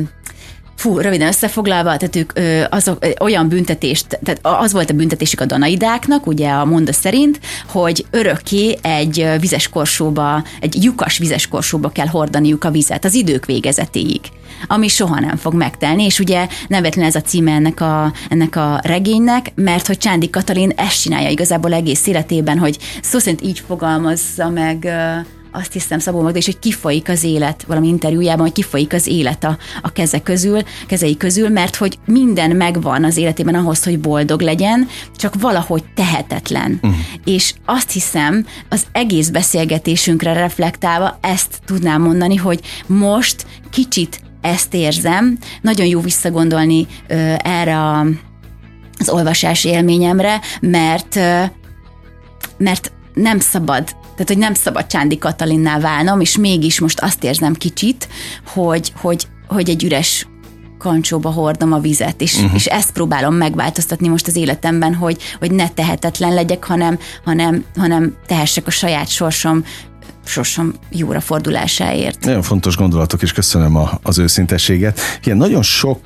Fú, 0.83 0.99
röviden 0.99 1.27
összefoglalva, 1.27 1.97
tehát 1.97 2.15
ők 2.15 2.31
azok, 2.69 3.05
olyan 3.19 3.47
büntetést, 3.47 4.19
tehát 4.23 4.39
az 4.41 4.71
volt 4.71 4.89
a 4.89 4.93
büntetésük 4.93 5.39
a 5.39 5.45
danaidáknak, 5.45 6.27
ugye 6.27 6.49
a 6.49 6.65
monda 6.65 6.93
szerint, 6.93 7.39
hogy 7.67 8.05
örökké 8.11 8.77
egy 8.81 9.27
vizes 9.39 9.69
korsóba, 9.69 10.43
egy 10.59 10.83
lyukas 10.83 11.17
vizes 11.17 11.47
korsóba 11.47 11.89
kell 11.89 12.07
hordaniuk 12.07 12.63
a 12.63 12.71
vizet 12.71 13.05
az 13.05 13.13
idők 13.13 13.45
végezetéig 13.45 14.21
ami 14.67 14.87
soha 14.87 15.19
nem 15.19 15.35
fog 15.35 15.53
megtelni, 15.53 16.03
és 16.03 16.19
ugye 16.19 16.47
nevetlen 16.67 17.05
ez 17.05 17.15
a 17.15 17.21
címe 17.21 17.51
ennek 17.51 17.81
a, 17.81 18.13
ennek 18.29 18.55
a 18.55 18.79
regénynek, 18.83 19.51
mert 19.55 19.87
hogy 19.87 19.97
Csándi 19.97 20.29
Katalin 20.29 20.69
ezt 20.75 21.01
csinálja 21.01 21.29
igazából 21.29 21.73
egész 21.73 22.07
életében, 22.07 22.57
hogy 22.57 22.77
szó 23.01 23.19
szerint 23.19 23.41
így 23.41 23.63
fogalmazza 23.67 24.49
meg 24.49 24.87
azt 25.53 25.71
hiszem 25.71 25.99
Szabó 25.99 26.21
Magda 26.21 26.37
is, 26.37 26.45
hogy 26.45 26.59
kifolyik 26.59 27.09
az 27.09 27.23
élet, 27.23 27.63
valami 27.67 27.87
interjújában, 27.87 28.41
hogy 28.41 28.51
kifolyik 28.51 28.93
az 28.93 29.07
élet 29.07 29.43
a, 29.43 29.57
a 29.81 29.91
keze 29.91 30.21
közül, 30.21 30.61
kezei 30.87 31.17
közül, 31.17 31.49
mert 31.49 31.75
hogy 31.75 31.99
minden 32.05 32.55
megvan 32.55 33.03
az 33.03 33.17
életében 33.17 33.55
ahhoz, 33.55 33.83
hogy 33.83 33.99
boldog 33.99 34.41
legyen, 34.41 34.87
csak 35.15 35.41
valahogy 35.41 35.83
tehetetlen. 35.95 36.79
Uh-huh. 36.81 36.99
És 37.25 37.53
azt 37.65 37.91
hiszem, 37.91 38.45
az 38.69 38.85
egész 38.91 39.29
beszélgetésünkre 39.29 40.33
reflektálva 40.33 41.17
ezt 41.21 41.59
tudnám 41.65 42.01
mondani, 42.01 42.35
hogy 42.35 42.59
most 42.87 43.45
kicsit 43.69 44.21
ezt 44.41 44.73
érzem. 44.73 45.37
Nagyon 45.61 45.85
jó 45.85 45.99
visszagondolni 45.99 46.87
ö, 47.07 47.33
erre 47.37 47.79
a, 47.79 48.05
az 48.99 49.09
olvasás 49.09 49.63
élményemre, 49.63 50.39
mert 50.61 51.15
ö, 51.15 51.43
mert 52.57 52.91
nem 53.13 53.39
szabad, 53.39 53.95
tehát 54.13 54.27
hogy 54.27 54.37
nem 54.37 54.53
szabad 54.53 54.87
Csándi 54.87 55.17
Katalinnál 55.17 55.79
válnom, 55.79 56.19
és 56.19 56.37
mégis 56.37 56.79
most 56.79 56.99
azt 56.99 57.23
érzem 57.23 57.53
kicsit, 57.53 58.07
hogy, 58.45 58.93
hogy, 58.95 59.27
hogy 59.47 59.69
egy 59.69 59.83
üres 59.83 60.27
kancsóba 60.77 61.29
hordom 61.29 61.73
a 61.73 61.79
vizet, 61.79 62.21
és, 62.21 62.35
uh-huh. 62.35 62.53
és 62.53 62.65
ezt 62.65 62.91
próbálom 62.91 63.35
megváltoztatni 63.35 64.07
most 64.07 64.27
az 64.27 64.35
életemben, 64.35 64.93
hogy, 64.93 65.17
hogy 65.39 65.51
ne 65.51 65.69
tehetetlen 65.69 66.33
legyek, 66.33 66.63
hanem, 66.63 66.99
hanem, 67.25 67.63
hanem 67.75 68.15
tehessek 68.25 68.67
a 68.67 68.71
saját 68.71 69.07
sorsom 69.07 69.63
sorsom 70.25 70.73
jóra 70.89 71.19
fordulásáért. 71.19 72.25
Nagyon 72.25 72.41
fontos 72.41 72.75
gondolatok, 72.75 73.21
és 73.21 73.31
köszönöm 73.31 73.75
a, 73.75 73.99
az 74.03 74.17
őszintességet. 74.17 74.99
Ilyen 75.23 75.37
nagyon 75.37 75.61
sok 75.61 75.99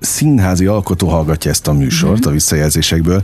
színházi 0.00 0.66
alkotó 0.66 1.08
hallgatja 1.08 1.50
ezt 1.50 1.68
a 1.68 1.72
műsort 1.72 2.20
mm-hmm. 2.20 2.28
a 2.28 2.32
visszajelzésekből, 2.32 3.22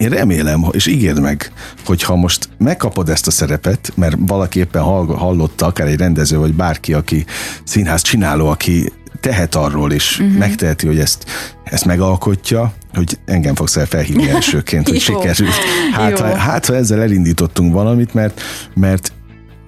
én 0.00 0.08
remélem, 0.08 0.64
és 0.70 0.86
ígérd 0.86 1.20
meg, 1.20 1.52
hogy 1.84 2.02
ha 2.02 2.16
most 2.16 2.48
megkapod 2.58 3.08
ezt 3.08 3.26
a 3.26 3.30
szerepet, 3.30 3.92
mert 3.94 4.16
valaki 4.18 4.58
éppen 4.58 4.82
hallotta, 4.82 5.66
akár 5.66 5.86
egy 5.86 5.98
rendező, 5.98 6.38
vagy 6.38 6.54
bárki, 6.54 6.92
aki 6.92 7.24
színház 7.64 8.02
csináló, 8.02 8.46
aki 8.46 8.92
tehet 9.20 9.54
arról, 9.54 9.92
és 9.92 10.18
uh-huh. 10.18 10.38
megteheti, 10.38 10.86
hogy 10.86 10.98
ezt, 10.98 11.24
ezt 11.64 11.84
megalkotja, 11.84 12.72
hogy 12.94 13.18
engem 13.24 13.54
fogsz 13.54 13.76
el 13.76 13.86
felhívni 13.86 14.28
elsőként, 14.34 14.88
hogy 14.88 15.00
sikerült. 15.00 15.54
Hát, 15.92 16.18
ha, 16.18 16.36
hát, 16.36 16.66
ha 16.66 16.74
ezzel 16.74 17.00
elindítottunk 17.00 17.72
valamit, 17.72 18.14
mert, 18.14 18.40
mert 18.74 19.12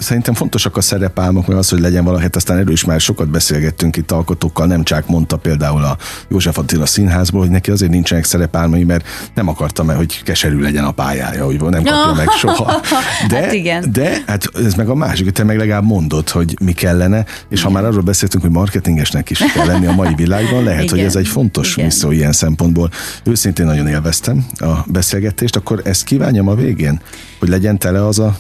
szerintem 0.03 0.35
fontosak 0.35 0.77
a 0.77 0.81
szerepálmok, 0.81 1.47
mert 1.47 1.59
az, 1.59 1.69
hogy 1.69 1.81
legyen 1.81 2.05
valaki, 2.05 2.23
hát 2.23 2.37
aztán 2.37 2.59
erről 2.59 2.73
is 2.73 2.85
már 2.85 3.01
sokat 3.01 3.31
beszélgettünk 3.31 3.97
itt 3.97 4.11
alkotókkal, 4.11 4.67
nem 4.67 4.83
csak 4.83 5.07
mondta 5.07 5.37
például 5.37 5.85
a 5.85 5.97
József 6.29 6.59
Attila 6.59 6.87
színházból, 6.87 7.41
hogy 7.41 7.51
neki 7.51 7.71
azért 7.71 7.91
nincsenek 7.91 8.25
szerepálmai, 8.25 8.85
mert 8.85 9.07
nem 9.35 9.49
akarta 9.49 9.83
meg, 9.83 9.97
hogy 9.97 10.23
keserű 10.23 10.61
legyen 10.61 10.85
a 10.85 10.91
pályája, 10.91 11.45
hogy 11.45 11.61
nem 11.61 11.83
kapja 11.83 12.13
meg 12.17 12.29
soha. 12.29 12.73
De, 13.29 13.37
hát 13.37 13.53
igen. 13.53 13.93
de 13.93 14.23
hát 14.27 14.49
ez 14.55 14.75
meg 14.75 14.89
a 14.89 14.95
másik, 14.95 15.25
hogy 15.25 15.33
te 15.33 15.45
meg 15.45 15.59
legalább 15.59 15.85
mondod, 15.85 16.29
hogy 16.29 16.57
mi 16.61 16.73
kellene, 16.73 17.25
és 17.49 17.61
igen. 17.61 17.63
ha 17.63 17.71
már 17.71 17.85
arról 17.85 18.03
beszéltünk, 18.03 18.43
hogy 18.43 18.53
marketingesnek 18.53 19.31
is 19.31 19.39
kell 19.39 19.67
lenni 19.67 19.87
a 19.87 19.93
mai 19.93 20.15
világban, 20.15 20.65
lehet, 20.65 20.83
igen. 20.83 20.97
hogy 20.97 21.05
ez 21.05 21.17
egy 21.17 21.29
fontos 21.29 21.73
igen. 21.73 21.85
misszió 21.85 22.11
ilyen 22.11 22.33
szempontból. 22.33 22.91
Őszintén 23.25 23.67
nagyon 23.67 23.89
élveztem 23.89 24.47
a 24.59 24.73
beszélgetést, 24.87 25.57
akkor 25.57 25.81
ezt 25.85 26.05
kívánjam 26.05 26.49
a 26.49 26.55
végén, 26.55 27.01
hogy 27.39 27.49
legyen 27.49 27.79
tele 27.79 28.07
az 28.07 28.19
a 28.19 28.37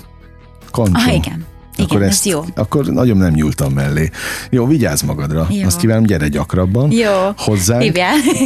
kancsó. 0.71 1.09
Ah, 1.09 1.15
igen. 1.15 1.45
Igen, 1.77 1.91
akkor 1.91 2.03
ezt, 2.03 2.25
jó. 2.25 2.45
Akkor 2.55 2.87
nagyon 2.87 3.16
nem 3.16 3.33
nyúltam 3.33 3.73
mellé. 3.73 4.11
Jó, 4.51 4.66
vigyázz 4.66 5.03
magadra. 5.03 5.47
Jó. 5.51 5.66
Azt 5.66 5.79
kívánom, 5.79 6.05
gyere 6.05 6.29
gyakrabban 6.29 6.91
jó. 6.91 7.11
hozzánk. 7.37 7.99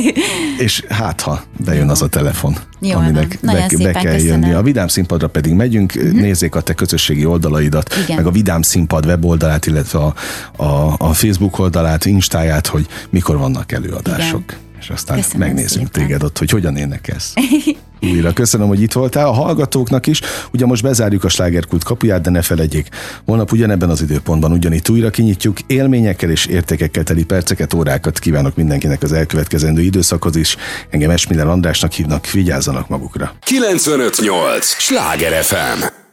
És 0.59 0.85
hát, 0.89 1.20
ha 1.20 1.43
bejön 1.64 1.89
az 1.89 2.03
a 2.03 2.09
telefon, 2.09 2.57
jó, 2.81 2.99
aminek 2.99 3.39
be, 3.43 3.68
be 3.79 3.93
kell 3.93 4.12
köszönöm. 4.12 4.41
jönni. 4.41 4.53
A 4.53 4.62
Vidám 4.62 4.89
színpadra 4.89 5.29
pedig 5.29 5.53
megyünk, 5.53 5.93
uh-huh. 5.97 6.12
nézzék 6.12 6.55
a 6.55 6.61
te 6.61 6.74
közösségi 6.74 7.24
oldalaidat, 7.24 7.95
Igen. 8.05 8.16
meg 8.16 8.27
a 8.27 8.31
Vidám 8.31 8.62
színpad 8.62 9.07
weboldalát, 9.07 9.66
illetve 9.66 9.99
a, 9.99 10.14
a, 10.57 10.95
a 10.99 11.12
Facebook 11.12 11.59
oldalát, 11.59 12.05
Instáját, 12.05 12.66
hogy 12.66 12.87
mikor 13.11 13.39
vannak 13.39 13.72
előadások. 13.72 14.43
Igen 14.47 14.64
és 14.81 14.93
aztán 14.93 15.16
Köszönöm 15.16 15.47
megnézzünk 15.47 15.87
szépen. 15.87 16.03
téged 16.03 16.22
ott, 16.22 16.39
hogy 16.39 16.51
hogyan 16.51 16.77
énekelsz. 16.77 17.35
Újra 18.01 18.32
köszönöm, 18.32 18.68
hogy 18.68 18.80
itt 18.80 18.92
voltál. 18.92 19.26
A 19.26 19.32
hallgatóknak 19.32 20.07
is, 20.07 20.20
ugye 20.53 20.66
most 20.66 20.82
bezárjuk 20.82 21.24
a 21.24 21.28
slágerkult 21.28 21.84
kapuját, 21.84 22.20
de 22.20 22.30
ne 22.30 22.42
felejtjék, 22.42 22.88
holnap 23.24 23.53
ugyanebben 23.53 23.90
az 23.90 24.03
időpontban 24.03 24.53
ugyanitt 24.53 24.88
újra 24.88 25.11
kinyitjuk. 25.11 25.59
Élményekkel 25.66 26.30
és 26.30 26.47
értékekkel 26.47 27.03
teli 27.03 27.24
perceket, 27.24 27.74
órákat 27.74 28.18
kívánok 28.18 28.57
mindenkinek 28.57 29.03
az 29.03 29.12
elkövetkezendő 29.12 29.82
időszakhoz 29.82 30.36
is. 30.36 30.57
Engem 30.90 31.11
Esmiller 31.11 31.47
Andrásnak 31.47 31.92
hívnak, 31.92 32.30
vigyázzanak 32.30 32.88
magukra. 32.88 33.32
958! 33.40 34.66
Sláger 34.66 35.42
FM! 35.42 36.06